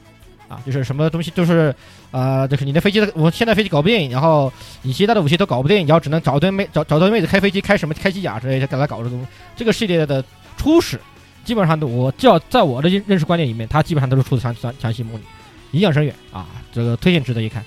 [0.51, 1.73] 啊，就是什么东西就是，
[2.11, 4.51] 呃，就是你的飞机的，我现在飞机搞不定，然后
[4.81, 9.25] 你其他的武器都搞不定，然后只能找一堆妹找找堆妹子开飞机，开什么开机甲之类的，给他搞这东。
[9.55, 10.21] 这个系列的
[10.57, 10.99] 初始，
[11.45, 15.23] 基本上都我叫在我的认识观念里面，它基本上都是出自强强强袭模拟，
[15.71, 17.63] 影响深远啊，这个推荐值得一看。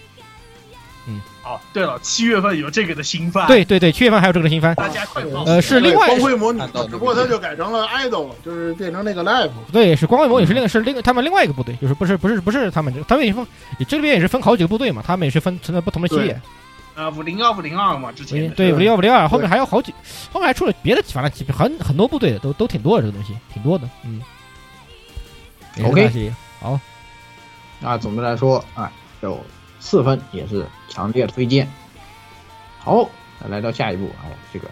[1.45, 5.45] 哦，对了，七月份有这个的新番，对对对，七月份还有这个的新番，大家快报。
[5.45, 9.51] 呃，是另外光辉魔女只不过它就改成了 idol 了，就是变成那个 live。
[9.71, 13.47] 对，是光辉魔女是另个是另他们另外一个部队，就是不是不是不是他们这他们也分，
[13.87, 16.41] 这边也是分好几个部队嘛，他们也是分存在不同的系列。
[16.95, 19.93] 呃，五零幺五零二嘛，之前对五零幺五零二，后面还有好几，
[20.33, 24.23] 后面还出了别的，反正很很多部队的，都都挺多的这个东西，挺多的，嗯。
[25.85, 26.79] OK 好，
[27.81, 28.89] 那总的来说哎，
[29.23, 29.45] 有
[29.85, 31.69] 四分，也是强烈推荐。
[32.79, 33.07] 好，
[33.47, 34.67] 来到下一步，哎，这个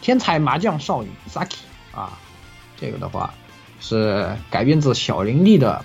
[0.00, 1.58] 天才麻将少女 Saki
[1.94, 2.18] 啊，
[2.76, 3.32] 这个的话
[3.78, 5.84] 是改编自小林丽的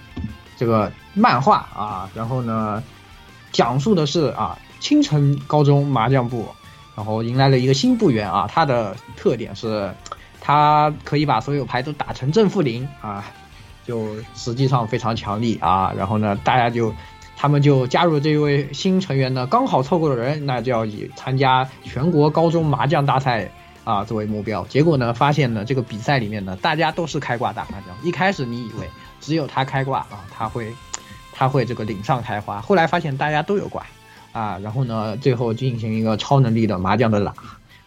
[0.57, 2.81] 这个漫画啊，然后呢，
[3.51, 6.49] 讲述的是啊青城高中麻将部，
[6.95, 9.93] 然后迎来了一个新部员啊，它的特点是
[10.41, 13.23] 他可以把所有牌都打成正负零啊，
[13.85, 15.93] 就实际上非常强力啊。
[15.95, 16.91] 然后呢，大家就
[17.41, 23.49] 他们就加入这位新成员呢，刚好凑够了人，那就要以参加全国高中麻将大赛
[23.83, 24.63] 啊作为目标。
[24.65, 27.97] 结果呢，发现呢这个比赛里面呢，大家都是开挂打麻将。
[28.03, 28.87] 一开始你以为
[29.19, 30.71] 只有他开挂啊，他会
[31.33, 33.87] 他会这个领上开花，后来发现大家都有挂
[34.33, 37.33] 啊，然后呢，最后进行一个超能力的麻将的打，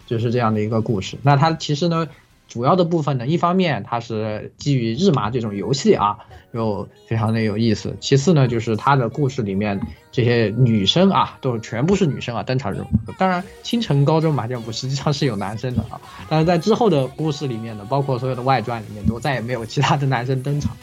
[0.04, 1.16] 就是这样的一个故事。
[1.22, 2.08] 那它其实呢，
[2.48, 6.18] 主要的部分呢，一方面它是基于日麻这种游戏啊，
[6.52, 7.96] 又非常的有意思。
[8.00, 9.80] 其次呢，就是它的故事里面
[10.12, 12.86] 这些女生啊，都全部是女生啊登场人物。
[13.18, 20.76] 当然，青城高中麻将部实际上是有男生的啊，但是在之后的故事里面呢，包括所有的外传里面，都再也没有其他的男生登场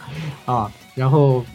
[0.45, 0.71] 啊。
[0.95, 1.45] 然后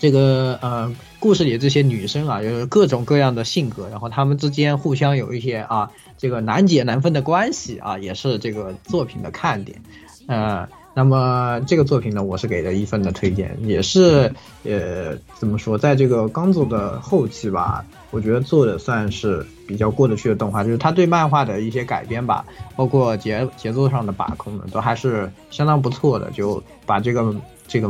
[0.00, 0.92] 这个呃，
[1.24, 9.80] 故事里这些女生啊，有各种各样的性格，然后她们之间互相有一些啊，这个难解难分的关系啊，也是这个作品的看点。
[10.26, 14.30] 呃，那么这个作品呢，我是给了一分的推荐，也是
[14.64, 22.44] 呃，怎么说，在这个刚做的后期吧，我觉得做的算是比较过得去的动画，就是他对漫画的一些改编吧，
[22.76, 27.34] 包括节节奏上的把控呢，都还是相当不错的，就把这个
[27.66, 27.88] 这个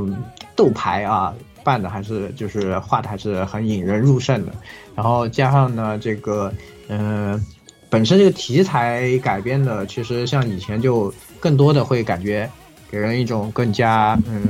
[0.54, 1.34] 斗牌啊。
[1.64, 4.52] 办的还是就是画的还是很引人入胜的，
[4.94, 6.52] 然后加上呢这个，
[6.88, 7.44] 嗯、
[7.88, 12.48] 本身这个题材改编的，其实像以前就更多的会感觉
[12.90, 14.46] 给人一种更加嗯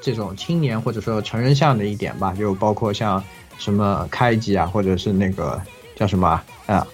[0.00, 3.22] 这种青年或者说成人向的一点吧，就包括像
[3.58, 5.60] 什么开机啊，或者是那个
[5.96, 6.86] 叫什么啊，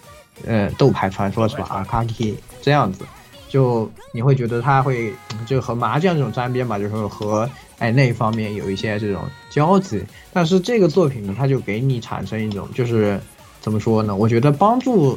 [0.47, 1.66] 呃斗牌传说是吧？
[1.69, 3.05] 阿卡基这样子，
[3.55, 5.14] 就你会觉得它会
[5.47, 7.48] 就和麻将这种沾边吧，就是和
[7.78, 10.02] 哎那一方面有一些这种交集，
[10.32, 13.20] 但是这个作品呢，它就给你产生一种就是
[13.60, 14.16] 怎么说呢？
[14.16, 15.16] 我觉得帮助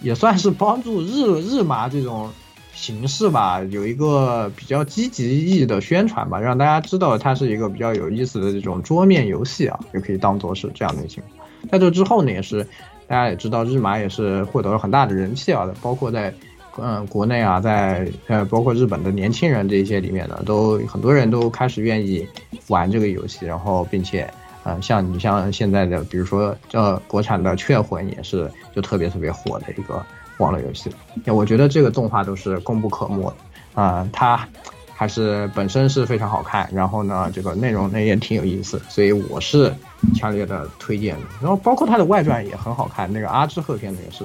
[0.00, 2.28] 也算是帮助日日麻这种
[2.74, 11.48] 形式吧，有一个比较积极意义的宣传吧，让大家知道它是一个比较有意思的这种桌面游戏啊，也可以当做是这样的情况。
[11.70, 12.64] 在这之后呢，也是
[13.06, 16.34] 大家也知道日麻也是获得了很大的人气啊，包括在。
[16.80, 22.26] 嗯，国内啊，在呃，包括日本的年轻人这些里面呢，都很多人都开始愿意
[22.68, 24.28] 玩这个游戏，然后并且，
[24.64, 30.04] 呃，像你像现在的，比如说呃，国产的《雀魂》也是就特别特别火的一个
[30.38, 30.90] 网络游戏。
[31.26, 34.48] 我觉得这个动画都是功不可没的啊、它
[34.92, 39.72] 还是本身是非常好看，然后呢，这个内容呢也挺有意思，所以我是
[40.16, 41.22] 强烈的推荐的。
[41.40, 44.24] 然后包括它的外传也很好看，那个阿之鹤篇的也是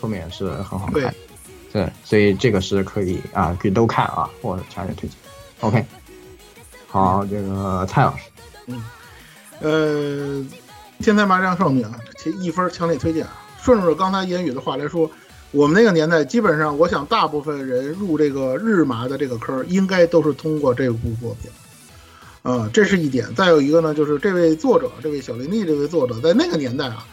[0.00, 1.14] 后面也是很好看
[1.72, 1.90] 对。
[2.04, 5.18] 所以这个是可以啊，可以都看啊，我强烈推荐。
[5.60, 5.84] OK，
[6.86, 8.22] 好，这个蔡老师，
[8.66, 8.84] 嗯
[9.60, 10.46] 呃，
[11.00, 13.44] 天才麻将少女啊，其一分强烈推荐啊。
[13.60, 15.10] 顺着刚才言语的话来说，
[15.50, 21.50] 我们那个年代基本上，我想大部分人入这个日麻的这个坑，应该都是通过这部作品。
[22.44, 23.34] 啊、这是一点。
[23.34, 27.04] 再有一个呢，就是这位作者，这位小林丽这位作者，在那个年代啊，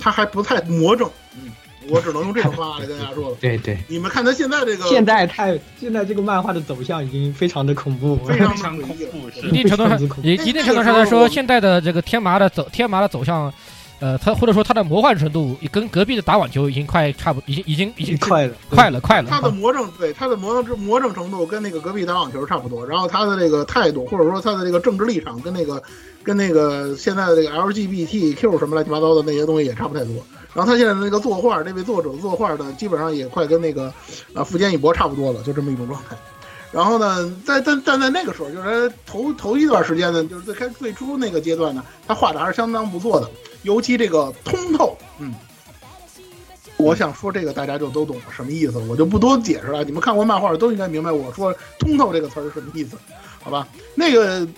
[0.00, 1.08] 他还不太魔怔。
[1.36, 1.52] 嗯，
[1.88, 3.36] 我只能用这种方法来跟大家说了。
[3.40, 13.52] 对对，你们看他现在这个，现在太现在这个漫画的走向已经非常的恐怖，非常非常恐怖，是一定程度上一一定程度上来说，现在的这个天麻的走天麻的走向，
[14.00, 19.28] 呃，它或者说它的魔幻程度，跟隔壁的打网球已经快差不，已经已经已经快了，快了快了。
[19.30, 25.82] 他的魔怔，对他的魔怔魔怔程度跟那个隔壁打网球差不多，然后他的这个态度或者说他的这个政治立场跟那个
[26.22, 30.14] 跟那个现在的这个 LGBTQ 什么乱七八糟的那些东西也差不太多。
[30.54, 33.92] 然后他现在的那个作画，这位作者作画的基本上也快跟那个
[34.34, 36.16] 啊富坚义博差不多了，就这么一种状态。
[36.70, 43.30] 然后呢，在但但在那个时候，就是他头头一段时间呢，就是最开最初那个阶段呢，他画的还是相当不错的，
[43.62, 45.34] 尤其这个通透，嗯，
[46.78, 49.84] 我想说这个大家就都懂了什么意思，我就不多解释了。
[49.84, 52.96] 你们看过漫画都应该明白我说“通透”这个词是什么意思，
[53.42, 53.68] 好吧？
[53.94, 54.48] 那个，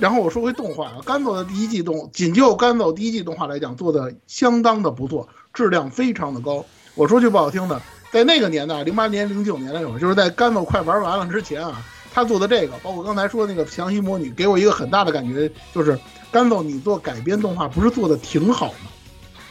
[0.00, 6.64] 然后我说回动画啊，甘走的第一季动，仅就甘走第一季动画来讲，做的相当的不错，质量非常的高。
[6.94, 11.82] 我说句不好听的，在那个年代，零八年、零九年那会儿，就是在甘走快玩完了之前啊，
[12.12, 15.98] 他做的这个，包括刚才说的那个强袭魔女，给我一个很大的感觉，就是
[16.30, 18.90] 甘走你做改编动画不是做的挺好吗？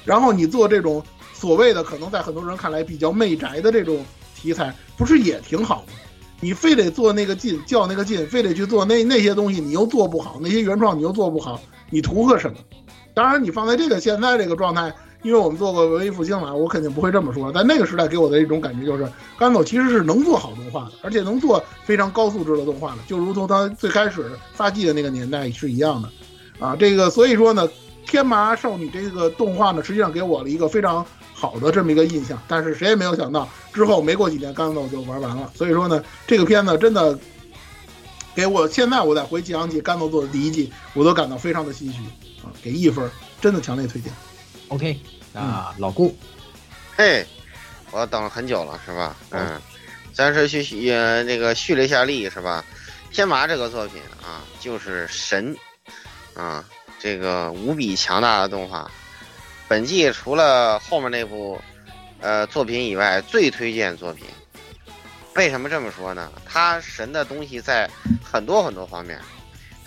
[0.06, 1.04] 然后你做这种
[1.34, 4.04] 所谓的可能在很多人看来比较媚宅的这种
[4.36, 5.94] 题材，不是也挺好吗？
[6.42, 11.60] 你非得做那个劲，较那个劲，非得去做那那些东西，你又做不好，那些原创你又做不好，
[11.90, 12.58] 你图个什么？
[13.14, 17.52] 当然，你放在这个现在这个状态，因为我们做过文艺复兴嘛，我肯定不会这么说。
[17.54, 19.06] 但那个时代给我的一种感觉就是，
[19.38, 26.10] 甘走其实是能做好动画的，而且能做非常高素质的动画的，就如同他最开始发迹的那个年代是一样的。
[26.60, 27.68] 啊，这个所以说呢，
[28.06, 32.42] 天麻少女这个动画呢，实际上给我了一个非常好的这么一个印象。
[32.48, 35.52] 但是谁也没有想到，之后没过几年，甘走就玩完了。
[35.54, 37.18] 所以说呢，这个片子真的
[38.34, 42.00] 给我现在我再回想起甘走做的第一季，我都感到非常的唏嘘
[42.42, 43.10] 啊，给一分，
[43.42, 44.14] 真的强烈推荐。
[44.70, 45.00] OK，
[45.34, 46.16] 那老顾，
[46.96, 47.26] 嘿，
[47.92, 49.16] 我等了很久了，是吧？
[49.32, 49.60] 嗯，
[50.14, 52.64] 咱是去续呃那个蓄了一下力，是吧？
[53.12, 55.58] 天麻这个作品啊，就是神
[56.36, 56.64] 啊，
[57.00, 58.90] 这个无比强大的动画。
[59.68, 61.60] 本季除了后面那部
[62.20, 64.26] 呃作品以外，最推荐作品。
[65.36, 66.32] 为什么这么说呢？
[66.46, 67.90] 它神的东西在
[68.24, 69.20] 很多很多方面。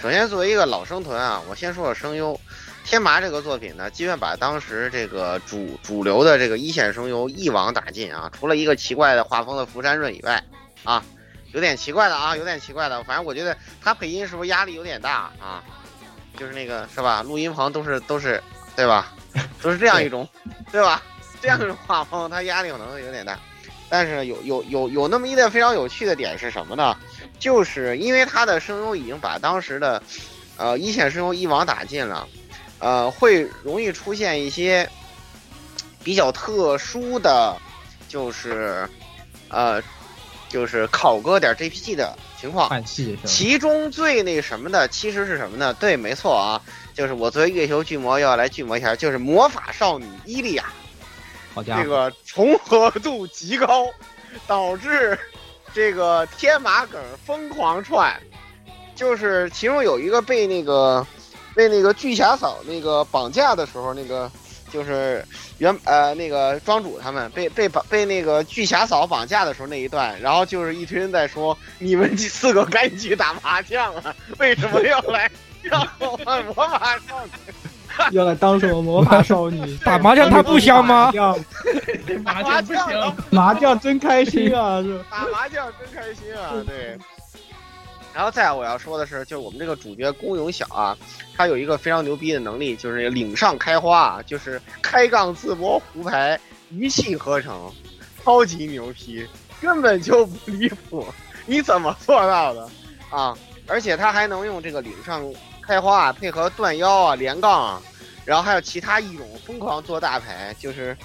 [0.00, 2.38] 首先，作为一个老生团啊，我先说说声优。
[2.84, 10.42] 天麻这个作品呢，基本把当时这个主主流的这个一线声优一网打尽啊，除了一个奇怪的画风的福山润以外，
[10.84, 11.02] 啊，
[11.52, 13.02] 有点奇怪的啊，有点奇怪的。
[13.04, 15.62] 反正我觉得他配音是不是压力有点大啊？
[16.36, 17.22] 就是那个是吧？
[17.22, 18.42] 录音棚都是都是
[18.76, 19.12] 对吧？
[19.62, 20.28] 都是这样一种，
[20.70, 21.02] 对吧？
[21.40, 23.38] 这样一种画风，他压力可能有点大。
[23.88, 26.96] 但是有有有有那么一点非常有趣的点是什么呢？
[27.38, 30.02] 就是因为他的声优已经把当时的
[30.56, 32.26] 呃一线声优一网打尽了。
[32.82, 34.90] 呃，会容易出现一些
[36.02, 37.56] 比较特殊的，
[38.08, 38.88] 就是
[39.48, 39.80] 呃，
[40.48, 42.68] 就是考割点 JPG 的情况。
[43.24, 45.72] 其中最那什么的，其实是什么呢？
[45.74, 46.60] 对，没错啊，
[46.92, 50.64] 就是我作为月球巨魔要来巨魔一下，就是魔法少女伊利亚，
[51.54, 53.86] 好家伙，这个重合度极高，
[54.48, 55.16] 导致
[55.72, 58.20] 这个天马梗疯狂串，
[58.96, 61.06] 就是其中有一个被那个。
[61.54, 64.30] 被那个巨侠嫂那个绑架的时候，那个
[64.72, 65.24] 就是
[65.58, 75.30] 原呃那个庄主他们被被绑被那个巨侠嫂绑架的时候那一段，然后就是一堆人在说你们四个赶紧去打麻将啊，为什么要来
[75.62, 77.30] 让我玩魔法少女？
[78.12, 79.76] 要来当什么魔法少女？
[79.84, 81.12] 打麻将它不香吗？
[82.24, 84.80] 麻将不行， 麻将真开心啊！
[84.80, 86.52] 是打麻将真开心啊！
[86.66, 86.98] 对。
[88.14, 90.96] 然后再我要说的是，就是我们这个主角宫永晓啊，
[91.36, 96.38] 他有一个非常牛逼的能力，就是岭上开花，就是开杠自摸胡牌
[96.70, 97.72] 一气呵成，
[98.22, 99.26] 超级牛批，
[99.60, 101.06] 根本就不离谱。
[101.46, 102.68] 你怎么做到的
[103.10, 103.36] 啊？
[103.66, 105.24] 而且他还能用这个岭上
[105.62, 107.82] 开花啊，配合断腰啊、连杠啊，
[108.24, 110.96] 然后还有其他一种疯狂做大牌，就是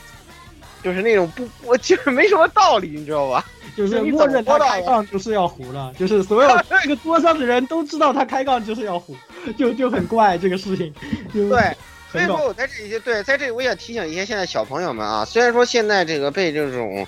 [0.84, 3.46] 就是那种不我就是没什么道理，你知道吧？
[3.76, 6.50] 就是默认他开杠就是要胡了，就是所有
[6.82, 9.16] 这个桌上的人都知道他开杠就是要胡，
[9.56, 10.92] 就就很怪这个事情。
[11.32, 11.76] 对，
[12.12, 17.06] 所以说我在这里对，在这里我也提醒一些现在小朋友们啊，虽然说现在这个被这种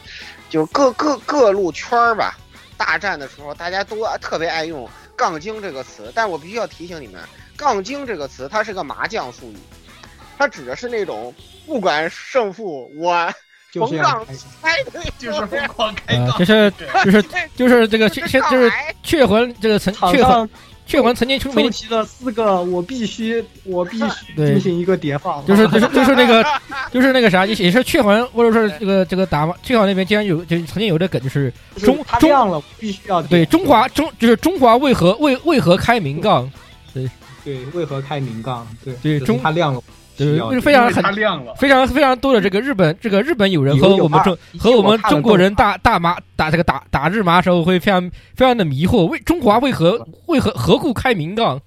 [0.48, 2.38] 就各各各路圈儿吧
[2.78, 7.20] 大战的时候，大家都特别爱用杠精这个词，但我必须要提醒你们，
[7.58, 9.58] 杠精这个词它是个麻将术语，
[10.38, 11.34] 它指的是那种
[11.66, 13.34] 不管胜负我
[13.72, 14.26] 就是要
[14.62, 14.76] 开
[15.18, 16.74] 就是疯狂开呃，杠，就是
[17.06, 17.24] 就是
[17.56, 18.72] 就是这个不是现现就是
[19.04, 20.50] 雀魂这个曾雀魂
[20.88, 24.06] 雀魂曾经出名凑齐了四个，我必须我必须
[24.36, 26.44] 对进行一个叠放，就是 就是就是那个
[26.92, 36.52] 就是那个啥，也也是雀魂或者说这个这个打雀魂那边竟然有就曾经有的梗就是中中他亮了，必须要对中华中就是中华为何为为何开明杠，
[36.94, 37.10] 对。
[37.42, 38.68] 对为何开明杠？
[38.84, 39.82] 对就是对中他亮了，
[40.20, 41.56] 对非常很亮了。
[41.56, 51.60] 非常非常多的这个日本这个日本友人和我们中和我们中国人动打打麻打这个打打日麻时候会非常非常的迷惑，为中华为何为何何故开明杠？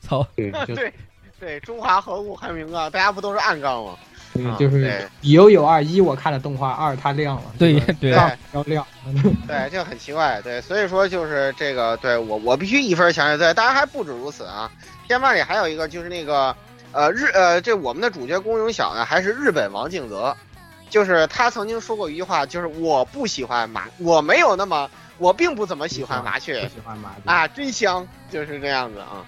[0.00, 0.26] 操！
[0.36, 0.92] 对， 对
[1.40, 3.92] 对，中华何故开明杠，大家不都是暗杠吗？
[4.34, 8.84] 对啊就是对有有二一，我看了动画二，它亮了，对对要亮，
[9.46, 14.68] 对，这个很奇怪，对，所以说就是这个，对我我必须一分强烈对，当然还不止如此啊，
[15.06, 16.54] 片漫里还有一个就是那个
[16.94, 20.34] 呃日呃这我们的主角宫永晓呢，还是日本王敬泽，
[20.88, 24.88] 就是他曾经说过一句话，就是我不喜欢麻，我没有那么，
[25.18, 29.26] 我并不怎么喜欢麻雀不喜欢麻将，啊，真香，就是这样子啊。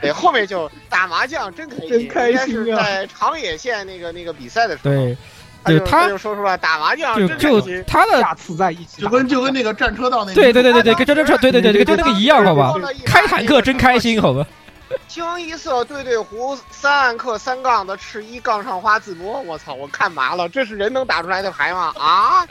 [0.00, 5.16] 对，后面就打麻将真开心，真开心啊应该是在长野县那个那个比赛的时候，对，
[5.64, 7.84] 他就对他就说出来打麻将就真开就心。
[7.86, 12.74] 他的下次在一起就跟就跟那个战车道那对对对对对，跟这这这对对对，跟就那个一样，好吧？
[13.06, 14.46] 开坦克真开心，好吧？
[15.08, 19.74] 清一色对对胡三暗刻三杠的赤一杠上花自摸，我操！
[19.74, 21.92] 我看麻了，这是人能打出来的牌吗？
[21.98, 22.46] 啊！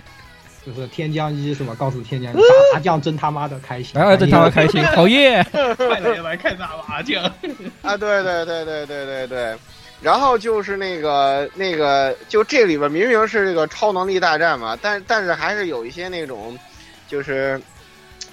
[0.65, 1.75] 就是天降一是吧？
[1.77, 2.41] 告诉天降一，打
[2.73, 5.45] 麻将真他妈的开心，哎，真他妈开心，好耶！
[5.77, 7.23] 快来来看打麻将，
[7.83, 9.57] 啊，对对对对对对对。
[10.01, 16.57] 然后就是那个那个，就这里边明明是这个超能力大战嘛，但但是还是有一些那种，
[17.07, 17.59] 就是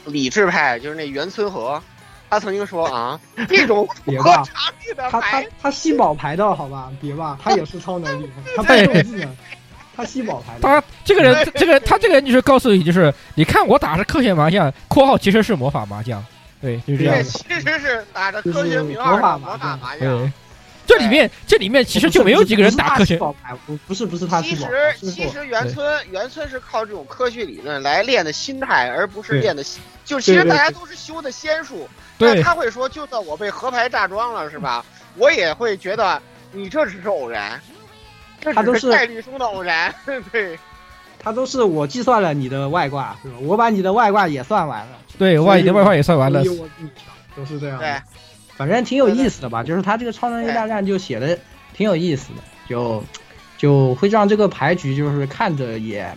[0.06, 1.80] 理智派，就是那袁村和，
[2.32, 4.42] 他曾经说啊， 这种别吧
[5.10, 6.90] 他他，他吸宝牌的好吧？
[6.98, 9.36] 别吧，他也是超能力，他对不技能，
[9.94, 10.60] 他吸宝牌的。
[10.62, 16.24] 他这个人，这个他这个人就是告诉你，就是你看我打的是科学麻将（括号其实是魔法麻将），
[16.59, 17.22] 对，就是这样。
[17.22, 20.32] 其实是打的科学名魔法号的魔法麻将对。，
[20.86, 29.62] 这里面这里面其实就没有几个人打科学，宝牌，不不是不是他其吸宝牌，实其实原村原村是靠这种科学理论来练的心态，而不是练的，
[30.06, 31.86] 就其实大家都是修的仙术。
[32.22, 34.84] 对那他会说，就算我被河牌炸装了，是吧？
[35.16, 36.20] 我也会觉得
[36.52, 37.60] 你这只是偶然，
[38.40, 39.94] 这只他都是是概率中的偶然。
[40.32, 40.58] 对
[41.18, 43.36] 他都是我计算了你的外挂，是吧？
[43.42, 46.42] 我把你的外挂也算完了，对，外你的外挂也算完了
[47.36, 47.78] 都是这样。
[47.78, 47.94] 对
[48.56, 51.38] 反正挺有意思的吧，就是他这个超能力大战就写的
[51.74, 53.02] 挺有意思的，就
[53.56, 56.14] 就会让这个牌局就是看着也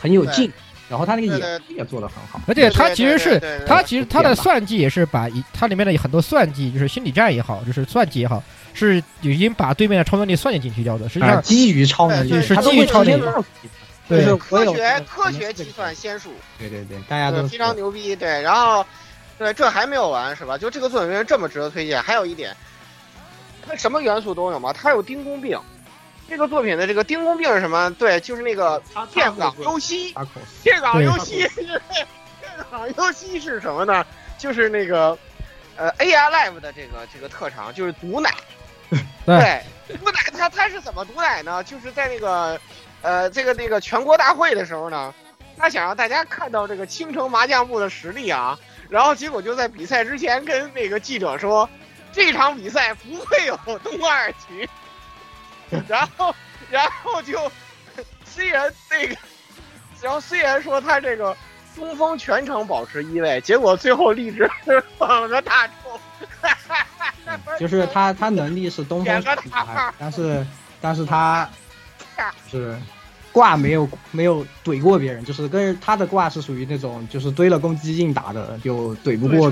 [0.00, 0.50] 很有劲，
[0.88, 2.40] 然后他那个对演出也做得很好。
[2.46, 8.42] 而且他其实是他其实他的算计也是把一他里面的很多算计，就是心理战也好，就是算计也好，
[8.72, 11.08] 是已经把对面的超能力算计进去掉的。
[11.08, 13.44] 实际啊，上，基于超能力，对是他都会基于超能力
[14.06, 18.14] 对就是科学科学计算，仙术，对对对，大家都，非常牛逼。
[18.14, 18.84] 对，然后
[19.38, 20.58] 对这还没有完是吧？
[20.58, 22.02] 就这个作品为什么这么值得推荐？
[22.02, 22.54] 还有一点，
[23.66, 25.58] 它什么元素都有嘛，它有丁公病。
[26.28, 27.90] 这个作品的这个丁公病是什么？
[27.98, 28.82] 对，就是那个
[29.12, 30.14] 电港游戏。
[30.62, 31.78] 电港对游戏，电
[32.70, 34.04] 港游戏是什么呢？
[34.38, 35.16] 就是那个
[35.76, 38.30] 呃 AI Live 的这个这个特长，就是毒奶。
[39.26, 41.62] 对毒奶他他是怎么毒奶呢？
[41.64, 42.60] 就是在那个
[43.02, 45.14] 呃这个那个全国大会的时候呢，
[45.56, 51.68] 他想让大家看到这个青城麻将部的实力啊，然后结果就在比赛之前跟那个记者说，
[52.12, 54.68] 这场比赛不会有东二局。
[55.88, 56.34] 然后，
[56.70, 57.50] 然后就
[58.24, 59.16] 虽然那个，
[60.02, 61.36] 然后虽然说他这个
[61.74, 64.50] 中锋全程保持一位，结果最后励志
[64.98, 65.98] 放个大冲，
[67.58, 69.22] 就是他他能力是东风
[69.98, 70.46] 但是
[70.80, 71.48] 但是他
[72.50, 72.76] 是
[73.32, 79.50] 挂没有没有怼过别人，就是跟他的挂是属于那种就是堆了攻击硬打的，就怼不过，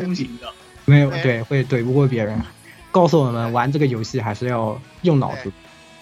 [0.85, 2.41] 没有对对会怼不过别人。
[2.91, 5.51] 告诉我们玩这个游戏还是要用脑子，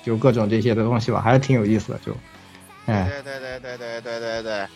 [0.02, 1.98] 就各种这些的东西吧，还是挺有意思的。
[2.04, 2.12] 就，
[2.86, 4.66] 哎，对对对对对对对对，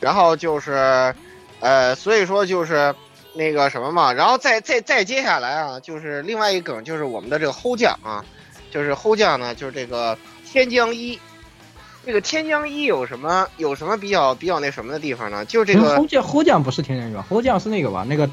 [0.00, 1.14] 然后就是，
[1.60, 2.94] 呃，所以说就是
[3.34, 8.24] 那个什么嘛，然后再再再接下来啊，就是另外一个梗，就是我们的这个齁将啊，
[8.70, 11.18] 就是齁将呢，就是这个天将一。
[12.06, 15.44] 这个天将一有什么有什么比较比较那什么的地方呢？
[15.44, 17.22] 就这个侯将侯将不是天人吧？
[17.28, 18.06] 侯将是那个吧？
[18.08, 18.26] 那个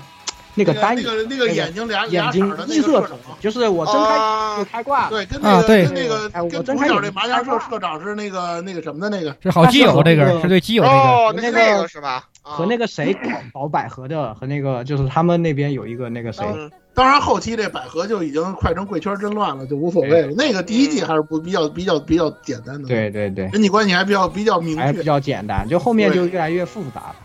[0.56, 3.08] 那个单那个那个眼睛俩眼睛儿的那个一色
[3.40, 5.10] 就是我睁开啊就开挂。
[5.10, 10.96] 对，跟那个啊对跟那个跟从小睁开眼这麻将社社长是那个那个什么的那个，是好基友那个，但是是对基友那个。
[10.96, 12.28] 哦，那个那个是吧？
[12.42, 13.30] 啊和那个谁搞
[13.62, 20.32] 搞百合的，和那个就是他们那边有一个那个谁，嗯当然后期这百合就已经快成贵圈真乱了，就无所谓了。
[20.38, 24.82] 那个第一季还是不比较比较比较简单的，，对对对，人际关系还比较比较明确。
[24.82, 27.16] 还比较简单，就后面就对越来越复杂了。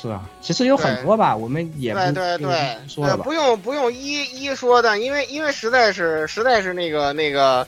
[0.00, 3.34] 是啊，其实有很多吧，我们也不对对对不，说了呃，吧不。
[3.34, 7.66] 用不用一一说的，因为因为实在是实在是那个那个，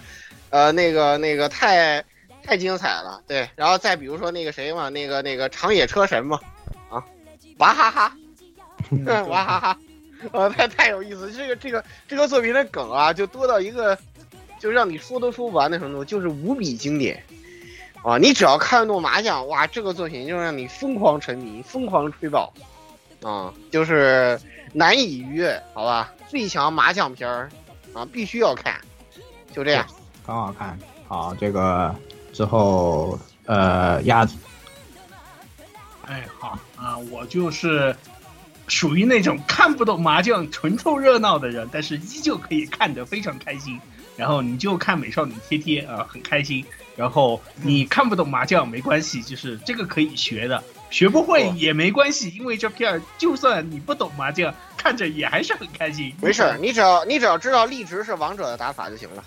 [0.48, 2.02] 呃，那个那个太
[2.42, 3.46] 太精彩了，对。
[3.54, 6.40] 然后再比如说那个谁嘛，那个那个长野车神嘛，
[6.88, 7.04] 啊，
[7.58, 8.16] 娃哈哈，
[9.28, 9.78] 娃哈哈，
[10.32, 13.98] 呃，太太有意思，这个这个这个作品的梗啊，就多到一个，
[14.58, 17.22] 就让你说都说不完的程度，就是无比经典。
[18.02, 22.52] 啊，你只要看得懂麻将，哇，这个作品就让你疯狂沉迷，疯狂吹爆，
[23.22, 24.40] 啊，就是
[24.72, 26.12] 难以逾越，好吧？
[26.28, 27.48] 最强麻将片儿，
[27.94, 28.80] 啊，必须要看，
[29.52, 29.86] 就这样。
[30.24, 30.76] 很好看。
[31.06, 31.94] 好，这个
[32.32, 34.36] 之后呃鸭子，
[36.06, 37.94] 哎，好啊，我就是
[38.66, 43.78] 属于那种看不懂麻将、纯凑热闹的人，但是依旧可以看得非常开心。
[44.16, 46.64] 然后你就看美少女贴贴啊、很开心。
[46.96, 56.14] 然后你看不懂麻将没关系，就是这个可以学的，学不会也没关系，因为这片儿就算你不懂麻将，看着也还是很开心。
[56.20, 59.24] 没事儿，你只要你只要知道立直是王者的打法就行了，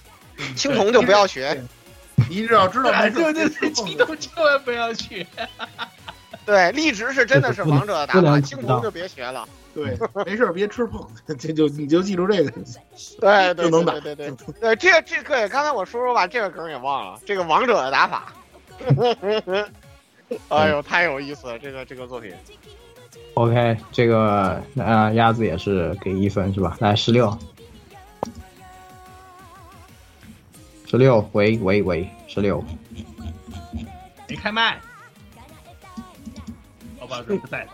[0.56, 1.64] 青铜就不要学。
[2.30, 5.26] 你只要知道对对对，青铜千万不要学。
[6.46, 9.48] 对，立直是真的是王者的打法，青铜就别学了。
[9.76, 9.96] 对，
[10.26, 11.06] 没事儿别吃碰，
[11.38, 12.52] 这就你就记住这个。
[13.20, 18.34] 对对就能打对对对对对，这个这个刚才我说说吧，这个梗也忘了，这个王者的打法。
[20.48, 22.34] 哎呦，太有意思了，这个这个作品。
[23.34, 26.78] OK，这个呃鸭子也是给一分是吧？
[26.80, 27.38] 来十六，
[30.88, 32.64] 十六，喂喂喂，十六，
[34.30, 34.80] 没开麦，
[36.98, 37.68] 好吧，人不在。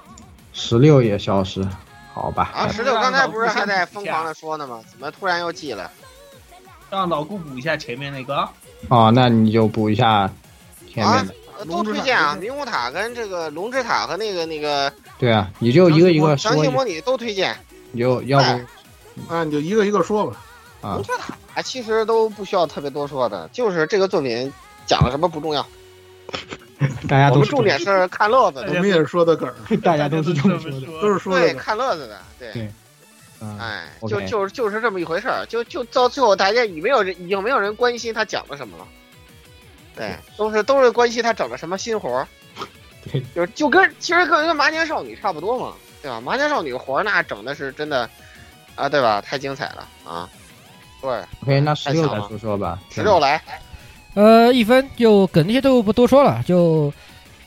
[0.53, 1.65] 十六也消失，
[2.13, 2.51] 好吧？
[2.53, 4.81] 啊，石榴刚才不是还在疯狂的说呢吗？
[4.89, 5.89] 怎么突然又记了？
[6.89, 8.47] 让老顾补一下前面那个。
[8.89, 10.29] 哦，那你就补一下
[10.91, 11.33] 前面的。
[11.33, 17.55] 呃都推荐啊，明武塔跟这个龙之塔和那个那个对啊，你就一个一个详说一下，细模拟都推荐。
[17.91, 20.41] 你就要不啊，你就一个一个说吧。
[20.81, 24.51] 啊龙之塔啊其实都不需要特别多说的，就是这个作品
[24.87, 25.63] 讲了什么不重要，
[27.07, 28.67] 大家都我们重点是看乐子的。
[28.67, 30.81] 我们也是说的梗儿， 大家都是这么说的。
[31.01, 32.71] 都是说的对，看乐子的，对，
[33.59, 38.87] 哎，就就是就是这么一回事儿，就就到最后，大家已没有人已经没有人关心他讲了什么了，
[39.95, 42.27] 对，都是都是关心他整了什么新活儿，
[43.11, 46.21] 对，就就跟其实跟跟麻将少女差不多嘛，对吧？
[46.21, 48.09] 麻将少女活儿那整的是真的
[48.75, 49.21] 啊，对吧？
[49.21, 50.29] 太精彩了啊！
[51.01, 51.09] 对
[51.41, 52.79] ，OK，那十六再太强了说说吧。
[52.91, 53.41] 十六来，
[54.13, 56.91] 呃，一分就梗那些都不多说了，就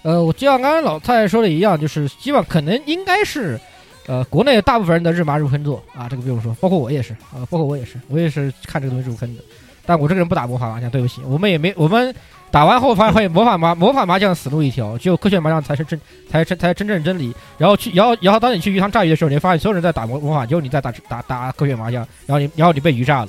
[0.02, 3.60] 呃，我就像刚刚老蔡说的一样，就是希望可能应该是
[4.06, 9.42] 呃国内大部分人的日麻入坑作啊，这个不用说，包括我也是啊、包括我也是，我也是看这个东西入坑的。
[9.86, 12.14] 但我这个人不打魔法麻将，对不起，我们也没我们
[12.50, 16.00] 打完后发现魔法麻魔法麻将死路一条，只有科学麻将才是真
[16.30, 17.34] 才是真才是真正真理。
[17.58, 23.28] 然后去然后然后当你去鱼塘炸鱼的时候，你会发现所有人在打魔魔法，只有你在打打打科学麻将，然后你然后你被鱼炸了。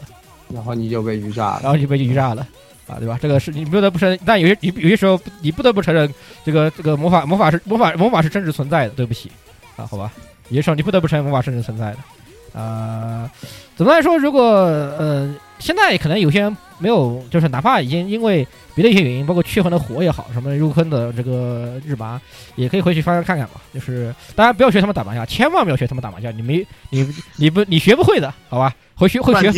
[0.54, 1.60] 然后你就被鱼炸了。
[1.64, 2.48] 然后你被鱼炸了，
[2.88, 3.18] 啊，对吧？
[3.22, 6.12] 这个是你不得不承认，但有些有有些时候你不得不承认，
[6.46, 9.32] 这个这个魔法魔法是魔法魔法是真实存在的，对不起，
[9.76, 10.12] 啊，好吧，
[10.50, 13.30] 有些时候你不得不承认魔法是真实存在的，啊，
[13.76, 22.20] 总的来说，如果呃现在可能有些人没有，就是哪怕已经因为别的一些原因，包括去魂的火也好，什么入坑的这个日麻，
[22.56, 23.62] 也可以回去翻翻看看嘛。
[23.74, 27.08] 就是大家不要学他们打麻将，千万不要学他们打麻将，你没你
[27.38, 28.74] 你不你学不会的，好吧？
[28.96, 29.52] 会学会学，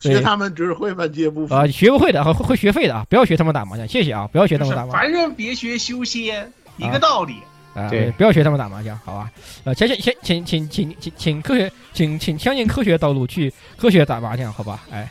[0.00, 1.66] 学他们只会万劫不复啊！
[1.66, 3.06] 学不会的，会会学废的啊！
[3.08, 4.28] 不要学他们打麻将，谢谢啊！
[4.32, 7.34] 不要学他们打麻将，反正别学修仙一个道理
[7.74, 7.88] 啊！
[7.88, 9.30] 对，不要学他们打麻将，好吧？
[9.62, 14.82] 呃，请请请请请请请科学，请请相信科学道路去科学打麻将，好吧？
[14.90, 15.08] 哎。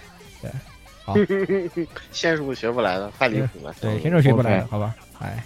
[2.11, 3.73] 仙术学不来的，太离谱了。
[3.81, 4.95] 对，先生学不来好吧？
[5.19, 5.43] 哎，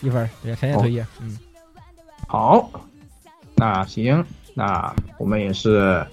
[0.00, 1.38] 一分儿，对，强烈推荐，嗯，
[2.26, 2.70] 好，
[3.56, 4.24] 那行，
[4.54, 6.04] 那我们也是，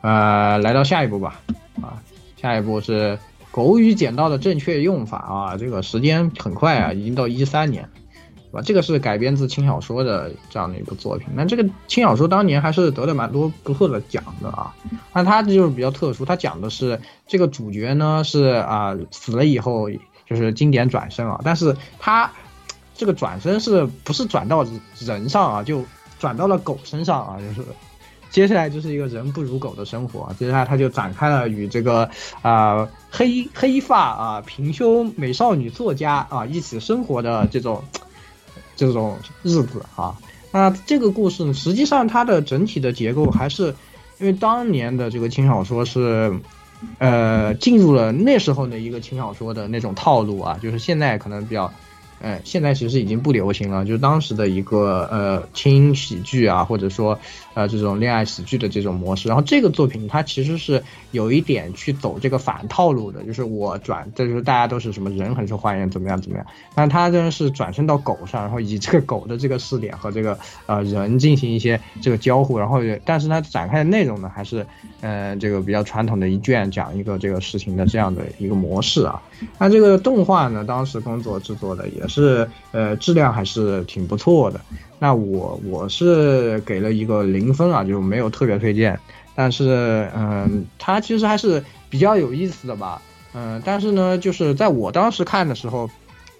[0.00, 1.40] 呃，来到下一步吧。
[1.82, 2.00] 啊，
[2.40, 3.18] 下一步是
[3.50, 7.88] 狗语捡到的正确用法啊，这个时间很快啊，已经到一三年，
[8.46, 8.62] 是吧？
[8.64, 11.28] 这个是改编自轻小说的这样的一部作品。
[11.34, 14.74] 那这个轻小说当年还是得了蛮多不错的奖的啊。
[15.12, 19.90] 那它就是比较特殊，它讲的是这个主角呢是啊、死了以后
[20.28, 22.30] 就是经典转身啊，但是他
[22.94, 24.66] 这个转身是不是转到
[24.98, 25.84] 人上啊，就
[26.18, 27.68] 转到了狗身上啊，就是
[28.30, 30.34] 接下来就是一个人不如狗的生活。
[30.38, 32.10] 接下来他就展开了与这个
[32.42, 37.84] 啊、黑黑发啊平胸美少女作家啊一起生活的这种
[38.76, 40.14] 这种日子啊。
[40.52, 43.74] 那这个故事呢，实际上它的整体的结构还是
[44.20, 46.32] 因为当年的这个轻小说是。
[46.98, 51.72] 呃，进入了那时候的一个轻小说的那种套路啊，就是现在可能比较，
[52.26, 57.16] 呃，现在其实已经不流行了，就是当时的一个呃轻喜剧啊，或者说
[57.54, 59.28] 呃这种恋爱喜剧的这种模式。
[59.28, 60.82] 然后这个作品它其实是
[61.12, 66.44] 有一点去走这个反套路的，就是我转，这就是大家都是什么人很受欢迎，怎么样怎么样，
[66.74, 70.36] 但他真的是转身到狗上，然后以这个狗的这个视点和这个
[70.66, 74.66] 呃人进行一些这个交互，然后但是它展开的内容呢还是
[75.00, 79.22] 呃这个比较传统的一卷讲一个这个事情的这样的一个模式啊。
[79.58, 84.60] 那这个动画呢，当时工作制作的也是呃质量还是挺不错的。
[84.98, 88.98] 那我我是给了一个零分啊，就没有特别推荐。
[89.34, 93.02] 但是嗯，它其实还是比较有意思的吧。
[93.34, 95.90] 嗯，但是呢，就是在我当时看的时候，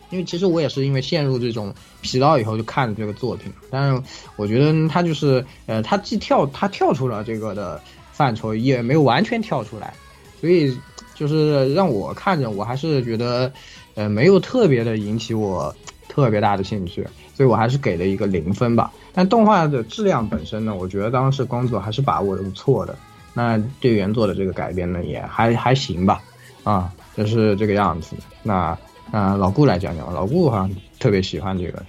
[0.08, 4.02] 因为其实我也是因为陷入这种疲劳以后就看了这个作品，但是
[4.36, 7.78] 我觉得它就是呃，它既跳它跳出了这个的
[8.12, 9.92] 范畴，也没有完全跳出来，
[10.40, 10.74] 所以
[11.16, 13.50] 就是让我看着我还是觉得
[13.94, 15.74] 呃没有特别的引起我
[16.08, 17.02] 特别大的兴趣，
[17.34, 18.92] 所以我还是给了一个零分吧。
[19.12, 22.94] 但动画的质量本身呢，我觉得当时工作还是把握的不错的。
[23.32, 26.22] 那对原作的这个改编呢，也还还行吧，
[26.64, 28.14] 啊，就是这个样子。
[28.42, 28.78] 那
[29.12, 31.82] 啊，老顾来讲讲吧，老顾好像特别喜欢这个，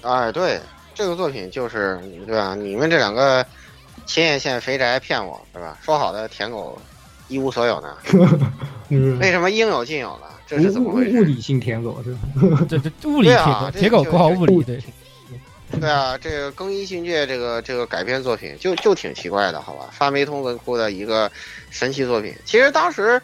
[0.00, 0.58] 哎，对，
[0.94, 2.54] 这个作品就是对吧？
[2.54, 3.44] 你们这两个
[4.06, 5.76] 青叶县肥宅骗我，是吧？
[5.82, 6.76] 说好的舔狗
[7.28, 7.96] 一无所有呢？
[8.90, 10.26] 嗯，为什么应有尽有呢？
[10.46, 11.22] 这是怎么回事？
[11.22, 12.12] 物理性舔狗是
[12.50, 12.64] 吧？
[12.68, 14.78] 这这物理对啊铁铁狗这括号物理对，
[15.80, 19.88] 对啊，这个更衣训诫这个这个改编作品就就挺奇怪的，好吧？
[19.92, 21.30] 发霉通文库的一个
[21.70, 22.34] 神奇作品。
[22.44, 23.22] 其实当时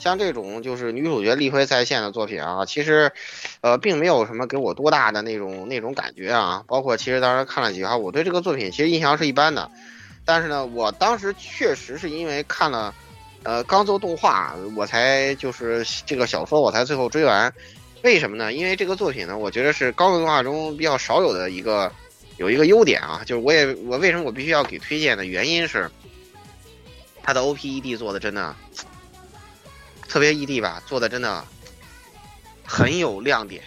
[0.00, 3.12] 像这种就是女主角力挥在线的作品啊，其实
[3.60, 6.64] 呃并没有什么给我多大的那种那种感觉啊。
[6.66, 9.70] 包括其实当时看了几话，我对这个作品其实印象是一般的。
[10.24, 12.92] 但是呢，我当时确实是因为看了
[13.44, 17.52] 呃刚做动画，我才就是这个小说我才最后追完。
[18.02, 18.52] 为什么呢？
[18.52, 21.90] 因为这个作品呢，我觉得是高动画中比较少有的一个
[22.36, 25.90] 有一个优点啊，就是我也我为什么我必须要给推荐的原因是，
[27.22, 28.54] 它的 OPED 做的真的
[30.06, 31.42] 特别 ED 吧，做的真的
[32.62, 33.62] 很有亮点，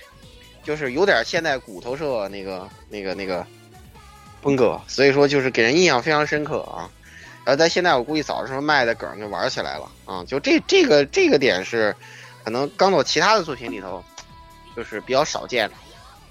[0.63, 3.43] 就是有点现代骨头社那个那个那个
[4.43, 6.89] 风格，所以说就是给人印象非常深刻啊。
[7.47, 11.95] 然后在现在我估计早上卖的梗就玩起来了啊，就这这个这个点是
[12.43, 14.03] 可能刚走其他的作品里头。
[14.75, 15.75] 就是比较少见的，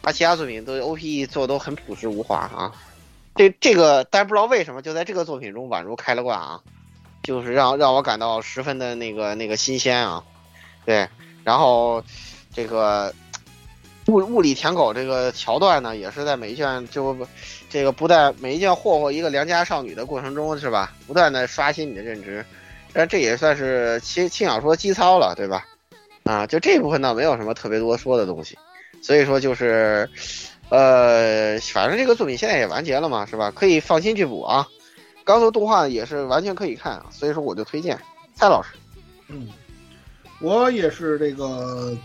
[0.00, 2.72] 他其他作品都 OPE 做都很朴实无华啊。
[3.34, 6.60] 这这个，但不知道为什么就在这个作品中宛如开了挂啊，
[7.24, 10.22] 就是让让我感到十分的那个那个新鲜啊。
[10.84, 11.08] 对，
[11.42, 12.04] 然后
[12.54, 13.12] 这个
[14.08, 17.16] 物物理舔狗这个桥段呢，也是在每一卷就
[17.68, 22.44] 这个不但每一卷霍霍一个良家少女的过程中是吧，不断的刷新你的认知，
[22.92, 25.66] 但这也算是轻轻小说基操了，对吧？
[26.24, 28.56] 啊，就这部分倒没有什么特别多说的东西，
[29.00, 30.08] 所以说就是，
[30.70, 33.50] 呃，反正这个作品现在也完结了嘛，是吧？
[33.50, 34.66] 可以放心去补啊。
[35.24, 37.98] 刚做动画也是完全可以看，所以说我就推荐
[38.34, 38.70] 蔡老师。
[39.28, 39.48] 嗯，
[40.40, 41.96] 我也是这个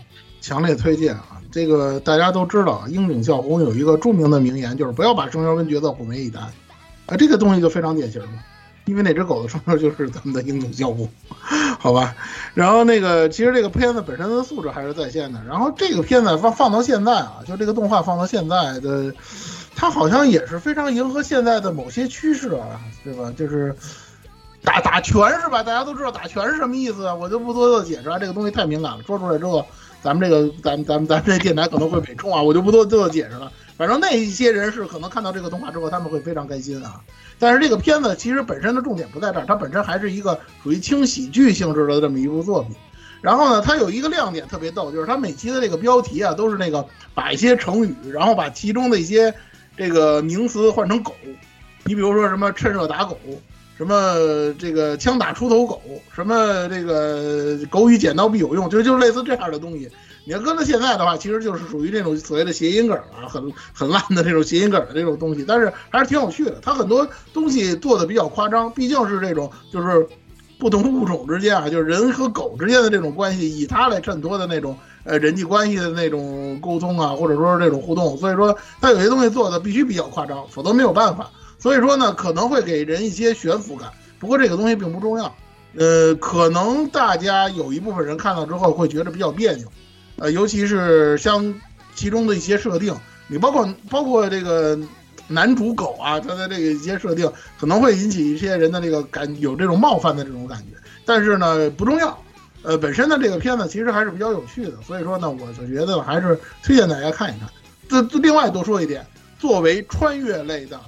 [0.42, 1.40] 强烈推荐啊。
[1.50, 6.42] 这个大家都知道，啊，樱井孝宏有一个著名的名言，就是不要把声优跟角色混为一谈
[7.06, 7.16] 啊。
[7.16, 8.28] 这个东西就非常典型了。
[8.86, 11.08] 因为那只狗的声优就是咱们的樱井孝宏，
[11.78, 12.16] 好吧。
[12.52, 15.40] 然后那个，其实这个片子本身的素质还是在线的。
[15.46, 19.14] 然后这个片子放放到现在啊，就这个动画放到现在的，
[19.76, 23.32] 它好像也是非常迎合现在的某些趋势啊，对吧？
[23.38, 23.72] 就是
[24.64, 25.62] 打打拳是吧？
[25.62, 29.64] 大家都知道打拳是什么意思，我就不多做解释啊，这个东西太敏感了，说出来之后，
[30.02, 33.52] 咱们这个咱咱咱这电台可能会被冲啊，我就不多做解释了。
[33.76, 37.00] 反正那一些人是可能看到这个动画之后，他们会非常开心啊。
[37.38, 42.74] 但是这个片子其实本身的重点不在这儿，它本身还是一个属于轻喜剧性质的这么一部作品。
[43.20, 46.84] 然后呢，它有一个亮点特别逗，就是它每期的这个标题啊，都是那个
[47.14, 49.32] 把一些成语，然后把其中的一些
[49.76, 51.14] 这个名词换成狗。
[51.84, 53.18] 你比如说什么趁热打狗，
[53.82, 55.82] 什么这个枪打出头狗，
[56.14, 59.90] 什么这个狗与剪刀必有用，就就类似这样的东西。
[60.24, 66.60] 你要搁到现在的话，其实就是属于这种所谓的谐音梗啊，很很烂的这种谐音梗的这种东西，但是还是挺有趣的。
[66.62, 70.06] 它很多东西做的比较夸张，毕竟是这种就是
[70.60, 78.16] 不同物种之间啊，就是人和狗之间的这种关系，以它来衬托的那种呃人际关系的那种沟通啊，或者说是这种互动。
[78.16, 81.28] 所以说，它有些东西做的必须比较夸张，否则没有办法。
[81.62, 83.88] 所以说呢，可能会给人一些悬浮感。
[84.18, 85.32] 不过这个东西并不重要，
[85.76, 89.68] 呃，可能大家有一部分人看到之后会觉得比较别扭，
[90.16, 91.54] 呃，尤其是像
[91.94, 92.92] 其中的一些设定，
[93.28, 94.76] 你包括包括这个
[95.28, 97.30] 男主狗啊，他的这个一些设定
[97.60, 100.76] 可能会引起一些人的这个感有这种冒犯的这种感觉，
[101.06, 102.20] 但是呢不重要，
[102.62, 107.48] 呃，本身呢这个片子其实还是比较有趣的，所以说呢，我就觉得还是推荐大家看一看。
[107.88, 109.06] 这这另外多说一点，
[109.38, 110.80] 作为穿越类的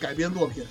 [0.00, 0.64] 改编作品。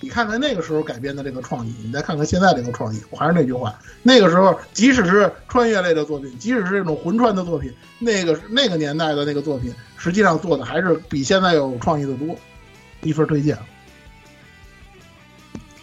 [0.00, 12.34] 你看看那个时候改编的这个创意，你再看看现在这个创意，我还是那句话，那个时候即使是穿越类的作品，即使是这种魂穿的作品，那个那个年代的那个作品，实际上做的还是比现在有创意的多。
[13.02, 13.56] 一分推荐。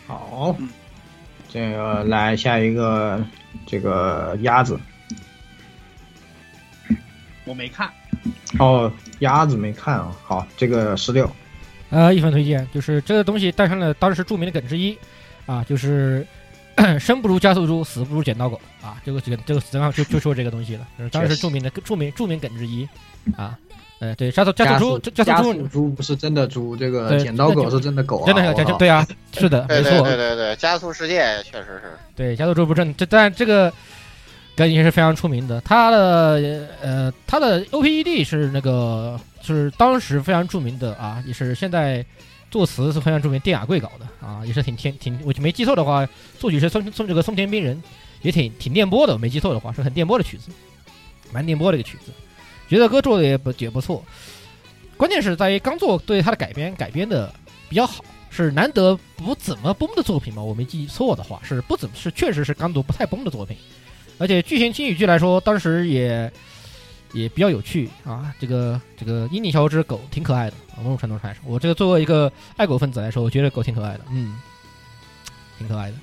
[0.05, 0.55] 好，
[1.49, 3.23] 这个来下一个
[3.65, 4.79] 这个鸭子。
[7.45, 7.89] 我没看。
[8.59, 10.15] 哦，鸭子没看啊。
[10.23, 11.27] 好，这个十六。
[11.89, 14.97] 呃，一分推荐就是这个东西诞生了当时著名的梗之一，
[15.45, 16.25] 啊，就是
[16.99, 22.85] 生不如加速猪，死不如剪刀狗啊，这个这个这个实际上就就说这个东西了，当时著名的著名著名梗之一
[23.37, 23.57] 啊，
[23.99, 29.07] 呃，对，加速加速猪加速猪猪不是真的猪，这个剪刀狗是真的狗，真的加速对啊，
[29.37, 33.71] 是的， 没错，对对对，加速世界确实是，对，加速猪不正，这但这个
[34.57, 39.17] 梗也是非常出名的，它的呃它的 OPED 是那个。
[39.55, 42.05] 是当时非常著名的啊，也是现在
[42.51, 46.07] 作词是非常著名，电雅贵搞的啊，也是挺挺挺，我就没记错的话，
[46.37, 47.81] 作曲是松松这个松田冰人，
[48.21, 50.49] 也挺挺电波的，没记错的话是很电波的曲子，
[51.31, 52.11] 蛮电波的一个曲子，
[52.69, 54.03] 觉得歌做的也不也不错，
[54.97, 57.33] 关键是在于刚做对他的改编改编的
[57.69, 63.57] 比较好，是难得不怎么崩的作品嘛，我没记错的话是不怎么是确实是刚做不太崩的作品，
[64.17, 66.31] 而且剧情轻语剧来说，当时也。
[67.13, 74.39] 也比较有趣啊，这个这个伊尼小只狗挺可爱的啊，某种程度上来说，我这个作为一个爱狗分子来说，我觉得狗挺可爱的，嗯，
[75.57, 75.97] 挺可爱的，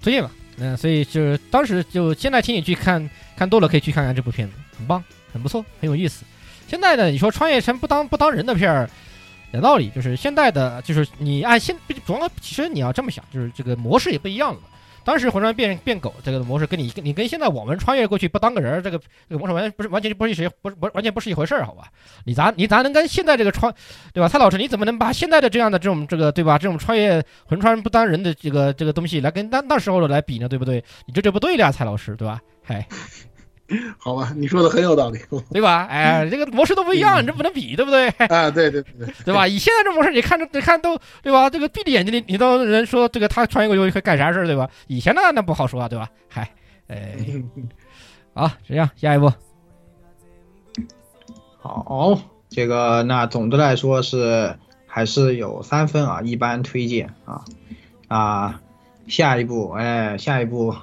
[0.00, 5.02] 推荐吧，嗯，所以就是当时就现在请你去看看多了，可以去看看这部片子，很棒，
[5.32, 6.24] 很不错，很有意思。
[6.66, 8.90] 现在呢，你说穿越成不当不当人的片儿，
[9.52, 11.76] 有道理，就是现在的就是你按现
[12.06, 14.60] 主要其实你要这么想，就是这个模式也不一样了。
[15.08, 21.84] 当时魂穿变变狗这个模式，跟你你跟现在我们穿越过去不当个人这个这个模式完全不是完全不是一回不是不完全不是一回事儿，好吧？
[22.26, 23.74] 你咋你咋能跟现在这个穿
[24.12, 24.28] 对吧？
[24.28, 26.58] 蔡老师，你怎么能把现在的这样的这种这个对吧？
[26.58, 30.46] 这种穿越魂穿不当人的这个这个东西来跟那那时候的来比呢？
[30.46, 30.84] 对不对？
[31.06, 32.38] 你这这不对了呀，蔡老师，对吧？
[32.62, 32.86] 嗨。
[33.98, 35.20] 好吧，你说的很有道理，
[35.52, 35.86] 对吧？
[35.90, 38.08] 哎，这个模式都不一样，你这不能比，对不对？
[38.28, 39.46] 啊，对对对，对吧？
[39.46, 41.50] 以现在这模式，你看着你看都对吧？
[41.50, 44.68] 这个闭着眼睛，你你都人说这个他穿越过去会干啥事儿，对吧？
[44.86, 46.08] 以前那那不好说，对吧？
[46.28, 46.50] 嗨，
[46.88, 47.14] 哎，
[48.32, 49.30] 好，这样下一步。
[51.60, 52.18] 好，
[52.48, 57.44] 这个那总的来说是还是有三分啊，一般推荐啊
[58.08, 58.60] 啊，
[59.08, 60.74] 下一步，哎，下一步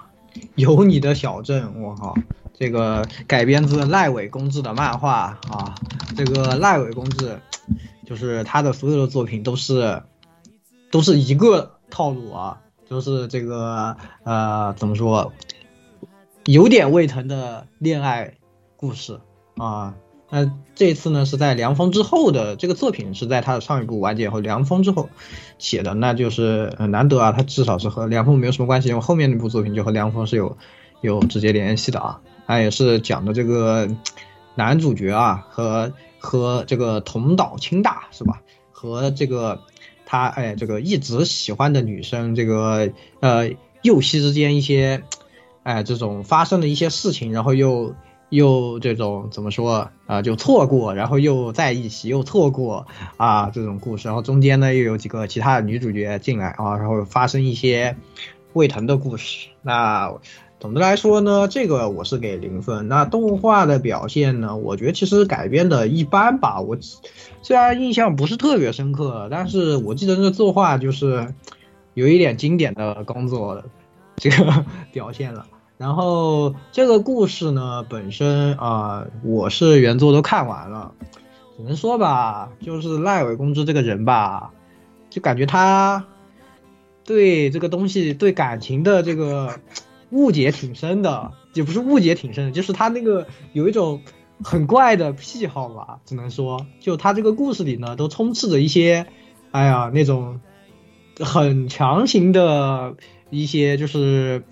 [0.53, 2.13] 有你的小镇，我靠。
[2.57, 5.75] 这个改编自赖尾公治的漫画啊，
[6.15, 7.37] 这个赖尾公治，
[8.07, 10.01] 就是他的所有的作品都是，
[10.89, 15.33] 都是一个套路啊，就是这个呃怎么说，
[16.45, 18.35] 有点胃疼的恋爱
[18.77, 19.19] 故事
[19.57, 19.95] 啊。
[20.29, 25.09] 那这次呢是在凉风之后的这个作品是在他的上一部完结后凉风之后
[25.59, 30.57] 写的，那就是很难得啊，他至少是和凉风没有什么关系，因为后面那部作品就和凉风是有
[31.01, 32.21] 有直接联系的啊。
[32.47, 33.89] 他也是讲的这个
[34.53, 38.41] 男主角啊，和和这个同岛清大是吧？
[38.71, 39.61] 和这个
[40.05, 43.49] 他哎，这个一直喜欢的女生，这个呃
[43.81, 45.03] 幼期之间一些
[45.63, 47.95] 哎这种发生的一些事情，然后又
[48.29, 50.21] 又这种怎么说啊？
[50.21, 52.85] 就错过，然后又在一起，又错过
[53.17, 54.07] 啊这种故事。
[54.07, 57.97] 然后中间呢又有几个其他的女主角进来啊，然后发生一些
[58.53, 59.49] 胃疼的故事。
[59.61, 60.13] 那。
[60.65, 62.87] 总的来说呢，这个我是给零分。
[62.87, 66.59] 那动画的表现呢，我觉得其实改编的一般吧。
[66.59, 66.75] 我
[67.43, 71.35] 虽然印象不是特别深刻，但是我记得那个作画就是
[71.93, 73.63] 有一点经典的工作
[74.15, 75.45] 这个 表现了。
[75.77, 80.93] 然后这个故事呢，本身啊，我是原作都看完了，
[81.57, 84.49] 只能说吧，就是赖尾公之这个人吧，
[85.11, 86.03] 就感觉他
[87.03, 89.59] 对这个东西，对感情的这个。
[90.15, 94.01] 误解挺深的，也不是误解挺深的，就是他那个有一种
[94.41, 99.05] 很怪的癖好吧，只能说，就他这个故事里呢，都充斥着一些，
[99.51, 100.39] 哎呀，那种
[101.19, 102.95] 很强行的
[103.29, 104.43] 一些，就是，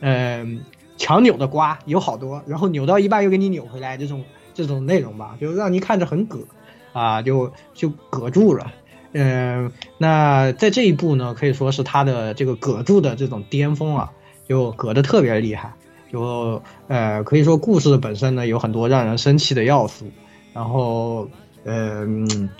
[0.00, 0.60] 嗯，
[0.96, 4.24] 强扭的瓜有好多，然后扭到一半又给你扭回来，这种
[4.54, 6.46] 这种内容吧，就让你看着很葛，
[6.92, 8.72] 啊，就就葛住了。
[9.14, 14.12] 嗯、那在这一部呢，可以说是他的这个葛住的这种巅峰啊，
[14.52, 15.72] 就葛的特别厉害，
[16.12, 20.04] 就呃可以说故事本身呢有很多让人生气的要素，
[20.52, 21.26] 然后
[21.64, 22.50] 嗯、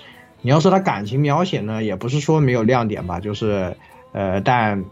[0.40, 3.76] 你要说他感情描写呢，也不是说没有亮点吧，就是
[4.12, 4.82] 呃但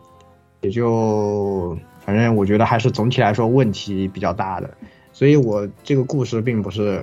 [0.60, 1.74] 也就
[2.04, 4.68] 反正我觉得还是总体来说问题比较大的，
[5.10, 7.02] 所以我这个故事并不是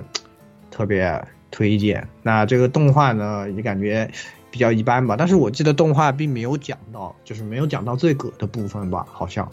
[0.70, 1.20] 特别
[1.50, 2.06] 推荐。
[2.22, 4.08] 那这个动画呢，也感觉
[4.50, 5.16] 比较一般吧。
[5.18, 9.50] 但是我记得动画并没有讲到，就是没有讲到最葛的部分吧，好像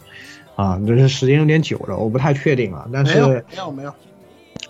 [0.56, 2.88] 啊，就是时间有点久了，我不太确定了。
[2.92, 3.94] 但没有是没有没有，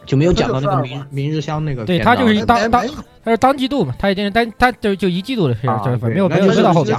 [0.04, 2.86] 就没有讲到那个明明日香那个对他就是一当当
[3.24, 6.98] 他是当季度嘛，他已经是单他就就一季度的事，啊，就是对没有没有那就是没有到后边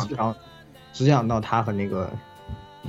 [0.93, 1.05] 只。
[1.05, 2.09] 讲到他和那个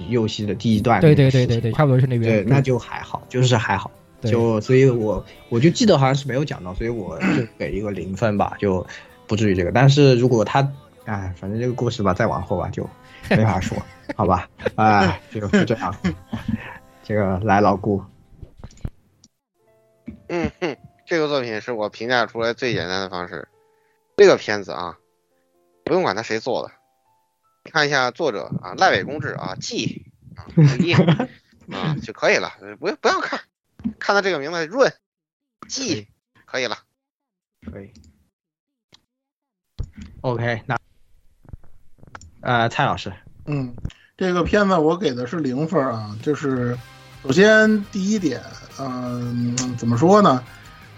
[0.08, 2.42] 右戏的第一段对那个对对对对，差不多是那边。
[2.42, 3.90] 对，那就还好，就是还好。
[4.20, 7.26] 对就所以我我就记得好像是没有讲到，所以我就
[7.58, 8.84] 给一个零分吧，就
[9.26, 9.70] 不至于这个。
[9.70, 10.60] 但是如果他，
[11.04, 12.88] 哎，反正这个故事吧，再往后吧就
[13.28, 13.76] 没法说，
[14.16, 14.48] 好吧？
[14.76, 15.94] 哎，就就这样。
[17.02, 18.04] 这个来老顾，
[20.28, 20.76] 嗯哼，
[21.06, 23.48] 这个作品是我评价出来最简单的方式。
[24.16, 24.98] 这个片子啊，
[25.84, 26.74] 不用管他谁做的，
[27.70, 30.04] 看一下作者啊，赖伟公治啊，记
[30.34, 30.44] 啊，
[30.80, 33.40] 一啊就可以了，不不要看，
[33.98, 34.92] 看到这个名字润
[35.68, 36.08] 记
[36.44, 36.78] 可以了。
[37.70, 37.92] 可以。
[40.20, 40.76] OK，那
[42.40, 43.12] 呃，蔡老师，
[43.46, 43.74] 嗯，
[44.18, 46.76] 这个片子我给的是零分啊，就是
[47.22, 48.42] 首先第一点，
[48.80, 50.42] 嗯、怎么说呢？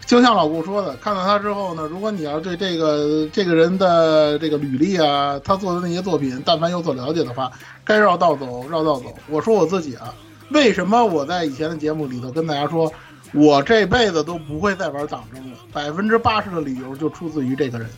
[0.07, 7.53] 就像老顾说的，看到他之后呢，如果你要对这个这个人的这个履历啊，他做的那些作品，但凡有所了解的话，
[7.85, 9.15] 该绕道走绕道走。
[9.29, 10.15] 我说我自己啊，
[10.53, 12.91] 为什么我在以前的节目里头跟大家说，
[13.35, 15.59] 我这辈子都不会再玩党争了？
[15.75, 17.91] 百分之八十的理由就出自于这个人，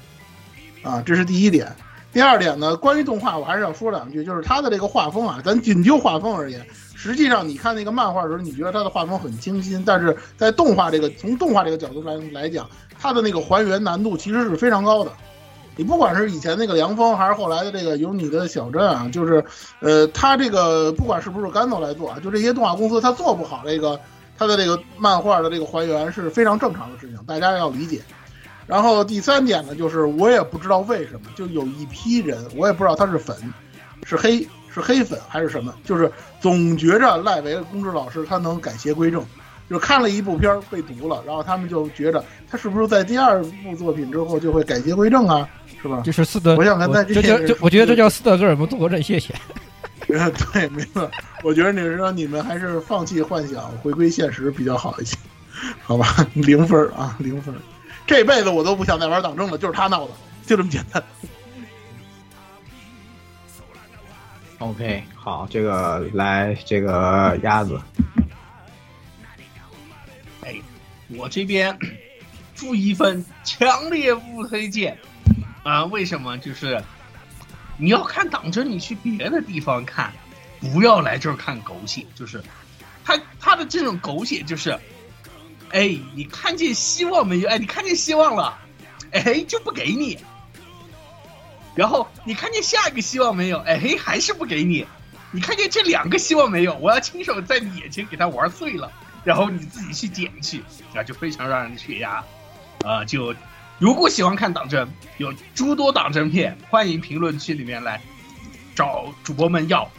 [0.83, 1.73] 啊，这是第一点。
[2.13, 6.65] 第二点呢，关于动画，我还是要说两句，就是它的这个画风啊，咱仅就画风而言，
[6.95, 12.69] 实际上你看那个漫画的时候，你觉得它的画风很清新，但是在动画这个从动画这个角度来来讲，
[13.01, 15.11] 它的那个还原难度其实是非常高的。
[15.75, 19.43] 你不管是以前那个凉风，还是后来的这个有你的小镇啊，就是，
[19.81, 23.99] 呃，它这个不管是不是甘头来做啊，就这些动画公司它做不好这个
[24.37, 28.03] 它的这个漫画的这个还原是非常正常的事情，大家要理解。
[28.73, 33.37] 然后第三点呢，就是我也不知道为什么，就有一批人，我也不知道他是粉，
[34.03, 34.39] 是黑
[34.73, 39.23] 是黑粉还是什么，就是总觉着赖维公治老师他能改邪归正，
[39.69, 45.47] 就是看了一部片儿被毒了，然后他们就觉着他是不是在第二部作品之后就会改邪归正啊，
[45.83, 46.01] 是吧？
[46.07, 49.35] 就是斯德，我想跟他这叫这， 我觉得这叫斯德哥尔摩综合症，谢谢。
[50.09, 51.11] 呃， 对，没错，
[51.43, 55.15] 我觉得你是说你们还是放弃幻想，回归现实比较好一些，
[55.83, 56.27] 好吧？
[56.33, 57.61] 零分啊，零分儿，
[58.07, 60.15] 这辈子我都不想再玩党政了，就是他闹的，
[60.47, 61.03] 就这么简单。
[64.59, 67.81] OK，好，这个来这个鸭子，
[70.43, 70.55] 哎，
[71.09, 71.77] 我这边
[72.55, 74.97] 负一分，强烈不推荐。
[75.65, 76.37] 啊、为什么？
[76.39, 76.83] 就是
[77.77, 80.13] 你要看党争，你去别的地方看，
[80.61, 82.05] 不要来这儿看狗血。
[82.15, 82.43] 就是
[83.05, 84.79] 他他的这种狗血，就是，
[85.73, 87.49] 哎，你看见希望没有？
[87.49, 88.59] 哎，你看见希望了，
[89.11, 90.19] 哎，就不给你。
[91.75, 93.59] 然后你看见下一个希望没有？
[93.61, 94.87] 哎，还是不给你。
[95.31, 96.75] 你看见这两个希望没有？
[96.77, 98.93] 我要亲手在你眼前给它玩碎了，
[99.25, 100.63] 然后你自己去捡去，
[100.95, 102.23] 啊，就非常让人血压。
[102.85, 103.35] 啊、就
[103.79, 104.87] 如果喜欢看党争，
[105.17, 107.99] 有诸多党争片，欢迎评论区里面来
[108.75, 109.91] 找主播们要，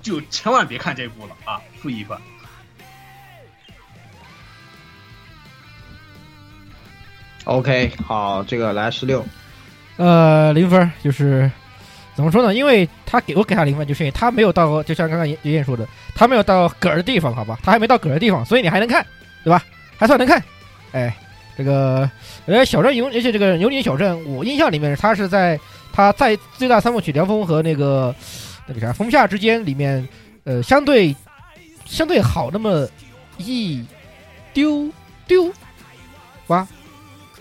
[0.00, 2.16] 就千万别看这部了啊，负一分。
[7.44, 9.24] OK，好，这个来十六，
[9.96, 11.50] 呃，零分就是
[12.14, 12.54] 怎么说呢？
[12.54, 17.58] 因为他给我给他零分，就是因为他没有到，就像刚刚爷爷说的，他没有到葛儿的地方，好吧？
[17.62, 19.04] 他还没到葛儿的地方，所以你还能看，
[19.42, 19.64] 对吧？
[19.96, 20.42] 还算能看。
[20.92, 21.16] 哎，
[21.56, 22.08] 这个
[22.46, 25.58] 呃小镇游，而且这个游林小镇，我印象里面他是在
[25.92, 28.14] 他在最大三部曲《凉风》和那个
[28.66, 30.06] 那个啥《风夏》之间里面，
[30.44, 31.14] 呃，相对
[31.86, 32.86] 相对好那么
[33.38, 33.84] 一
[34.52, 34.88] 丢
[35.26, 35.50] 丢
[36.48, 36.66] 哇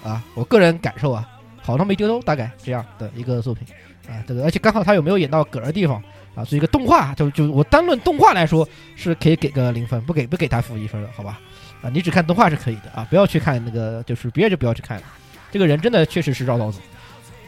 [0.03, 1.27] 啊，我个人感受啊，
[1.61, 3.67] 好到没丢丢，大概这样的一个作品
[4.07, 6.01] 啊，这个而且刚好他有没有演到嗝的地方
[6.35, 11.39] 啊，所以一个动画就就我单论动画来说是可以给个零分，不给不给他负一分的，好吧？
[11.81, 15.03] 啊，你只看动画是可以的啊，不要去看那个，就是别人就不要去看了。
[15.51, 16.79] 这个人真的确实是绕道走。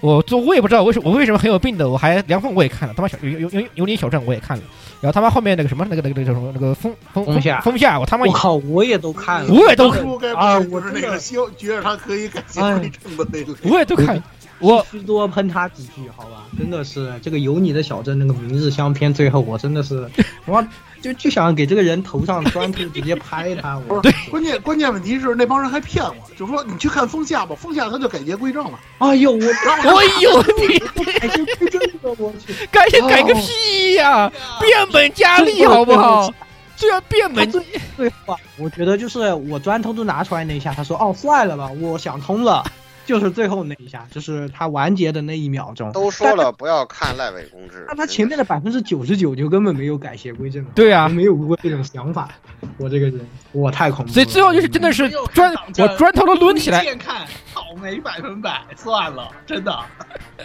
[0.02, 4.64] 我就我也不知道为什么我为什么很有病的，我还凉风我也看了，他妈小有有有有点小镇我也看了，
[5.00, 13.56] 然后他妈后面那个什么那个那个那个叫什么那个风风风下风下我他妈也我靠，我也都看了，我也都当初该啊我是那个希觉得他可以改邪归正的那个。
[13.64, 14.16] 我也都看。
[14.16, 14.24] 了，
[14.62, 16.44] 我必须多喷他几句， 好吧？
[16.58, 20.10] 真的是这个有你的小镇那个明日香篇，最后我真的是，
[20.46, 20.64] 我
[21.02, 28.80] 就就想给这个人头上砖头直接拍他，我不是关键关键问题是那帮人还骗我，就说你去看风夏吧，风夏他就改邪归正了。
[29.00, 36.32] 哎呦我， 哎呦你改邪归正了，我 去，改改个屁呀、变本加厉好不好？
[36.76, 37.52] 这要变本
[37.96, 42.64] 对话，我觉得就是我砖头都拿出来那一下，他说哦算了吧，我想通了，
[43.12, 45.92] 就是最后那一下，就是他完结的那一秒钟。
[45.92, 52.30] 都说了不要看赖尾公知，那他前面的百分之九十九就根本没有改邪归正，对啊没有过这种想法。
[52.78, 53.20] 我这个人，
[53.52, 54.12] 我太恐怖。
[54.14, 59.78] 所以最后就是真的是砖，我砖头都抡起来，见看倒霉百分百，算了，真的。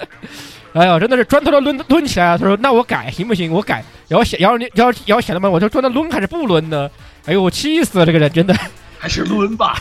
[0.74, 2.38] 哎呦，真的是砖头都抡抡起来了。
[2.38, 3.52] 他说：“那我改行不行？
[3.52, 6.90] 我改。”然后想，然后你，然后然后想了嘛，我就砖头抡还是不抡呢？
[7.26, 8.54] 哎呦，我气死了，这个人真的。
[8.98, 9.78] 还是抡吧。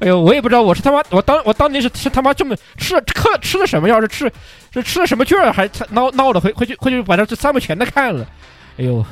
[0.00, 4.00] 哎呦，我也不知道我是他妈，我当我当年是是他妈这么吃了嗑吃了什么药？
[4.00, 4.30] 是吃
[4.72, 5.52] 是吃了什么劲儿？
[5.52, 8.26] 还闹闹的回回去回去把这这三部全都看了。
[8.78, 9.04] 哎呦，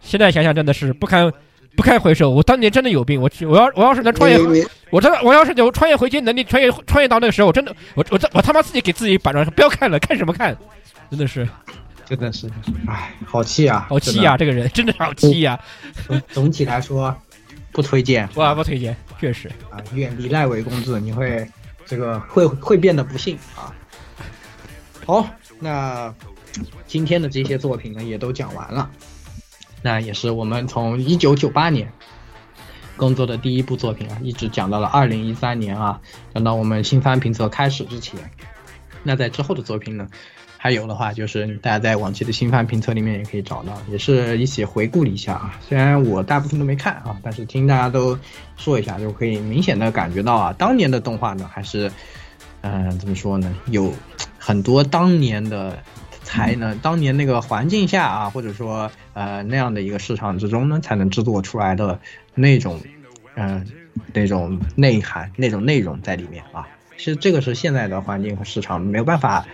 [0.00, 1.30] 现在想想真的是不堪
[1.76, 2.30] 不堪回首。
[2.30, 3.20] 我当年真的有病。
[3.20, 4.38] 我我要我要是能穿越，
[4.90, 10.56] 我真的我要是有穿越回去能力，穿越穿越到那个时候，我真的我我我他妈自己给自己板砖，不要看了，看什么看？
[11.10, 11.46] 真的是，
[12.06, 12.50] 真的是，
[12.88, 14.34] 哎，好气啊，好气啊！
[14.34, 15.60] 这个人真的好气啊、
[16.06, 17.14] 总总体来说，
[17.70, 21.48] 不推荐，我，不推荐，确实啊，远离赖伟公子，你会
[21.86, 23.72] 这个会会变得不幸啊。
[25.06, 25.30] 好，
[25.60, 26.12] 那
[26.88, 28.90] 今天的这些作品呢，也都讲完了。
[29.80, 31.92] 那也是我们从一九九八年
[32.96, 36.00] 工作的第一部作品啊，一直讲到了二零一三年啊，
[36.34, 38.18] 讲到我们新番评测开始之前。
[39.04, 40.08] 那在之后的作品呢，
[40.62, 45.58] 还有的话就是大家在往期的新番评测里面也可以找到，也是一起回顾了一下啊。
[45.60, 48.16] 虽然我大部分都没看啊，但是听大家都
[48.56, 51.90] 说一下，就可以明显的感觉到啊，当年的动画呢，还是，
[52.60, 53.92] 嗯、怎么说呢，有
[54.38, 55.76] 很多当年的
[56.22, 61.98] 才能，当年那个环境下啊，或者说呃那样的一个市场之中呢，才能制作出来的
[62.36, 62.80] 那种，
[63.34, 63.66] 嗯、
[64.12, 66.68] 那种内涵、那种内容在里面啊。
[66.96, 69.44] 其实这个是现在的环境和市场没有办法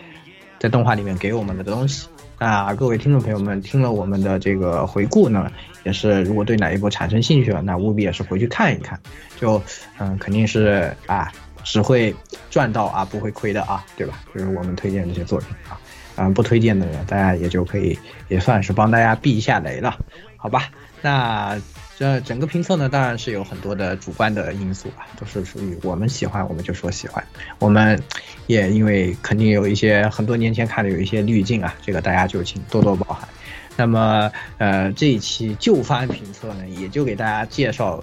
[0.58, 2.08] 在动画里面给我们的东西。
[2.38, 5.50] 那各位听众朋友们，听了我们的这个回顾呢，
[5.82, 8.98] 也是如果对哪一部产生兴趣了，那务必也是回去看一看。
[9.36, 9.60] 就
[9.98, 11.32] 嗯，肯定是啊，
[11.64, 12.14] 只会
[12.48, 14.20] 赚到啊，不会亏的啊，对吧？
[14.32, 15.80] 就是我们推荐这些作品啊，
[16.16, 17.98] 嗯，不推荐的呢，大家也就可以
[18.28, 19.98] 也算是帮大家避一下雷了，
[20.36, 20.70] 好吧？
[21.02, 21.56] 那
[21.98, 27.24] 这整个评测呢，当然是有很多的主观的因素啊，都是属于我们喜欢我们就说喜欢，
[27.58, 28.00] 我们
[28.46, 33.28] 也因为肯定有一些很多年前看的有一些滤镜啊，这个大家就请多多包涵。
[33.76, 38.00] 那么呃这一期旧番评测呢，也就给大家介绍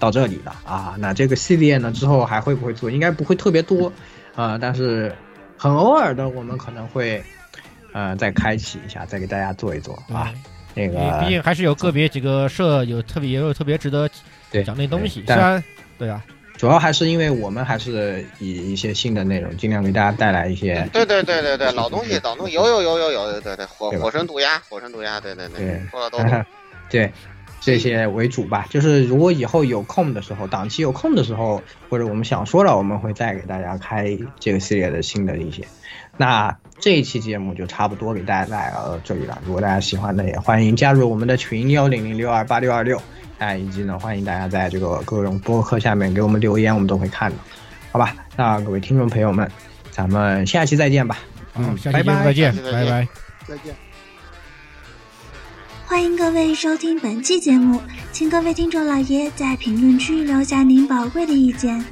[0.00, 0.96] 到这里了啊。
[0.98, 2.90] 那这个系列呢之后还会不会做？
[2.90, 3.86] 应该不会特别多
[4.34, 5.14] 啊、呃但是
[5.56, 7.22] 很偶尔的我们可能会
[7.92, 10.32] 呃再开启一下，再给大家做一做啊。
[10.76, 14.08] 那个毕竟还是有个别几个社有特别也有特别值得
[14.52, 15.64] 对讲那东西，虽但然
[15.98, 16.22] 对啊，
[16.56, 26.44] 主要还是因为我们还是以一些新的内容，尽量给大家带来一些对对对对对，老东西老东西有有有有有，对对火对火神毒鸦，火神毒鸦，对对对说的都 懂。
[26.90, 27.10] 对
[27.60, 28.66] 这些为主吧。
[28.70, 35.66] 就是如果以后有空的时候，档期有空的时候，或者我们想说了，我们会再给大家开这个系列的新的一些。
[36.16, 39.40] 那这一期节目就差不多给大家带到这里了。
[39.46, 43.00] 如果大家喜欢的，也欢迎加入我们的群幺零零六二八六二六，
[43.38, 47.36] 哎，以及呢，欢迎大家在这个各种播客下面给我们留言，我们都会看的，
[47.90, 48.14] 好吧？
[48.36, 49.50] 那各位听众朋友们，
[49.90, 51.18] 咱们下期再见吧。
[51.54, 53.08] 嗯，下期拜拜再见拜拜。
[53.48, 53.74] 再见。
[55.86, 57.80] 欢迎各位收听本期节目，
[58.12, 61.84] 请各位听众老爷在评论区留下您宝贵的意见。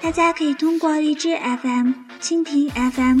[0.00, 3.20] 大家可以通过荔枝 FM、蜻蜓 FM、